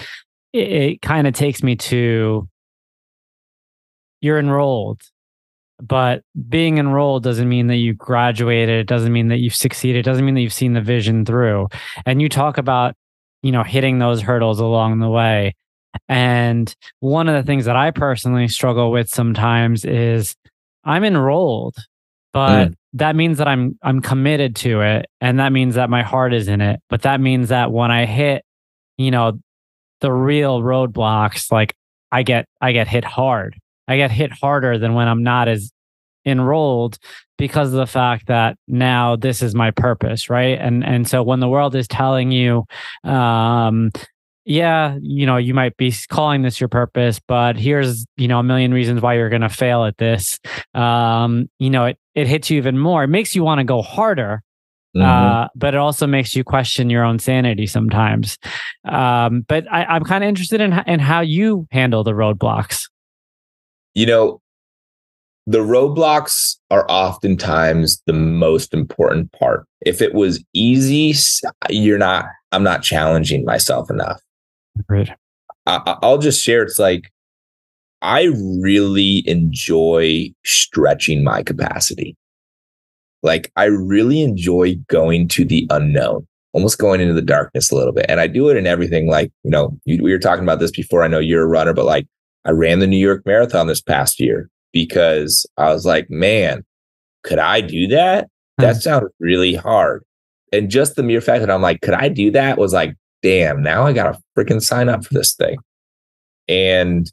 it, 0.53 0.71
it 0.71 1.03
kind 1.03 1.27
of 1.27 1.33
takes 1.33 1.63
me 1.63 1.77
to 1.77 2.47
you're 4.25 4.39
enrolled. 4.39 5.03
But 5.83 6.23
being 6.49 6.79
enrolled 6.79 7.25
doesn't 7.25 7.49
mean 7.49 7.67
that 7.67 7.77
you 7.77 7.93
graduated. 7.93 8.81
It 8.81 8.87
doesn't 8.87 9.13
mean 9.13 9.29
that 9.29 9.39
you've 9.39 9.55
succeeded. 9.55 9.99
It 10.01 10.09
doesn't 10.09 10.25
mean 10.25 10.35
that 10.35 10.41
you've 10.41 10.53
seen 10.53 10.73
the 10.73 10.81
vision 10.81 11.25
through. 11.25 11.69
And 12.07 12.23
you 12.23 12.29
talk 12.29 12.59
about 12.59 12.95
you 13.43 13.53
know 13.53 13.63
hitting 13.63 13.99
those 13.99 14.23
hurdles 14.23 14.59
along 14.59 14.99
the 14.99 15.11
way. 15.11 15.55
And 16.09 16.75
one 17.01 17.29
of 17.29 17.35
the 17.35 17.47
things 17.47 17.67
that 17.67 17.77
i 17.77 17.93
personally 17.93 18.49
struggle 18.49 18.91
with 18.91 19.09
sometimes 19.09 19.85
is 19.85 20.35
i'm 20.83 21.05
enrolled 21.05 21.77
but 22.33 22.71
mm. 22.71 22.75
that 22.95 23.15
means 23.15 23.39
that 23.39 23.47
i'm 23.47 23.79
i'm 23.83 24.01
committed 24.03 24.57
to 24.57 24.81
it 24.81 25.07
and 25.21 25.39
that 25.39 25.53
means 25.53 25.77
that 25.77 25.89
my 25.89 26.03
heart 26.03 26.35
is 26.35 26.49
in 26.49 26.61
it. 26.61 26.81
But 26.89 27.03
that 27.03 27.21
means 27.21 27.51
that 27.51 27.71
when 27.71 27.93
i 27.93 28.07
hit 28.07 28.45
you 28.97 29.13
know 29.13 29.39
the 30.01 30.11
real 30.11 30.61
roadblocks 30.61 31.53
like 31.53 31.77
i 32.11 32.23
get 32.25 32.47
i 32.61 32.73
get 32.73 32.89
hit 32.89 33.05
hard 33.05 33.57
I 33.89 33.97
get 33.97 34.11
hit 34.11 34.33
harder 34.33 34.79
than 34.79 34.95
when 34.95 35.09
I'm 35.09 35.23
not 35.23 35.49
as 35.49 35.71
enrolled 36.27 36.99
because 37.37 37.69
of 37.69 37.75
the 37.75 37.87
fact 37.87 38.27
that 38.29 38.57
now 38.67 39.17
this 39.17 39.43
is 39.43 39.55
my 39.55 39.71
purpose, 39.71 40.31
right? 40.31 40.59
And 40.59 40.85
and 40.85 41.09
so 41.09 41.23
when 41.23 41.41
the 41.41 41.49
world 41.49 41.75
is 41.75 41.89
telling 41.89 42.31
you, 42.31 42.65
um, 43.03 43.91
yeah, 44.45 44.97
you 45.01 45.27
know, 45.27 45.37
you 45.37 45.55
might 45.55 45.77
be 45.77 45.93
calling 46.09 46.43
this 46.43 46.61
your 46.61 46.69
purpose, 46.69 47.21
but 47.27 47.57
here's 47.57 48.05
you 48.17 48.29
know 48.29 48.39
a 48.39 48.43
million 48.43 48.73
reasons 48.73 49.01
why 49.01 49.15
you're 49.15 49.31
going 49.31 49.43
to 49.43 49.49
fail 49.49 49.85
at 49.85 49.99
this. 49.99 50.39
Um, 50.75 51.49
you 51.59 51.71
know, 51.71 51.87
it 51.87 51.99
it 52.15 52.27
hits 52.27 52.51
you 52.51 52.59
even 52.59 52.79
more. 52.79 53.05
It 53.05 53.09
makes 53.09 53.35
you 53.35 53.43
want 53.43 53.59
to 53.59 53.65
go 53.65 53.83
harder. 53.83 54.43
Mm-hmm. 54.97 55.05
Uh, 55.05 55.49
but 55.57 55.75
it 55.75 55.79
also 55.79 56.07
makes 56.07 56.37
you 56.37 56.45
question 56.45 56.89
your 56.89 57.03
own 57.03 57.19
sanity 57.19 57.67
sometimes. 57.67 58.39
Um, 58.85 59.45
but 59.49 59.67
I, 59.71 59.85
I'm 59.87 60.05
kind 60.05 60.23
of 60.23 60.29
interested 60.29 60.61
in 60.61 60.73
in 60.87 61.01
how 61.01 61.21
you 61.21 61.67
handle 61.73 62.05
the 62.05 62.13
roadblocks. 62.13 62.89
You 63.95 64.07
know, 64.07 64.41
the 65.47 65.59
roadblocks 65.59 66.57
are 66.71 66.87
oftentimes 66.89 68.03
the 68.07 68.13
most 68.13 68.73
important 68.73 69.31
part. 69.33 69.67
If 69.85 70.01
it 70.01 70.15
was 70.15 70.43
easy, 70.55 71.15
you're 71.69 71.99
not, 71.99 72.27
I'm 72.51 72.63
not 72.63 72.83
challenging 72.83 73.45
myself 73.45 73.91
enough. 73.91 74.23
Right. 74.89 75.11
I, 75.67 75.97
I'll 76.03 76.19
just 76.19 76.43
share. 76.43 76.63
It's 76.63 76.79
like, 76.79 77.13
I 78.03 78.25
really 78.61 79.23
enjoy 79.27 80.33
stretching 80.45 81.23
my 81.23 81.43
capacity. 81.43 82.17
Like, 83.23 83.53
I 83.57 83.65
really 83.65 84.23
enjoy 84.23 84.77
going 84.89 85.29
to 85.29 85.45
the 85.45 85.67
unknown, 85.71 86.27
almost 86.53 86.79
going 86.79 87.01
into 87.01 87.15
the 87.15 87.23
darkness 87.23 87.71
a 87.71 87.77
little 87.77 87.93
bit. 87.93 88.07
And 88.09 88.21
I 88.21 88.27
do 88.27 88.49
it 88.49 88.57
in 88.57 88.67
everything. 88.67 89.09
Like, 89.09 89.31
you 89.43 89.51
know, 89.51 89.79
you, 89.85 90.03
we 90.03 90.11
were 90.11 90.19
talking 90.19 90.43
about 90.43 90.59
this 90.59 90.71
before. 90.71 91.03
I 91.03 91.09
know 91.09 91.19
you're 91.19 91.45
a 91.45 91.47
runner, 91.47 91.73
but 91.73 91.87
like, 91.87 92.07
I 92.45 92.51
ran 92.51 92.79
the 92.79 92.87
New 92.87 92.99
York 92.99 93.25
Marathon 93.25 93.67
this 93.67 93.81
past 93.81 94.21
year 94.21 94.51
because 94.73 95.47
I 95.57 95.73
was 95.73 95.87
like, 95.87 96.11
man, 96.11 96.65
could 97.23 97.39
I 97.39 97.61
do 97.61 97.87
that? 97.89 98.29
Hmm. 98.59 98.67
That 98.67 98.77
sounded 98.77 99.11
really 99.19 99.55
hard. 99.55 100.05
And 100.53 100.71
just 100.71 100.97
the 100.97 101.03
mere 101.03 101.21
fact 101.21 101.41
that 101.41 101.51
I'm 101.51 101.63
like, 101.63 101.81
could 101.81 101.95
I 101.95 102.09
do 102.09 102.31
that 102.33 102.59
was 102.59 102.73
like, 102.73 102.95
damn, 103.23 103.63
now 103.63 103.85
I 103.85 103.93
got 103.93 104.13
to 104.13 104.21
freaking 104.39 104.63
sign 104.63 104.89
up 104.89 105.05
for 105.05 105.15
this 105.15 105.35
thing. 105.35 105.57
And, 106.47 107.11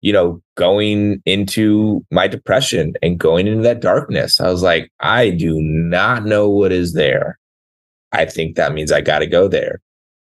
you 0.00 0.12
know, 0.12 0.42
going 0.56 1.22
into 1.24 2.04
my 2.10 2.26
depression 2.26 2.94
and 3.02 3.18
going 3.18 3.46
into 3.46 3.62
that 3.62 3.80
darkness, 3.80 4.40
I 4.40 4.48
was 4.50 4.62
like, 4.62 4.90
I 5.00 5.30
do 5.30 5.60
not 5.60 6.24
know 6.24 6.50
what 6.50 6.72
is 6.72 6.92
there. 6.92 7.38
I 8.12 8.26
think 8.26 8.56
that 8.56 8.74
means 8.74 8.92
I 8.92 9.00
got 9.00 9.20
to 9.20 9.26
go 9.26 9.48
there. 9.48 9.80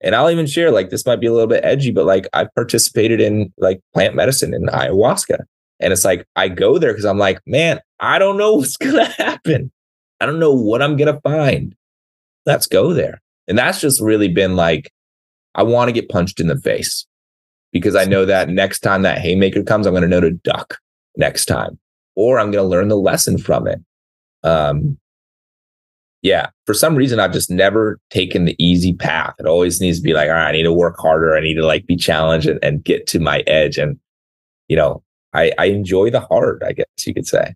And 0.03 0.15
I'll 0.15 0.31
even 0.31 0.47
share 0.47 0.71
like 0.71 0.91
this 0.91 1.07
might 1.07 1.21
be 1.21 1.27
a 1.27 1.33
little 1.33 1.47
bit 1.47 1.65
edgy, 1.65 1.91
but 1.91 2.05
like 2.05 2.29
I've 2.33 2.55
participated 2.55 3.21
in 3.21 3.53
like 3.57 3.81
plant 3.95 4.15
medicine 4.15 4.53
and 4.53 4.69
ayahuasca. 4.69 5.39
And 5.81 5.93
it's 5.93 6.05
like 6.05 6.27
I 6.37 6.49
go 6.49 6.79
there 6.79 6.93
because 6.93 7.05
I'm 7.05 7.19
like, 7.19 7.41
man, 7.47 7.81
I 8.01 8.19
don't 8.19 8.37
know 8.37 8.55
what's 8.57 8.77
gonna 8.77 9.05
happen. 9.05 9.71
I 10.21 10.27
don't 10.27 10.39
know 10.39 10.53
what 10.53 10.83
I'm 10.83 10.97
gonna 10.97 11.21
find. 11.21 11.75
Let's 12.45 12.67
go 12.67 12.93
there. 12.93 13.21
And 13.49 13.59
that's 13.59 13.81
just 13.81 14.01
really 14.01 14.29
been 14.29 14.57
like, 14.57 14.93
I 15.55 15.63
want 15.63 15.89
to 15.89 15.93
get 15.93 16.09
punched 16.09 16.41
in 16.41 16.49
the 16.49 16.61
face 16.61 17.07
because 17.73 17.97
I 17.97 18.05
know 18.05 18.25
that 18.25 18.49
next 18.49 18.81
time 18.81 19.03
that 19.03 19.19
haymaker 19.19 19.63
comes, 19.63 19.87
I'm 19.87 19.95
gonna 19.95 20.09
know 20.09 20.21
to 20.21 20.31
duck 20.31 20.79
next 21.17 21.47
time. 21.47 21.79
Or 22.15 22.39
I'm 22.39 22.51
gonna 22.51 22.69
learn 22.69 22.89
the 22.89 22.97
lesson 22.97 23.39
from 23.39 23.67
it. 23.67 23.81
Um, 24.43 24.99
yeah, 26.23 26.49
for 26.65 26.75
some 26.75 26.97
reason, 26.97 27.21
I've 27.21 27.33
just 27.33 27.51
never 27.51 28.01
taken 28.11 28.45
the 28.45 28.57
easy 28.59 28.93
path. 28.93 29.35
It 29.39 29.47
always 29.47 29.81
needs 29.81 29.99
to 29.99 30.03
be 30.03 30.13
like, 30.13 30.29
all 30.29 30.35
right, 30.35 30.49
I 30.49 30.53
need 30.53 30.65
to 30.65 30.73
work 30.73 30.97
harder. 30.99 31.37
I 31.37 31.41
need 31.41 31.55
to 31.55 31.67
like 31.67 31.87
be 31.87 31.97
challenged 31.97 32.49
and, 32.49 32.59
and 32.63 32.83
get 32.83 33.07
to 33.09 33.21
my 33.21 33.41
edge. 33.47 33.79
And, 33.79 33.99
you 34.69 34.77
know, 34.77 35.03
I, 35.33 35.53
I 35.59 35.67
enjoy 35.67 36.11
the 36.11 36.21
hard, 36.21 36.63
I 36.65 36.73
guess 36.73 36.87
you 37.07 37.15
could 37.15 37.27
say. 37.27 37.55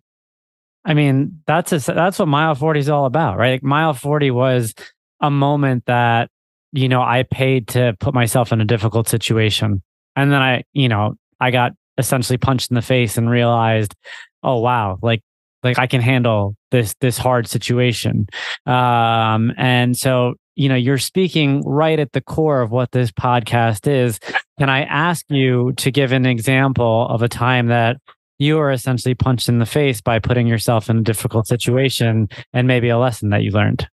I 0.85 0.93
mean, 0.93 1.41
that's 1.45 1.71
a, 1.73 1.79
that's 1.79 2.17
what 2.17 2.27
mile 2.27 2.55
40 2.55 2.79
is 2.79 2.89
all 2.89 3.05
about, 3.05 3.37
right? 3.37 3.51
Like 3.51 3.63
mile 3.63 3.93
40 3.93 4.31
was 4.31 4.73
a 5.19 5.29
moment 5.29 5.85
that, 5.85 6.29
you 6.71 6.87
know, 6.87 7.01
I 7.01 7.23
paid 7.23 7.67
to 7.69 7.95
put 7.99 8.13
myself 8.13 8.51
in 8.51 8.61
a 8.61 8.65
difficult 8.65 9.07
situation. 9.07 9.83
And 10.15 10.31
then 10.31 10.41
I, 10.41 10.63
you 10.73 10.89
know, 10.89 11.15
I 11.39 11.51
got 11.51 11.73
essentially 11.97 12.37
punched 12.37 12.71
in 12.71 12.75
the 12.75 12.81
face 12.81 13.17
and 13.17 13.29
realized, 13.29 13.95
oh 14.43 14.59
wow, 14.59 14.97
like 15.01 15.21
like 15.63 15.79
I 15.79 15.87
can 15.87 16.01
handle 16.01 16.55
this 16.71 16.95
this 17.01 17.17
hard 17.17 17.47
situation. 17.47 18.27
Um, 18.65 19.51
and 19.57 19.97
so 19.97 20.35
you 20.55 20.69
know 20.69 20.75
you're 20.75 20.97
speaking 20.97 21.63
right 21.65 21.99
at 21.99 22.11
the 22.13 22.21
core 22.21 22.61
of 22.61 22.71
what 22.71 22.91
this 22.91 23.11
podcast 23.11 23.87
is. 23.87 24.19
Can 24.59 24.69
I 24.69 24.83
ask 24.83 25.25
you 25.29 25.73
to 25.73 25.91
give 25.91 26.11
an 26.11 26.25
example 26.25 27.07
of 27.09 27.21
a 27.21 27.29
time 27.29 27.67
that 27.67 27.97
you 28.39 28.55
were 28.57 28.71
essentially 28.71 29.13
punched 29.13 29.49
in 29.49 29.59
the 29.59 29.65
face 29.65 30.01
by 30.01 30.19
putting 30.19 30.47
yourself 30.47 30.89
in 30.89 30.97
a 30.97 31.01
difficult 31.01 31.47
situation 31.47 32.27
and 32.53 32.67
maybe 32.67 32.89
a 32.89 32.97
lesson 32.97 33.29
that 33.29 33.43
you 33.43 33.51
learned? 33.51 33.87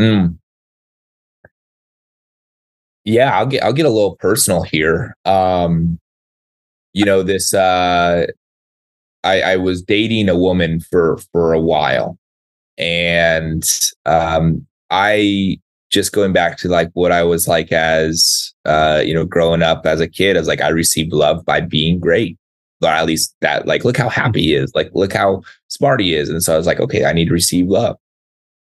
Mm. 0.00 0.38
yeah, 3.04 3.36
I'll 3.36 3.46
get 3.46 3.64
I'll 3.64 3.72
get 3.72 3.86
a 3.86 3.90
little 3.90 4.16
personal 4.16 4.62
here. 4.62 5.16
Um, 5.24 5.98
you 6.92 7.04
know, 7.04 7.22
this 7.22 7.52
uh 7.54 8.26
I, 9.28 9.52
I 9.52 9.56
was 9.56 9.82
dating 9.82 10.28
a 10.28 10.38
woman 10.38 10.80
for 10.80 11.18
for 11.32 11.52
a 11.52 11.60
while. 11.60 12.18
And 12.78 13.64
um 14.06 14.66
I 14.90 15.58
just 15.90 16.12
going 16.12 16.32
back 16.32 16.58
to 16.58 16.68
like 16.68 16.90
what 16.92 17.12
I 17.12 17.22
was 17.22 17.48
like 17.48 17.72
as 17.72 18.52
uh, 18.64 19.02
you 19.04 19.14
know, 19.14 19.24
growing 19.24 19.62
up 19.62 19.86
as 19.86 20.00
a 20.00 20.08
kid, 20.08 20.36
I 20.36 20.40
was 20.40 20.48
like, 20.48 20.60
I 20.60 20.68
received 20.68 21.12
love 21.12 21.44
by 21.44 21.60
being 21.60 21.98
great. 21.98 22.36
Or 22.82 22.90
at 22.90 23.06
least 23.06 23.34
that, 23.40 23.66
like, 23.66 23.84
look 23.84 23.96
how 23.96 24.08
happy 24.08 24.42
he 24.42 24.54
is, 24.54 24.70
like, 24.74 24.90
look 24.94 25.12
how 25.12 25.42
smart 25.66 26.00
he 26.00 26.14
is. 26.14 26.28
And 26.28 26.42
so 26.42 26.54
I 26.54 26.56
was 26.56 26.66
like, 26.66 26.78
okay, 26.78 27.04
I 27.04 27.12
need 27.12 27.26
to 27.26 27.32
receive 27.32 27.66
love. 27.66 27.96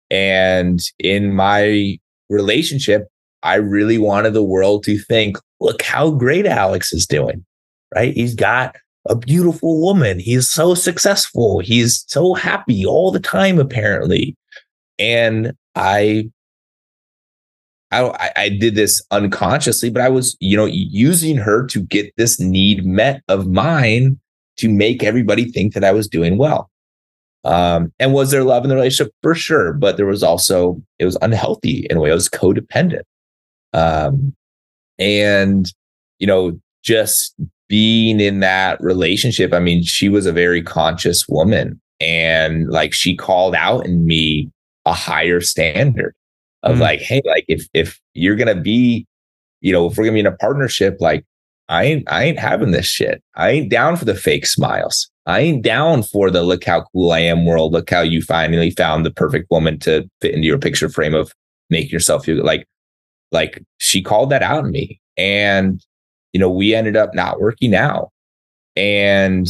And 0.10 0.80
in 0.98 1.36
my 1.36 2.00
relationship, 2.30 3.08
I 3.44 3.56
really 3.56 4.00
wanted 4.00 4.34
the 4.34 4.44
world 4.44 4.84
to 4.86 4.98
think, 4.98 5.38
look 5.60 5.84
how 5.84 6.10
great 6.10 6.48
Alex 6.48 6.92
is 6.92 7.06
doing, 7.06 7.46
right? 7.94 8.14
He's 8.14 8.34
got 8.34 8.78
a 9.08 9.16
beautiful 9.16 9.82
woman. 9.82 10.20
He's 10.20 10.50
so 10.50 10.74
successful. 10.74 11.60
He's 11.60 12.04
so 12.08 12.34
happy 12.34 12.86
all 12.86 13.12
the 13.12 13.20
time, 13.20 13.60
apparently. 13.60 14.36
And 15.00 15.54
I, 15.76 16.30
I, 17.92 18.32
I 18.36 18.50
did 18.50 18.76
this 18.76 19.02
unconsciously, 19.12 19.90
but 19.90 20.02
I 20.02 20.10
was, 20.10 20.36
you 20.40 20.58
know, 20.58 20.66
using 20.66 21.38
her 21.38 21.66
to 21.68 21.82
get 21.82 22.14
this 22.18 22.40
need 22.40 22.86
met 22.86 23.24
of 23.30 23.48
mine 23.48 24.20
to 24.58 24.70
make 24.70 25.04
everybody 25.04 25.46
think 25.52 25.74
that 25.74 25.86
I 25.86 25.92
was 25.92 26.08
doing 26.08 26.38
well. 26.38 26.70
Um, 27.46 27.94
and 28.00 28.14
was 28.14 28.32
there 28.32 28.44
love 28.44 28.66
in 28.66 28.70
the 28.70 28.76
relationship? 28.76 29.14
For 29.24 29.34
sure. 29.34 29.72
But 29.74 29.96
there 29.96 30.06
was 30.06 30.22
also, 30.22 30.82
it 31.00 31.06
was 31.06 31.18
unhealthy 31.22 31.88
in 31.90 31.98
a 31.98 32.02
way. 32.02 32.12
It 32.12 32.14
was 32.14 32.28
codependent. 32.28 33.04
Um, 33.72 34.36
and, 35.00 35.72
you 36.20 36.28
know, 36.28 36.60
just 36.84 37.34
being 37.70 38.20
in 38.20 38.42
that 38.42 38.82
relationship, 38.82 39.54
I 39.54 39.60
mean, 39.60 39.84
she 39.84 40.10
was 40.10 40.26
a 40.26 40.34
very 40.34 40.62
conscious 40.62 41.28
woman 41.30 41.80
and 42.02 42.70
like 42.70 42.94
she 42.94 43.16
called 43.16 43.56
out 43.56 43.86
in 43.86 44.06
me 44.06 44.52
a 44.86 44.94
higher 44.94 45.40
standard 45.40 46.16
of 46.64 46.78
mm. 46.78 46.82
like, 46.82 47.00
hey, 47.00 47.22
like 47.26 47.46
if 47.48 47.68
if 47.74 48.00
you're 48.14 48.36
gonna 48.36 48.60
be, 48.60 49.06
you 49.62 49.72
know, 49.72 49.88
if 49.88 49.98
we're 49.98 50.06
gonna 50.06 50.16
be 50.16 50.20
in 50.22 50.26
a 50.26 50.36
partnership, 50.36 50.98
like 51.00 51.26
I 51.70 51.84
ain't 51.84 52.12
I 52.12 52.24
ain't 52.24 52.40
having 52.40 52.72
this 52.72 52.88
shit. 52.88 53.22
I 53.36 53.52
ain't 53.52 53.70
down 53.70 53.96
for 53.96 54.06
the 54.06 54.16
fake 54.16 54.46
smiles. 54.46 55.10
I 55.26 55.42
ain't 55.42 55.64
down 55.64 56.04
for 56.04 56.32
the 56.32 56.42
look 56.42 56.64
how 56.64 56.86
cool 56.92 57.12
I 57.12 57.20
am 57.20 57.46
world. 57.46 57.72
Look 57.72 57.90
how 57.90 58.02
you 58.02 58.22
finally 58.22 58.72
found 58.72 59.06
the 59.06 59.12
perfect 59.12 59.52
woman 59.52 59.78
to 59.80 60.10
fit 60.22 60.34
into 60.34 60.48
your 60.48 60.58
picture 60.58 60.90
frame 60.90 61.14
of 61.14 61.32
make 61.70 61.92
yourself 61.92 62.26
feel 62.26 62.44
like 62.44 62.68
like 63.32 63.64
she 63.78 64.02
called 64.02 64.32
that 64.32 64.42
out 64.42 64.66
in 64.66 64.72
me. 64.72 65.00
And, 65.18 65.84
you 66.34 66.40
know, 66.40 66.50
we 66.50 66.74
ended 66.74 66.96
up 66.96 67.14
not 67.14 67.40
working 67.40 67.74
out. 67.74 68.12
And 68.76 69.48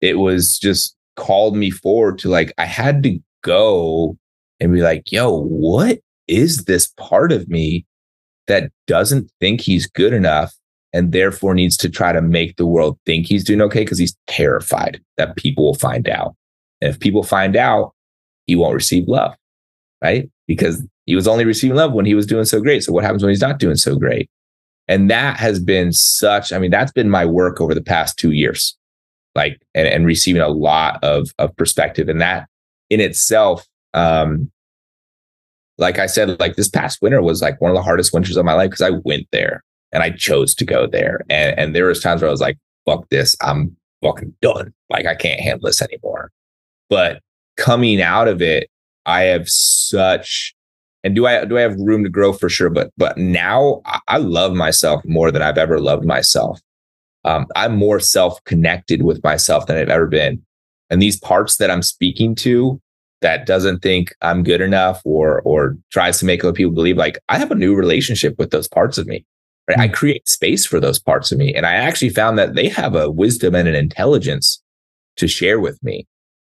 it 0.00 0.18
was 0.18 0.58
just 0.58 0.96
called 1.16 1.56
me 1.56 1.70
forward 1.70 2.18
to 2.18 2.28
like, 2.28 2.52
I 2.58 2.66
had 2.66 3.02
to 3.04 3.18
go 3.42 4.16
and 4.60 4.72
be 4.72 4.82
like, 4.82 5.10
yo, 5.10 5.40
what 5.40 6.00
is 6.28 6.64
this 6.64 6.88
part 6.96 7.32
of 7.32 7.48
me 7.48 7.86
that 8.48 8.70
doesn't 8.86 9.30
think 9.40 9.60
he's 9.60 9.86
good 9.86 10.12
enough 10.12 10.54
and 10.92 11.12
therefore 11.12 11.54
needs 11.54 11.76
to 11.76 11.88
try 11.88 12.12
to 12.12 12.22
make 12.22 12.56
the 12.56 12.66
world 12.66 12.98
think 13.06 13.26
he's 13.26 13.44
doing 13.44 13.60
okay 13.60 13.80
because 13.80 13.98
he's 13.98 14.16
terrified 14.26 15.00
that 15.16 15.36
people 15.36 15.64
will 15.64 15.74
find 15.74 16.08
out. 16.08 16.34
And 16.80 16.90
if 16.90 17.00
people 17.00 17.22
find 17.22 17.56
out, 17.56 17.92
he 18.46 18.56
won't 18.56 18.74
receive 18.74 19.08
love, 19.08 19.34
right? 20.02 20.30
Because 20.46 20.82
he 21.04 21.14
was 21.14 21.26
only 21.26 21.44
receiving 21.44 21.76
love 21.76 21.92
when 21.92 22.06
he 22.06 22.14
was 22.14 22.26
doing 22.26 22.44
so 22.44 22.60
great. 22.60 22.82
So 22.82 22.92
what 22.92 23.04
happens 23.04 23.22
when 23.22 23.30
he's 23.30 23.40
not 23.40 23.58
doing 23.58 23.76
so 23.76 23.96
great? 23.96 24.30
And 24.88 25.10
that 25.10 25.38
has 25.38 25.58
been 25.58 25.92
such, 25.92 26.52
I 26.52 26.58
mean, 26.58 26.70
that's 26.70 26.92
been 26.92 27.10
my 27.10 27.24
work 27.26 27.60
over 27.60 27.74
the 27.74 27.82
past 27.82 28.18
two 28.18 28.30
years, 28.30 28.76
like, 29.34 29.60
and, 29.74 29.88
and 29.88 30.06
receiving 30.06 30.42
a 30.42 30.48
lot 30.48 31.02
of, 31.02 31.30
of 31.38 31.54
perspective. 31.56 32.08
And 32.08 32.20
that 32.20 32.48
in 32.88 33.00
itself, 33.00 33.66
um, 33.94 34.50
like 35.78 35.98
I 35.98 36.06
said, 36.06 36.38
like 36.40 36.56
this 36.56 36.68
past 36.68 37.02
winter 37.02 37.20
was 37.20 37.42
like 37.42 37.60
one 37.60 37.70
of 37.70 37.76
the 37.76 37.82
hardest 37.82 38.12
winters 38.12 38.36
of 38.36 38.44
my 38.44 38.54
life 38.54 38.70
because 38.70 38.82
I 38.82 38.98
went 39.04 39.26
there 39.32 39.62
and 39.92 40.02
I 40.02 40.10
chose 40.10 40.54
to 40.54 40.64
go 40.64 40.86
there. 40.86 41.20
And, 41.28 41.58
and 41.58 41.74
there 41.74 41.86
was 41.86 42.00
times 42.00 42.22
where 42.22 42.28
I 42.28 42.32
was 42.32 42.40
like, 42.40 42.58
fuck 42.86 43.08
this, 43.10 43.36
I'm 43.42 43.76
fucking 44.02 44.34
done. 44.40 44.72
Like 44.88 45.06
I 45.06 45.14
can't 45.14 45.40
handle 45.40 45.66
this 45.66 45.82
anymore. 45.82 46.30
But 46.88 47.20
coming 47.56 48.00
out 48.00 48.28
of 48.28 48.40
it, 48.40 48.70
I 49.04 49.22
have 49.22 49.48
such 49.48 50.54
and 51.06 51.14
do 51.14 51.24
I 51.24 51.44
do 51.44 51.56
I 51.56 51.60
have 51.60 51.78
room 51.78 52.02
to 52.02 52.10
grow 52.10 52.32
for 52.32 52.48
sure? 52.48 52.68
But 52.68 52.90
but 52.98 53.16
now 53.16 53.80
I 54.08 54.18
love 54.18 54.54
myself 54.54 55.04
more 55.04 55.30
than 55.30 55.40
I've 55.40 55.56
ever 55.56 55.78
loved 55.78 56.04
myself. 56.04 56.60
Um, 57.24 57.46
I'm 57.54 57.76
more 57.76 58.00
self 58.00 58.42
connected 58.42 59.04
with 59.04 59.22
myself 59.22 59.66
than 59.66 59.76
I've 59.76 59.88
ever 59.88 60.08
been, 60.08 60.42
and 60.90 61.00
these 61.00 61.16
parts 61.16 61.58
that 61.58 61.70
I'm 61.70 61.82
speaking 61.82 62.34
to 62.36 62.80
that 63.22 63.46
doesn't 63.46 63.82
think 63.82 64.12
I'm 64.20 64.42
good 64.42 64.60
enough 64.60 65.00
or 65.04 65.42
or 65.42 65.78
tries 65.92 66.18
to 66.18 66.26
make 66.26 66.42
other 66.42 66.52
people 66.52 66.74
believe 66.74 66.96
like 66.96 67.20
I 67.28 67.38
have 67.38 67.52
a 67.52 67.54
new 67.54 67.76
relationship 67.76 68.34
with 68.36 68.50
those 68.50 68.66
parts 68.66 68.98
of 68.98 69.06
me. 69.06 69.24
Right? 69.68 69.78
I 69.78 69.86
hmm. 69.86 69.94
create 69.94 70.28
space 70.28 70.66
for 70.66 70.80
those 70.80 70.98
parts 70.98 71.30
of 71.30 71.38
me, 71.38 71.54
and 71.54 71.66
I 71.66 71.74
actually 71.74 72.10
found 72.10 72.36
that 72.40 72.56
they 72.56 72.68
have 72.68 72.96
a 72.96 73.08
wisdom 73.12 73.54
and 73.54 73.68
an 73.68 73.76
intelligence 73.76 74.60
to 75.18 75.28
share 75.28 75.60
with 75.60 75.80
me. 75.84 76.04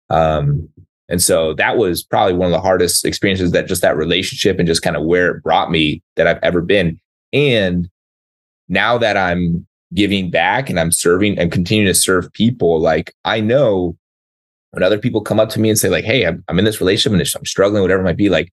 Um, 0.10 0.70
and 1.10 1.22
so 1.22 1.53
that 1.53 1.78
was 1.78 2.03
probably 2.03 2.34
one 2.34 2.47
of 2.47 2.51
the 2.51 2.62
hardest 2.62 3.05
experiences 3.05 3.51
that 3.51 3.68
just 3.68 3.82
that 3.82 3.95
relationship 3.95 4.60
and 4.60 4.68
just 4.68 4.82
kind 4.82 4.95
of 4.95 5.03
where 5.03 5.32
it 5.32 5.43
brought 5.43 5.72
me 5.72 6.01
that 6.16 6.28
I've 6.28 6.39
ever 6.43 6.62
been. 6.62 6.99
And 7.32 7.89
now 8.68 8.97
that 8.97 9.16
I'm 9.16 9.66
giving 9.93 10.30
back 10.30 10.70
and 10.70 10.80
I'm 10.80 10.91
serving 10.91 11.39
and 11.39 11.51
continuing 11.51 11.88
to 11.88 11.93
serve 11.93 12.32
people, 12.34 12.80
like 12.82 13.14
I 13.24 13.39
know 13.39 13.97
when 14.72 14.84
other 14.84 14.99
people 14.99 15.22
come 15.22 15.39
up 15.39 15.49
to 15.49 15.62
me 15.62 15.70
and 15.70 15.80
say, 15.80 15.88
like, 15.88 16.03
hey, 16.03 16.26
I'm, 16.26 16.43
I'm 16.49 16.60
in 16.60 16.66
this 16.66 16.82
relationship 16.82 17.18
and 17.18 17.22
I'm 17.36 17.45
struggling, 17.45 17.82
whatever 17.82 18.01
it 18.01 18.05
might 18.05 18.18
be, 18.18 18.30
like 18.30 18.51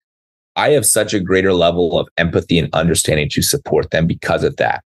I 0.55 0.71
have 0.71 0.87
such 0.87 1.13
a 1.13 1.21
greater 1.21 1.53
level 1.53 1.99
of 1.99 2.09
empathy 2.17 2.59
and 2.59 2.73
understanding 2.73 3.29
to 3.31 3.43
support 3.43 3.91
them 3.91 4.07
because 4.07 4.45
of 4.45 4.57
that. 4.57 4.85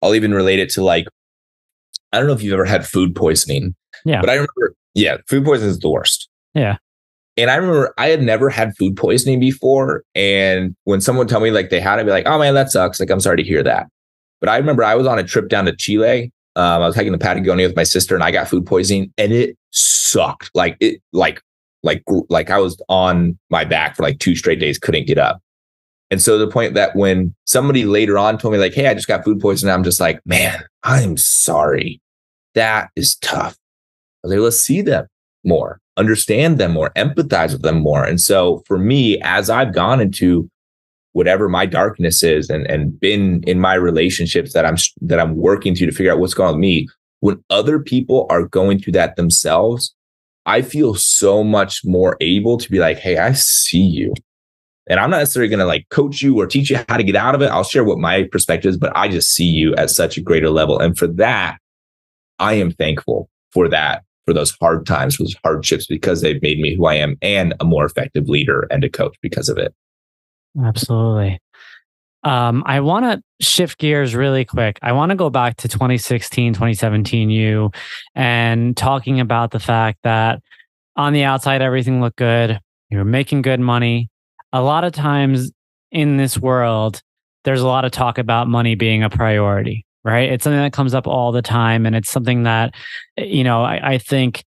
I'll 0.00 0.14
even 0.14 0.32
relate 0.32 0.58
it 0.58 0.70
to 0.70 0.82
like, 0.82 1.06
I 2.12 2.18
don't 2.18 2.26
know 2.26 2.32
if 2.32 2.42
you've 2.42 2.54
ever 2.54 2.64
had 2.64 2.86
food 2.86 3.14
poisoning. 3.14 3.74
Yeah. 4.06 4.20
But 4.20 4.30
I 4.30 4.34
remember, 4.34 4.74
yeah, 4.94 5.18
food 5.28 5.44
poisoning 5.44 5.72
is 5.72 5.78
the 5.80 5.90
worst. 5.90 6.30
Yeah. 6.58 6.76
And 7.36 7.50
I 7.50 7.54
remember 7.54 7.94
I 7.98 8.08
had 8.08 8.20
never 8.20 8.50
had 8.50 8.76
food 8.76 8.96
poisoning 8.96 9.38
before. 9.38 10.02
And 10.14 10.74
when 10.84 11.00
someone 11.00 11.28
tell 11.28 11.40
me 11.40 11.52
like 11.52 11.70
they 11.70 11.80
had 11.80 11.98
it, 11.98 12.00
I'd 12.00 12.06
be 12.06 12.10
like, 12.10 12.26
oh 12.26 12.38
man, 12.38 12.54
that 12.54 12.70
sucks. 12.70 12.98
Like, 12.98 13.10
I'm 13.10 13.20
sorry 13.20 13.36
to 13.36 13.44
hear 13.44 13.62
that. 13.62 13.86
But 14.40 14.48
I 14.48 14.56
remember 14.56 14.82
I 14.82 14.96
was 14.96 15.06
on 15.06 15.18
a 15.18 15.24
trip 15.24 15.48
down 15.48 15.64
to 15.66 15.74
Chile. 15.74 16.32
Um, 16.56 16.82
I 16.82 16.86
was 16.86 16.96
hiking 16.96 17.12
the 17.12 17.18
Patagonia 17.18 17.68
with 17.68 17.76
my 17.76 17.84
sister 17.84 18.16
and 18.16 18.24
I 18.24 18.32
got 18.32 18.48
food 18.48 18.66
poisoning 18.66 19.12
and 19.16 19.32
it 19.32 19.56
sucked. 19.70 20.50
Like 20.54 20.76
it, 20.80 21.00
like, 21.12 21.40
like, 21.84 22.02
like 22.28 22.50
I 22.50 22.58
was 22.58 22.80
on 22.88 23.38
my 23.50 23.64
back 23.64 23.94
for 23.94 24.02
like 24.02 24.18
two 24.18 24.34
straight 24.34 24.58
days, 24.58 24.78
couldn't 24.78 25.06
get 25.06 25.18
up. 25.18 25.40
And 26.10 26.20
so 26.20 26.38
the 26.38 26.48
point 26.48 26.74
that 26.74 26.96
when 26.96 27.34
somebody 27.44 27.84
later 27.84 28.18
on 28.18 28.38
told 28.38 28.52
me 28.52 28.58
like, 28.58 28.74
Hey, 28.74 28.88
I 28.88 28.94
just 28.94 29.06
got 29.06 29.24
food 29.24 29.38
poisoning. 29.38 29.72
I'm 29.72 29.84
just 29.84 30.00
like, 30.00 30.20
man, 30.26 30.64
I'm 30.82 31.16
sorry. 31.16 32.00
That 32.54 32.90
is 32.96 33.14
tough. 33.16 33.56
I 34.24 34.28
was 34.28 34.38
let's 34.38 34.60
see 34.60 34.82
them 34.82 35.06
more 35.48 35.80
understand 35.98 36.58
them 36.58 36.72
more, 36.72 36.90
empathize 36.96 37.52
with 37.52 37.62
them 37.62 37.80
more. 37.80 38.04
And 38.04 38.20
so 38.20 38.62
for 38.66 38.78
me, 38.78 39.20
as 39.22 39.50
I've 39.50 39.74
gone 39.74 40.00
into 40.00 40.48
whatever 41.12 41.48
my 41.48 41.66
darkness 41.66 42.22
is 42.22 42.48
and, 42.48 42.66
and 42.70 42.98
been 42.98 43.42
in 43.42 43.60
my 43.60 43.74
relationships 43.74 44.52
that 44.52 44.64
I'm 44.64 44.76
that 45.02 45.18
I'm 45.18 45.36
working 45.36 45.74
to 45.74 45.86
to 45.86 45.92
figure 45.92 46.12
out 46.12 46.20
what's 46.20 46.34
going 46.34 46.48
on 46.48 46.54
with 46.54 46.60
me, 46.60 46.88
when 47.20 47.42
other 47.50 47.80
people 47.80 48.26
are 48.30 48.46
going 48.46 48.78
through 48.78 48.92
that 48.92 49.16
themselves, 49.16 49.94
I 50.46 50.62
feel 50.62 50.94
so 50.94 51.42
much 51.42 51.80
more 51.84 52.16
able 52.20 52.56
to 52.58 52.70
be 52.70 52.78
like, 52.78 52.98
hey, 52.98 53.18
I 53.18 53.32
see 53.32 53.82
you. 53.82 54.14
And 54.88 54.98
I'm 54.98 55.10
not 55.10 55.18
necessarily 55.18 55.50
going 55.50 55.58
to 55.58 55.66
like 55.66 55.86
coach 55.90 56.22
you 56.22 56.40
or 56.40 56.46
teach 56.46 56.70
you 56.70 56.78
how 56.88 56.96
to 56.96 57.02
get 57.02 57.16
out 57.16 57.34
of 57.34 57.42
it. 57.42 57.50
I'll 57.50 57.64
share 57.64 57.84
what 57.84 57.98
my 57.98 58.22
perspective 58.32 58.70
is, 58.70 58.78
but 58.78 58.96
I 58.96 59.08
just 59.08 59.30
see 59.30 59.44
you 59.44 59.74
at 59.74 59.90
such 59.90 60.16
a 60.16 60.22
greater 60.22 60.48
level. 60.48 60.78
And 60.78 60.96
for 60.96 61.06
that, 61.08 61.58
I 62.38 62.54
am 62.54 62.70
thankful 62.70 63.28
for 63.52 63.68
that 63.68 64.04
for 64.28 64.34
those 64.34 64.54
hard 64.60 64.84
times, 64.84 65.16
for 65.16 65.22
those 65.22 65.36
hardships, 65.42 65.86
because 65.86 66.20
they've 66.20 66.42
made 66.42 66.58
me 66.58 66.74
who 66.74 66.84
I 66.84 66.96
am 66.96 67.16
and 67.22 67.54
a 67.60 67.64
more 67.64 67.86
effective 67.86 68.28
leader 68.28 68.66
and 68.70 68.84
a 68.84 68.90
coach 68.90 69.16
because 69.22 69.48
of 69.48 69.56
it. 69.56 69.74
Absolutely. 70.62 71.38
Um, 72.24 72.62
I 72.66 72.80
want 72.80 73.06
to 73.06 73.22
shift 73.42 73.78
gears 73.78 74.14
really 74.14 74.44
quick. 74.44 74.78
I 74.82 74.92
want 74.92 75.10
to 75.10 75.16
go 75.16 75.30
back 75.30 75.56
to 75.58 75.68
2016, 75.68 76.52
2017 76.52 77.30
you 77.30 77.70
and 78.14 78.76
talking 78.76 79.18
about 79.18 79.50
the 79.50 79.60
fact 79.60 80.00
that 80.02 80.42
on 80.94 81.14
the 81.14 81.24
outside, 81.24 81.62
everything 81.62 82.02
looked 82.02 82.18
good. 82.18 82.60
You 82.90 82.98
were 82.98 83.06
making 83.06 83.40
good 83.40 83.60
money. 83.60 84.10
A 84.52 84.60
lot 84.60 84.84
of 84.84 84.92
times 84.92 85.52
in 85.90 86.18
this 86.18 86.36
world, 86.36 87.00
there's 87.44 87.62
a 87.62 87.66
lot 87.66 87.86
of 87.86 87.92
talk 87.92 88.18
about 88.18 88.46
money 88.46 88.74
being 88.74 89.02
a 89.02 89.08
priority 89.08 89.86
right? 90.04 90.30
It's 90.30 90.44
something 90.44 90.60
that 90.60 90.72
comes 90.72 90.94
up 90.94 91.06
all 91.06 91.32
the 91.32 91.42
time. 91.42 91.86
And 91.86 91.94
it's 91.94 92.10
something 92.10 92.44
that, 92.44 92.74
you 93.16 93.44
know, 93.44 93.62
I, 93.62 93.94
I 93.94 93.98
think 93.98 94.44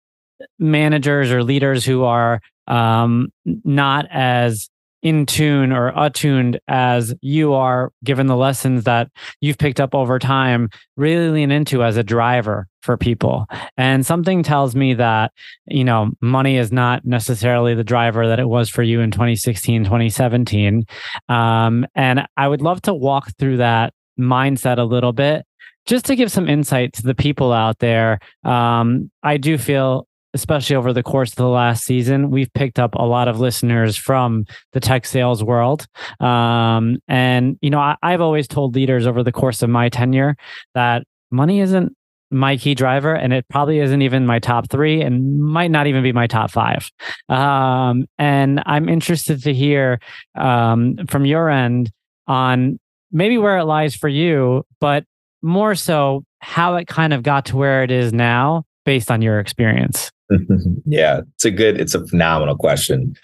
managers 0.60 1.32
or 1.32 1.43
leaders 1.43 1.86
who 1.86 2.04
are 2.04 2.39
um, 2.68 3.32
not 3.45 4.08
as 4.12 4.70
in 5.02 5.26
tune 5.26 5.72
or 5.72 5.91
attuned 5.95 6.60
as 6.68 7.14
you 7.22 7.54
are, 7.54 7.91
given 8.04 8.28
the 8.28 8.36
lessons 8.36 8.84
that 8.84 9.10
you've 9.39 9.58
picked 9.58 9.80
up 9.80 9.95
over 9.95 10.20
time, 10.20 10.70
really 10.95 11.30
lean 11.30 11.52
into 11.52 11.84
as 11.84 11.97
a 11.97 12.04
driver 12.04 12.68
for 12.84 12.97
people. 12.97 13.47
And 13.78 14.06
something 14.06 14.43
tells 14.43 14.76
me 14.76 14.93
that, 14.95 15.32
you 15.66 15.84
know, 15.84 16.12
money 16.22 16.58
is 16.58 16.72
not 16.72 17.04
necessarily 17.06 17.74
the 17.74 17.84
driver 17.84 18.28
that 18.28 18.39
it 18.39 18.47
was 18.47 18.70
for 18.70 18.84
you 18.84 19.02
in 19.02 19.12
2016, 19.12 19.86
2017. 19.86 20.86
Um, 21.30 21.86
and 21.95 22.28
I 22.38 22.47
would 22.47 22.62
love 22.62 22.82
to 22.84 22.93
walk 22.93 23.32
through 23.39 23.58
that 23.58 23.93
mindset 24.22 24.78
a 24.78 24.84
little 24.84 25.13
bit 25.13 25.45
just 25.86 26.05
to 26.05 26.15
give 26.15 26.32
some 26.32 26.47
insight 26.47 26.93
to 26.93 27.03
the 27.03 27.15
people 27.15 27.51
out 27.51 27.80
there. 27.80 28.19
Um, 28.43 29.11
I 29.24 29.38
do 29.38 29.57
feel 29.57 30.07
especially 30.34 30.76
over 30.76 30.93
the 30.93 31.03
course 31.03 31.32
of 31.32 31.36
the 31.36 31.47
last 31.47 31.84
season, 31.84 32.32
we've 32.32 32.53
picked 32.53 32.80
up 32.80 32.95
a 32.95 33.03
lot 33.03 33.28
of 33.28 33.39
listeners 33.39 33.97
from 33.97 34.45
the 34.72 34.80
tech 34.80 35.05
sales 35.05 35.43
world. 35.43 35.88
Um, 36.19 36.99
and, 37.07 37.57
you 37.61 37.69
know, 37.69 37.80
I, 37.80 37.97
I've 38.01 38.22
always 38.22 38.47
told 38.47 38.76
leaders 38.76 39.05
over 39.05 39.24
the 39.24 39.32
course 39.32 39.61
of 39.61 39.69
my 39.69 39.89
tenure 39.89 40.38
that 40.74 41.03
money 41.32 41.59
isn't 41.59 41.95
my 42.32 42.55
key 42.55 42.74
driver 42.74 43.13
and 43.13 43.34
it 43.34 43.45
probably 43.49 43.80
isn't 43.80 44.01
even 44.01 44.26
my 44.26 44.39
top 44.39 44.69
three 44.69 45.01
and 45.01 45.41
might 45.41 45.69
not 45.69 45.86
even 45.88 46.01
be 46.01 46.13
my 46.13 46.28
top 46.28 46.49
five 46.49 46.89
um, 47.28 48.05
and 48.17 48.63
i'm 48.65 48.88
interested 48.88 49.43
to 49.43 49.53
hear 49.53 49.99
um, 50.36 50.95
from 51.09 51.26
your 51.26 51.49
end 51.49 51.91
on 52.28 52.80
maybe 53.12 53.38
where 53.38 53.57
it 53.57 53.66
lies 53.66 53.95
for 53.95 54.09
you 54.09 54.66
but 54.80 55.03
more 55.41 55.76
so 55.76 56.24
how 56.39 56.76
it 56.76 56.88
kind 56.88 57.14
of 57.14 57.24
got 57.24 57.45
to 57.45 57.57
where 57.57 57.84
it 57.84 57.91
is 57.91 58.14
now 58.14 58.64
based 58.86 59.12
on 59.12 59.22
your 59.22 59.39
experience 59.39 60.12
yeah, 60.86 61.22
it's 61.36 61.45
a 61.45 61.51
good, 61.51 61.80
it's 61.80 61.95
a 61.95 62.05
phenomenal 62.07 62.55
question. 62.55 63.16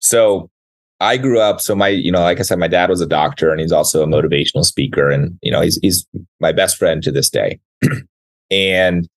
So 0.00 0.50
I 1.00 1.16
grew 1.16 1.40
up, 1.40 1.60
so 1.60 1.74
my, 1.74 1.88
you 1.88 2.12
know, 2.12 2.20
like 2.20 2.38
I 2.38 2.42
said, 2.42 2.58
my 2.58 2.68
dad 2.68 2.90
was 2.90 3.00
a 3.00 3.06
doctor 3.06 3.50
and 3.50 3.60
he's 3.60 3.72
also 3.72 4.02
a 4.02 4.06
motivational 4.06 4.64
speaker. 4.64 5.10
And, 5.10 5.38
you 5.42 5.50
know, 5.50 5.60
he's 5.60 5.78
he's 5.82 6.06
my 6.40 6.52
best 6.52 6.76
friend 6.76 7.02
to 7.02 7.10
this 7.10 7.30
day. 7.30 7.60
and 8.50 9.08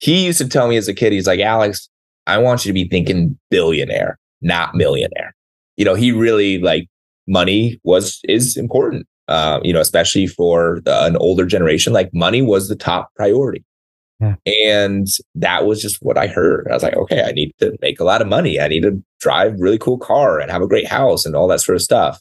he 0.00 0.26
used 0.26 0.38
to 0.38 0.48
tell 0.48 0.68
me 0.68 0.76
as 0.76 0.88
a 0.88 0.94
kid, 0.94 1.12
he's 1.12 1.26
like, 1.26 1.40
Alex, 1.40 1.88
I 2.26 2.38
want 2.38 2.64
you 2.64 2.70
to 2.70 2.74
be 2.74 2.88
thinking 2.88 3.38
billionaire, 3.50 4.18
not 4.40 4.74
millionaire. 4.74 5.34
You 5.76 5.84
know, 5.84 5.94
he 5.94 6.12
really 6.12 6.58
like 6.58 6.88
money 7.28 7.80
was 7.84 8.20
is 8.28 8.56
important. 8.56 9.06
Uh, 9.28 9.60
you 9.62 9.74
know, 9.74 9.80
especially 9.80 10.26
for 10.26 10.80
the, 10.84 11.04
an 11.04 11.14
older 11.18 11.44
generation, 11.44 11.92
like 11.92 12.08
money 12.14 12.40
was 12.40 12.68
the 12.68 12.76
top 12.76 13.10
priority. 13.14 13.62
Yeah. 14.20 14.36
And 14.46 15.06
that 15.34 15.66
was 15.66 15.82
just 15.82 15.98
what 16.00 16.18
I 16.18 16.26
heard. 16.26 16.66
I 16.68 16.74
was 16.74 16.82
like, 16.82 16.96
okay, 16.96 17.22
I 17.22 17.32
need 17.32 17.52
to 17.60 17.76
make 17.82 18.00
a 18.00 18.04
lot 18.04 18.22
of 18.22 18.26
money. 18.26 18.58
I 18.58 18.66
need 18.66 18.82
to 18.82 19.02
drive 19.20 19.60
really 19.60 19.78
cool 19.78 19.98
car 19.98 20.40
and 20.40 20.50
have 20.50 20.62
a 20.62 20.66
great 20.66 20.86
house 20.86 21.24
and 21.24 21.36
all 21.36 21.46
that 21.48 21.60
sort 21.60 21.76
of 21.76 21.82
stuff. 21.82 22.20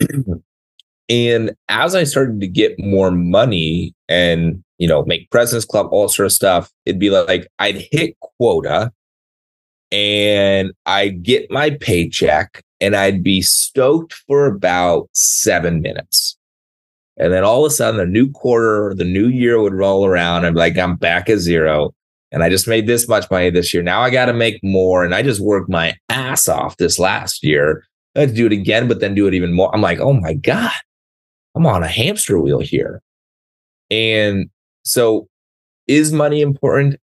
and 1.08 1.52
as 1.68 1.94
I 1.94 2.04
started 2.04 2.40
to 2.40 2.46
get 2.46 2.78
more 2.78 3.10
money 3.10 3.94
and, 4.08 4.62
you 4.76 4.86
know, 4.86 5.04
make 5.06 5.30
President's 5.30 5.64
Club, 5.64 5.88
all 5.90 6.08
sort 6.08 6.26
of 6.26 6.32
stuff, 6.32 6.70
it'd 6.86 7.00
be 7.00 7.10
like 7.10 7.48
I'd 7.58 7.88
hit 7.90 8.16
quota 8.20 8.92
and 9.90 10.72
I'd 10.86 11.22
get 11.22 11.50
my 11.50 11.70
paycheck 11.70 12.62
and 12.80 12.94
I'd 12.94 13.22
be 13.22 13.42
stoked 13.42 14.14
for 14.26 14.46
about 14.46 15.08
seven 15.12 15.80
minutes. 15.80 16.36
And 17.16 17.32
then 17.32 17.42
all 17.42 17.64
of 17.64 17.72
a 17.72 17.74
sudden, 17.74 17.98
the 17.98 18.06
new 18.06 18.30
quarter, 18.30 18.94
the 18.94 19.04
new 19.04 19.26
year 19.26 19.60
would 19.60 19.74
roll 19.74 20.06
around. 20.06 20.44
I'm 20.44 20.54
like, 20.54 20.78
I'm 20.78 20.96
back 20.96 21.28
at 21.28 21.38
zero. 21.38 21.92
And 22.30 22.44
I 22.44 22.48
just 22.48 22.68
made 22.68 22.86
this 22.86 23.08
much 23.08 23.28
money 23.30 23.50
this 23.50 23.74
year. 23.74 23.82
Now 23.82 24.02
I 24.02 24.10
got 24.10 24.26
to 24.26 24.32
make 24.32 24.62
more. 24.62 25.04
And 25.04 25.14
I 25.14 25.22
just 25.22 25.40
worked 25.40 25.68
my 25.68 25.96
ass 26.08 26.48
off 26.48 26.76
this 26.76 26.98
last 26.98 27.42
year. 27.42 27.84
I 28.14 28.20
had 28.20 28.30
to 28.30 28.34
do 28.34 28.46
it 28.46 28.52
again, 28.52 28.86
but 28.86 29.00
then 29.00 29.14
do 29.14 29.26
it 29.26 29.34
even 29.34 29.52
more. 29.52 29.74
I'm 29.74 29.80
like, 29.80 29.98
oh 29.98 30.12
my 30.12 30.34
God, 30.34 30.72
I'm 31.54 31.66
on 31.66 31.82
a 31.82 31.88
hamster 31.88 32.38
wheel 32.38 32.60
here. 32.60 33.02
And 33.90 34.50
so, 34.84 35.28
is 35.86 36.12
money 36.12 36.40
important? 36.42 36.96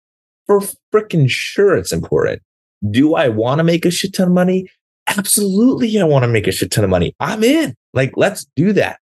For 0.46 0.60
freaking 0.92 1.28
sure, 1.28 1.74
it's 1.76 1.92
important. 1.92 2.42
Do 2.90 3.14
I 3.14 3.28
want 3.28 3.60
to 3.60 3.64
make 3.64 3.86
a 3.86 3.90
shit 3.90 4.12
ton 4.12 4.28
of 4.28 4.34
money? 4.34 4.68
Absolutely, 5.06 5.98
I 6.00 6.04
want 6.04 6.24
to 6.24 6.28
make 6.28 6.46
a 6.46 6.52
shit 6.52 6.70
ton 6.70 6.84
of 6.84 6.90
money. 6.90 7.14
I'm 7.20 7.44
in. 7.44 7.74
Like, 7.92 8.12
let's 8.16 8.46
do 8.56 8.72
that. 8.72 8.98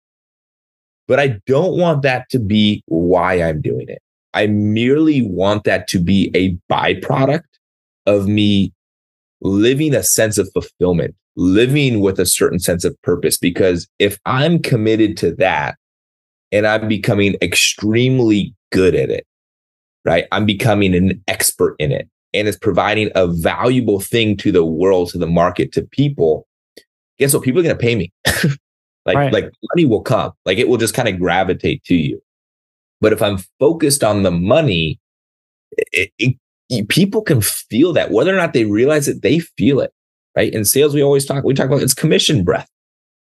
But 1.08 1.20
I 1.20 1.40
don't 1.46 1.78
want 1.78 2.04
that 2.04 2.30
to 2.30 2.40
be 2.40 2.84
why 2.88 3.42
I'm 3.42 3.62
doing 3.62 3.88
it. 3.88 4.02
I 4.34 4.48
merely 4.48 5.22
want 5.22 5.66
that 5.66 5.88
to 5.90 6.00
be 6.00 6.32
a 6.34 6.58
byproduct 6.74 7.44
of 8.06 8.28
me 8.28 8.74
living 9.42 9.94
a 9.94 10.04
sense 10.04 10.38
of 10.38 10.50
fulfillment, 10.54 11.16
living 11.36 12.00
with 12.00 12.20
a 12.20 12.26
certain 12.26 12.60
sense 12.60 12.86
of 12.86 13.00
purpose. 13.02 13.38
Because 13.38 13.88
if 14.00 14.18
I'm 14.26 14.60
committed 14.60 15.18
to 15.18 15.36
that 15.36 15.76
and 16.52 16.66
I'm 16.66 16.88
becoming 16.88 17.36
extremely 17.42 18.56
good 18.72 18.96
at 18.96 19.10
it, 19.10 19.26
right? 20.06 20.26
I'm 20.32 20.46
becoming 20.46 20.96
an 20.96 21.22
expert 21.28 21.76
in 21.80 21.92
it 21.92 22.08
and 22.34 22.48
it's 22.48 22.58
providing 22.58 23.12
a 23.16 23.28
valuable 23.28 24.00
thing 24.00 24.38
to 24.38 24.52
the 24.52 24.66
world, 24.66 25.10
to 25.10 25.18
the 25.18 25.28
market, 25.28 25.72
to 25.74 25.82
people. 25.84 26.48
Guess 27.20 27.34
what? 27.34 27.44
People 27.44 27.60
are 27.60 27.64
going 27.64 27.78
to 27.78 27.82
pay 27.82 27.96
me. 27.96 28.12
Like, 29.06 29.16
right. 29.16 29.34
like 29.34 29.52
money 29.74 29.86
will 29.86 30.02
come, 30.02 30.32
like 30.46 30.58
it 30.58 30.68
will 30.68 30.78
just 30.78 30.94
kind 30.94 31.08
of 31.08 31.18
gravitate 31.18 31.84
to 31.86 31.96
you. 31.96 32.22
But 33.00 33.14
if 33.14 33.22
I'm 33.22 33.40
focused 33.60 34.04
on 34.04 34.24
the 34.24 34.32
money, 34.32 35.00
it, 35.92 36.12
it, 36.20 36.88
people 36.88 37.22
can 37.22 37.42
feel 37.42 37.94
that 37.94 38.12
whether 38.12 38.34
or 38.34 38.38
not 38.38 38.54
they 38.54 38.66
realize 38.66 39.08
it, 39.08 39.24
they 39.24 39.40
feel 39.40 39.80
it. 39.80 39.92
Right. 40.36 40.54
In 40.54 40.64
sales, 40.64 40.94
we 40.94 41.04
always 41.04 41.26
talk, 41.26 41.44
we 41.44 41.54
talk 41.54 41.66
about 41.66 41.82
it's 41.82 41.94
commission 41.94 42.44
breath. 42.44 42.70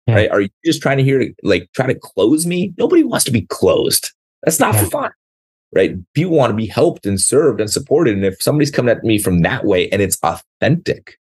Yeah. 0.06 0.14
Right. 0.14 0.30
Are 0.30 0.40
you 0.42 0.48
just 0.64 0.80
trying 0.80 0.98
to 0.98 1.04
hear 1.04 1.28
like 1.42 1.68
try 1.74 1.86
to 1.86 1.94
close 1.94 2.46
me? 2.46 2.72
Nobody 2.78 3.02
wants 3.02 3.24
to 3.24 3.32
be 3.32 3.42
closed. 3.42 4.12
That's 4.42 4.60
not 4.60 4.74
yeah. 4.74 4.84
fun. 4.84 5.10
Right. 5.74 5.96
People 6.14 6.36
want 6.36 6.50
to 6.50 6.56
be 6.56 6.66
helped 6.66 7.04
and 7.04 7.20
served 7.20 7.60
and 7.60 7.68
supported. 7.68 8.14
And 8.14 8.24
if 8.24 8.40
somebody's 8.40 8.70
coming 8.70 8.94
at 8.96 9.02
me 9.02 9.18
from 9.18 9.40
that 9.40 9.64
way 9.64 9.88
and 9.88 10.00
it's 10.00 10.16
authentic, 10.22 11.18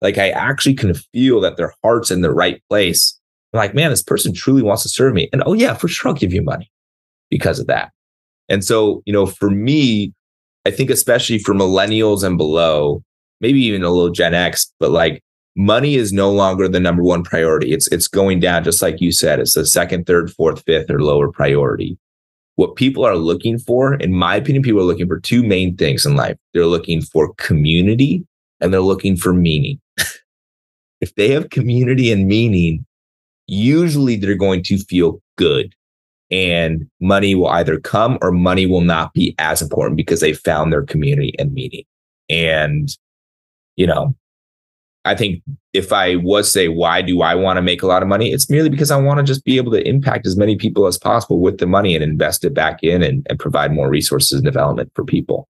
like 0.00 0.18
I 0.18 0.30
actually 0.30 0.74
can 0.74 0.94
feel 0.94 1.40
that 1.40 1.56
their 1.56 1.72
heart's 1.84 2.10
in 2.10 2.22
the 2.22 2.32
right 2.32 2.60
place 2.68 3.16
I'm 3.52 3.58
like, 3.58 3.74
man, 3.74 3.90
this 3.90 4.02
person 4.02 4.32
truly 4.32 4.62
wants 4.62 4.82
to 4.82 4.88
serve 4.88 5.14
me. 5.14 5.28
And 5.32 5.42
oh, 5.44 5.52
yeah, 5.52 5.74
for 5.74 5.88
sure, 5.88 6.10
I'll 6.10 6.16
give 6.16 6.32
you 6.32 6.42
money 6.42 6.70
because 7.30 7.58
of 7.58 7.66
that. 7.66 7.92
And 8.48 8.64
so, 8.64 9.02
you 9.04 9.12
know, 9.12 9.26
for 9.26 9.50
me, 9.50 10.12
I 10.66 10.70
think 10.70 10.90
especially 10.90 11.38
for 11.38 11.54
millennials 11.54 12.24
and 12.24 12.38
below, 12.38 13.02
maybe 13.40 13.60
even 13.60 13.82
a 13.82 13.90
little 13.90 14.10
Gen 14.10 14.34
X, 14.34 14.72
but 14.80 14.90
like 14.90 15.22
money 15.54 15.96
is 15.96 16.12
no 16.12 16.30
longer 16.30 16.66
the 16.66 16.80
number 16.80 17.02
one 17.02 17.22
priority. 17.22 17.72
It's 17.72 17.88
it's 17.88 18.08
going 18.08 18.40
down, 18.40 18.64
just 18.64 18.80
like 18.80 19.00
you 19.00 19.12
said, 19.12 19.38
it's 19.38 19.54
the 19.54 19.66
second, 19.66 20.06
third, 20.06 20.32
fourth, 20.32 20.62
fifth, 20.64 20.90
or 20.90 21.02
lower 21.02 21.30
priority. 21.30 21.98
What 22.56 22.76
people 22.76 23.04
are 23.04 23.16
looking 23.16 23.58
for, 23.58 23.94
in 23.94 24.12
my 24.12 24.36
opinion, 24.36 24.62
people 24.62 24.80
are 24.80 24.84
looking 24.84 25.08
for 25.08 25.20
two 25.20 25.42
main 25.42 25.76
things 25.76 26.04
in 26.04 26.16
life. 26.16 26.36
They're 26.52 26.66
looking 26.66 27.00
for 27.00 27.34
community 27.34 28.26
and 28.60 28.72
they're 28.72 28.80
looking 28.80 29.16
for 29.16 29.32
meaning. 29.32 29.80
if 31.00 31.14
they 31.14 31.30
have 31.30 31.50
community 31.50 32.12
and 32.12 32.26
meaning, 32.26 32.84
usually 33.46 34.16
they're 34.16 34.34
going 34.34 34.62
to 34.64 34.78
feel 34.78 35.20
good 35.36 35.74
and 36.32 36.88
money 36.98 37.34
will 37.34 37.48
either 37.48 37.78
come 37.78 38.18
or 38.22 38.32
money 38.32 38.64
will 38.66 38.80
not 38.80 39.12
be 39.12 39.34
as 39.38 39.60
important 39.60 39.98
because 39.98 40.20
they 40.20 40.32
found 40.32 40.72
their 40.72 40.82
community 40.82 41.34
and 41.38 41.52
meaning. 41.52 41.84
And, 42.30 42.88
you 43.76 43.86
know, 43.86 44.16
I 45.04 45.14
think 45.14 45.42
if 45.72 45.92
I 45.92 46.16
was 46.16 46.52
say, 46.52 46.68
why 46.68 47.02
do 47.02 47.22
I 47.22 47.34
want 47.34 47.56
to 47.56 47.62
make 47.62 47.82
a 47.82 47.86
lot 47.86 48.02
of 48.02 48.08
money? 48.08 48.32
It's 48.32 48.48
merely 48.48 48.68
because 48.68 48.90
I 48.90 48.96
want 48.96 49.18
to 49.18 49.24
just 49.24 49.44
be 49.44 49.56
able 49.56 49.72
to 49.72 49.86
impact 49.86 50.26
as 50.26 50.36
many 50.36 50.56
people 50.56 50.86
as 50.86 50.98
possible 50.98 51.40
with 51.40 51.58
the 51.58 51.66
money 51.66 51.94
and 51.94 52.04
invest 52.04 52.44
it 52.44 52.54
back 52.54 52.82
in 52.82 53.02
and, 53.02 53.26
and 53.28 53.38
provide 53.38 53.72
more 53.72 53.88
resources 53.88 54.32
and 54.34 54.44
development 54.44 54.92
for 54.94 55.04
people. 55.04 55.48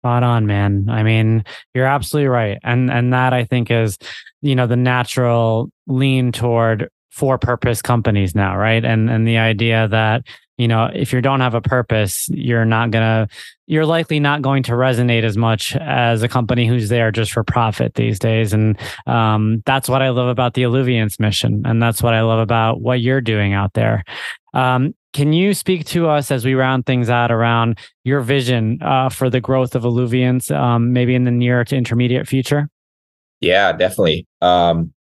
Spot 0.00 0.22
on, 0.22 0.46
man. 0.46 0.88
I 0.88 1.02
mean, 1.02 1.44
you're 1.74 1.86
absolutely 1.86 2.28
right. 2.28 2.58
And 2.64 2.90
and 2.90 3.12
that 3.12 3.32
I 3.32 3.44
think 3.44 3.70
is, 3.70 3.98
you 4.42 4.54
know, 4.54 4.66
the 4.66 4.76
natural 4.76 5.70
lean 5.86 6.32
toward 6.32 6.88
for 7.10 7.38
purpose 7.38 7.82
companies 7.82 8.34
now, 8.34 8.56
right? 8.56 8.84
And 8.84 9.08
and 9.08 9.26
the 9.26 9.38
idea 9.38 9.88
that 9.88 10.26
you 10.58 10.68
know 10.68 10.90
if 10.92 11.12
you 11.12 11.20
don't 11.20 11.40
have 11.40 11.54
a 11.54 11.60
purpose, 11.60 12.28
you're 12.28 12.64
not 12.64 12.90
gonna 12.90 13.28
you're 13.66 13.86
likely 13.86 14.20
not 14.20 14.42
going 14.42 14.62
to 14.64 14.72
resonate 14.72 15.24
as 15.24 15.36
much 15.36 15.74
as 15.76 16.22
a 16.22 16.28
company 16.28 16.66
who's 16.66 16.88
there 16.88 17.10
just 17.10 17.32
for 17.32 17.42
profit 17.42 17.94
these 17.94 18.18
days. 18.18 18.52
And 18.52 18.78
um, 19.06 19.62
that's 19.66 19.88
what 19.88 20.02
I 20.02 20.10
love 20.10 20.28
about 20.28 20.54
the 20.54 20.64
Alluviance 20.64 21.18
mission, 21.18 21.62
and 21.64 21.82
that's 21.82 22.02
what 22.02 22.14
I 22.14 22.22
love 22.22 22.38
about 22.38 22.80
what 22.80 23.00
you're 23.00 23.20
doing 23.20 23.52
out 23.52 23.74
there. 23.74 24.04
Um, 24.54 24.94
can 25.12 25.32
you 25.32 25.54
speak 25.54 25.86
to 25.86 26.08
us 26.08 26.30
as 26.30 26.44
we 26.44 26.54
round 26.54 26.84
things 26.84 27.08
out 27.08 27.32
around 27.32 27.78
your 28.04 28.20
vision 28.20 28.78
uh, 28.82 29.08
for 29.08 29.30
the 29.30 29.40
growth 29.40 29.74
of 29.74 29.84
Alluviance 29.84 30.50
um, 30.50 30.92
maybe 30.92 31.14
in 31.14 31.24
the 31.24 31.30
near 31.30 31.64
to 31.64 31.76
intermediate 31.76 32.28
future? 32.28 32.68
Yeah, 33.40 33.72
definitely. 33.72 34.26
Um, 34.40 34.92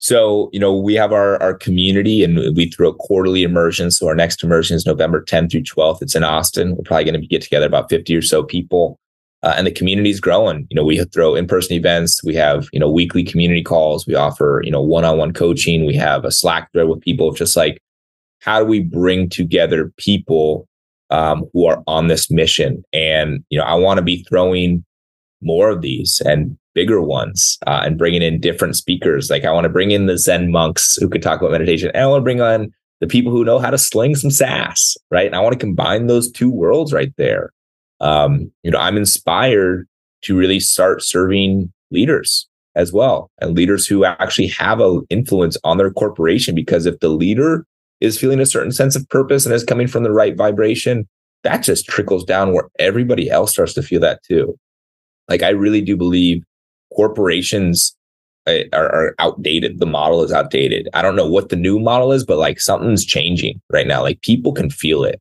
so, 0.00 0.48
you 0.52 0.60
know, 0.60 0.76
we 0.76 0.94
have 0.94 1.12
our, 1.12 1.42
our 1.42 1.54
community 1.54 2.22
and 2.22 2.56
we 2.56 2.70
throw 2.70 2.90
a 2.90 2.94
quarterly 2.94 3.42
immersion. 3.42 3.90
So 3.90 4.06
our 4.06 4.14
next 4.14 4.44
immersion 4.44 4.76
is 4.76 4.86
November 4.86 5.24
10th 5.24 5.50
through 5.50 5.62
12th. 5.62 6.02
It's 6.02 6.14
in 6.14 6.22
Austin. 6.22 6.76
We're 6.76 6.84
probably 6.84 7.04
going 7.04 7.20
to 7.20 7.26
get 7.26 7.42
together 7.42 7.66
about 7.66 7.90
50 7.90 8.14
or 8.14 8.22
so 8.22 8.42
people. 8.44 8.98
uh, 9.42 9.54
and 9.56 9.66
the 9.66 9.72
community 9.72 10.10
is 10.10 10.20
growing. 10.20 10.66
You 10.70 10.74
know, 10.74 10.84
we 10.84 11.02
throw 11.04 11.34
in-person 11.34 11.76
events. 11.76 12.22
We 12.24 12.34
have 12.34 12.68
you 12.72 12.80
know 12.80 12.90
weekly 12.90 13.22
community 13.24 13.62
calls. 13.62 14.06
We 14.06 14.14
offer 14.14 14.60
you 14.64 14.70
know 14.70 14.82
one-on-one 14.82 15.32
coaching. 15.32 15.86
We 15.86 15.94
have 15.96 16.24
a 16.24 16.32
Slack 16.32 16.70
thread 16.72 16.88
with 16.88 17.00
people. 17.00 17.28
Of 17.28 17.36
just 17.36 17.56
like 17.56 17.80
how 18.40 18.60
do 18.60 18.66
we 18.66 18.80
bring 18.80 19.28
together 19.28 19.92
people 19.96 20.66
um, 21.10 21.48
who 21.52 21.66
are 21.66 21.82
on 21.86 22.08
this 22.08 22.30
mission? 22.30 22.82
And 22.92 23.44
you 23.50 23.58
know, 23.58 23.64
I 23.64 23.74
want 23.74 23.98
to 23.98 24.02
be 24.02 24.24
throwing 24.24 24.84
more 25.40 25.70
of 25.70 25.82
these 25.82 26.20
and 26.24 26.58
bigger 26.78 27.02
ones 27.02 27.58
uh, 27.66 27.82
and 27.84 27.98
bringing 27.98 28.22
in 28.22 28.40
different 28.40 28.76
speakers. 28.76 29.30
Like 29.30 29.44
I 29.44 29.50
want 29.50 29.64
to 29.64 29.68
bring 29.68 29.90
in 29.90 30.06
the 30.06 30.18
Zen 30.18 30.52
monks 30.52 30.96
who 30.96 31.08
could 31.08 31.22
talk 31.22 31.40
about 31.40 31.52
meditation, 31.52 31.90
and 31.92 32.04
I 32.04 32.06
want 32.06 32.20
to 32.20 32.24
bring 32.24 32.40
on 32.40 32.72
the 33.00 33.06
people 33.06 33.32
who 33.32 33.44
know 33.44 33.58
how 33.58 33.70
to 33.70 33.78
sling 33.78 34.14
some 34.14 34.30
sass, 34.30 34.96
right? 35.10 35.26
And 35.26 35.34
I 35.34 35.40
want 35.40 35.52
to 35.52 35.58
combine 35.58 36.06
those 36.06 36.30
two 36.30 36.50
worlds 36.50 36.92
right 36.92 37.12
there 37.16 37.52
um, 38.00 38.52
you 38.62 38.70
know, 38.70 38.78
I'm 38.78 38.96
inspired 38.96 39.86
to 40.22 40.36
really 40.36 40.60
start 40.60 41.02
serving 41.02 41.72
leaders 41.90 42.46
as 42.74 42.92
well 42.92 43.30
and 43.40 43.56
leaders 43.56 43.86
who 43.86 44.04
actually 44.04 44.48
have 44.48 44.80
an 44.80 45.02
influence 45.10 45.56
on 45.64 45.78
their 45.78 45.90
corporation. 45.90 46.54
Because 46.54 46.86
if 46.86 47.00
the 47.00 47.08
leader 47.08 47.66
is 48.00 48.18
feeling 48.18 48.40
a 48.40 48.46
certain 48.46 48.72
sense 48.72 48.94
of 48.94 49.08
purpose 49.08 49.44
and 49.44 49.54
is 49.54 49.64
coming 49.64 49.88
from 49.88 50.04
the 50.04 50.12
right 50.12 50.36
vibration, 50.36 51.08
that 51.44 51.62
just 51.62 51.86
trickles 51.86 52.24
down 52.24 52.52
where 52.52 52.68
everybody 52.78 53.30
else 53.30 53.52
starts 53.52 53.74
to 53.74 53.82
feel 53.82 54.00
that 54.00 54.22
too. 54.22 54.56
Like, 55.28 55.42
I 55.42 55.50
really 55.50 55.80
do 55.80 55.96
believe 55.96 56.42
corporations 56.94 57.96
uh, 58.46 58.62
are, 58.72 58.94
are, 58.94 59.14
outdated. 59.18 59.78
The 59.78 59.86
model 59.86 60.22
is 60.22 60.32
outdated. 60.32 60.88
I 60.94 61.02
don't 61.02 61.16
know 61.16 61.28
what 61.28 61.48
the 61.48 61.56
new 61.56 61.78
model 61.78 62.12
is, 62.12 62.24
but 62.24 62.38
like 62.38 62.60
something's 62.60 63.04
changing 63.04 63.60
right 63.70 63.86
now. 63.86 64.02
Like 64.02 64.22
people 64.22 64.52
can 64.52 64.70
feel 64.70 65.04
it. 65.04 65.20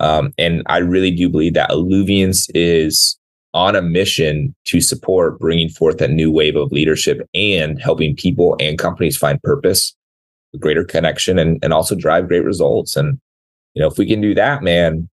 Um, 0.00 0.32
and 0.38 0.62
I 0.66 0.78
really 0.78 1.10
do 1.10 1.28
believe 1.28 1.54
that 1.54 1.70
Alluviance 1.70 2.48
is 2.54 3.18
on 3.54 3.74
a 3.74 3.82
mission 3.82 4.54
to 4.66 4.80
support 4.80 5.38
bringing 5.38 5.68
forth 5.68 6.00
a 6.00 6.08
new 6.08 6.30
wave 6.30 6.54
of 6.54 6.70
leadership 6.70 7.26
and 7.34 7.80
helping 7.80 8.14
people 8.14 8.56
and 8.60 8.78
companies 8.78 9.16
find 9.16 9.42
purpose, 9.42 9.96
greater 10.60 10.84
connection, 10.84 11.38
and, 11.38 11.58
and 11.64 11.72
also 11.72 11.94
drive 11.94 12.28
great 12.28 12.44
results. 12.44 12.94
And, 12.94 13.18
you 13.74 13.82
know, 13.82 13.88
if 13.88 13.98
we 13.98 14.06
can 14.06 14.20
do 14.20 14.34
that, 14.34 14.62
man, 14.62 15.08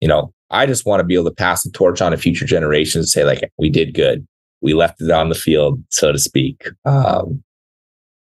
you 0.00 0.08
know, 0.08 0.32
I 0.50 0.66
just 0.66 0.86
want 0.86 1.00
to 1.00 1.04
be 1.04 1.14
able 1.14 1.24
to 1.24 1.34
pass 1.34 1.62
the 1.62 1.70
torch 1.70 2.00
on 2.00 2.12
to 2.12 2.18
future 2.18 2.44
generations 2.44 2.96
and 2.96 3.08
say, 3.08 3.24
like, 3.24 3.50
we 3.58 3.70
did 3.70 3.94
good. 3.94 4.26
We 4.60 4.74
left 4.74 5.00
it 5.00 5.10
on 5.10 5.28
the 5.28 5.34
field, 5.34 5.82
so 5.88 6.12
to 6.12 6.18
speak. 6.18 6.68
Um, 6.84 7.42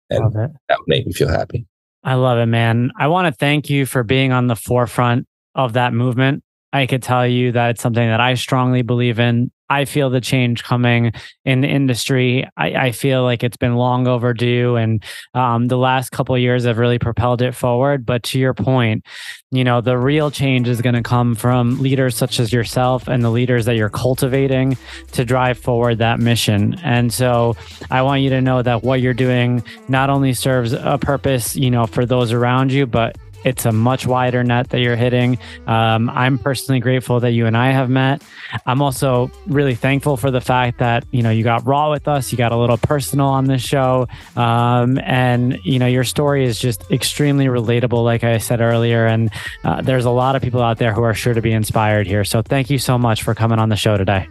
and 0.10 0.32
that 0.34 0.52
would 0.70 0.88
make 0.88 1.06
me 1.08 1.14
feel 1.14 1.30
happy. 1.30 1.66
I 2.04 2.16
love 2.16 2.38
it, 2.40 2.48
man. 2.48 2.92
I 3.00 3.08
want 3.08 3.28
to 3.28 3.32
thank 3.32 3.70
you 3.70 3.86
for 3.86 4.04
being 4.04 4.32
on 4.32 4.48
the 4.48 4.56
forefront 4.56 5.28
of 5.56 5.74
that 5.74 5.94
movement. 5.94 6.44
I 6.74 6.86
could 6.86 7.04
tell 7.04 7.28
you 7.28 7.52
that 7.52 7.72
it's 7.72 7.82
something 7.82 8.08
that 8.08 8.20
I 8.20 8.34
strongly 8.36 8.82
believe 8.82 9.20
in. 9.20 9.52
I 9.72 9.86
feel 9.86 10.10
the 10.10 10.20
change 10.20 10.66
coming 10.66 11.14
in 11.46 11.62
the 11.62 11.68
industry. 11.70 12.46
I, 12.58 12.74
I 12.74 12.92
feel 12.92 13.24
like 13.24 13.42
it's 13.42 13.56
been 13.56 13.78
long 13.78 14.06
overdue, 14.06 14.76
and 14.76 15.02
um, 15.34 15.70
the 15.70 15.78
last 15.78 16.12
couple 16.12 16.38
years 16.38 16.66
have 16.66 16.78
really 16.78 17.00
propelled 17.00 17.42
it 17.42 17.56
forward. 17.56 18.06
But 18.06 18.22
to 18.24 18.40
your 18.40 18.54
point, 18.54 19.06
you 19.50 19.64
know, 19.64 19.80
the 19.80 19.98
real 19.98 20.30
change 20.30 20.68
is 20.68 20.82
going 20.82 20.96
to 20.96 21.02
come 21.02 21.36
from 21.36 21.80
leaders 21.80 22.18
such 22.18 22.38
as 22.42 22.52
yourself 22.52 23.08
and 23.08 23.24
the 23.24 23.30
leaders 23.30 23.64
that 23.64 23.78
you're 23.78 23.90
cultivating 23.90 24.78
to 25.14 25.24
drive 25.24 25.58
forward 25.58 26.00
that 26.00 26.20
mission. 26.20 26.78
And 26.84 27.14
so, 27.14 27.56
I 27.90 28.02
want 28.02 28.24
you 28.24 28.30
to 28.32 28.42
know 28.42 28.62
that 28.62 28.84
what 28.84 29.00
you're 29.00 29.14
doing 29.14 29.64
not 29.88 30.10
only 30.10 30.34
serves 30.34 30.74
a 30.74 30.98
purpose, 31.00 31.56
you 31.56 31.72
know, 31.72 31.86
for 31.88 32.06
those 32.06 32.34
around 32.34 32.74
you, 32.74 32.86
but 32.86 33.18
it's 33.44 33.66
a 33.66 33.72
much 33.72 34.06
wider 34.06 34.44
net 34.44 34.70
that 34.70 34.80
you're 34.80 34.96
hitting. 34.96 35.38
Um, 35.68 36.10
I'm 36.10 36.38
personally 36.38 36.80
grateful 36.80 37.20
that 37.20 37.32
you 37.32 37.46
and 37.46 37.56
I 37.58 37.72
have 37.72 37.90
met. 37.90 38.22
I'm 38.66 38.82
also 38.82 39.32
really 39.48 39.76
thankful 39.76 40.18
for 40.18 40.32
the 40.32 40.42
fact 40.42 40.80
that 40.80 41.06
you 41.12 41.22
know 41.22 41.30
you 41.30 41.44
got 41.44 41.66
raw 41.66 41.92
with 41.92 42.08
us, 42.08 42.32
you 42.32 42.38
got 42.38 42.52
a 42.52 42.58
little 42.58 42.78
personal 42.78 43.28
on 43.28 43.46
this 43.46 43.62
show, 43.62 44.08
um, 44.36 45.00
and 45.00 45.60
you 45.64 45.80
know 45.80 45.88
your 45.88 46.04
story 46.04 46.46
is 46.46 46.60
just 46.60 46.90
extremely 46.92 47.46
relatable, 47.46 48.04
like 48.04 48.24
I 48.24 48.38
said 48.38 48.62
earlier. 48.62 49.06
And 49.06 49.32
uh, 49.64 49.82
there's 49.82 50.06
a 50.06 50.12
lot 50.12 50.36
of 50.36 50.42
people 50.42 50.62
out 50.62 50.78
there 50.78 50.94
who 50.94 51.04
are 51.04 51.14
sure 51.14 51.34
to 51.34 51.42
be 51.42 51.52
inspired 51.52 52.08
here. 52.08 52.24
So 52.24 52.42
thank 52.42 52.70
you 52.70 52.78
so 52.78 52.98
much 52.98 53.24
for 53.24 53.34
coming 53.34 53.60
on 53.60 53.70
the 53.70 53.76
show 53.76 53.98
today. 53.98 54.28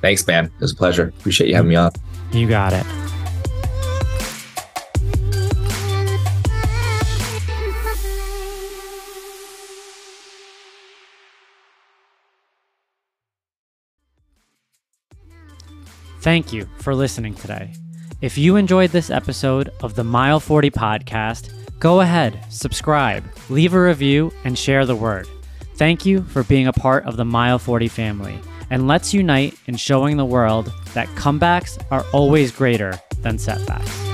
Thanks, 0.00 0.26
man. 0.26 0.46
It 0.46 0.60
was 0.60 0.72
a 0.72 0.76
pleasure. 0.76 1.08
Appreciate 1.18 1.48
you 1.48 1.54
having 1.54 1.68
me 1.68 1.76
on. 1.76 1.92
You 2.32 2.48
got 2.48 2.72
it. 2.72 3.09
Thank 16.20 16.52
you 16.52 16.68
for 16.76 16.94
listening 16.94 17.34
today. 17.34 17.72
If 18.20 18.36
you 18.36 18.56
enjoyed 18.56 18.90
this 18.90 19.08
episode 19.08 19.70
of 19.82 19.94
the 19.94 20.04
Mile 20.04 20.38
40 20.38 20.70
podcast, 20.70 21.50
go 21.78 22.00
ahead, 22.00 22.38
subscribe, 22.50 23.24
leave 23.48 23.72
a 23.72 23.80
review, 23.80 24.30
and 24.44 24.58
share 24.58 24.84
the 24.84 24.94
word. 24.94 25.26
Thank 25.76 26.04
you 26.04 26.22
for 26.24 26.44
being 26.44 26.66
a 26.66 26.74
part 26.74 27.06
of 27.06 27.16
the 27.16 27.24
Mile 27.24 27.58
40 27.58 27.88
family, 27.88 28.38
and 28.68 28.86
let's 28.86 29.14
unite 29.14 29.54
in 29.66 29.76
showing 29.76 30.18
the 30.18 30.26
world 30.26 30.70
that 30.92 31.08
comebacks 31.08 31.82
are 31.90 32.04
always 32.12 32.52
greater 32.52 33.00
than 33.22 33.38
setbacks. 33.38 34.09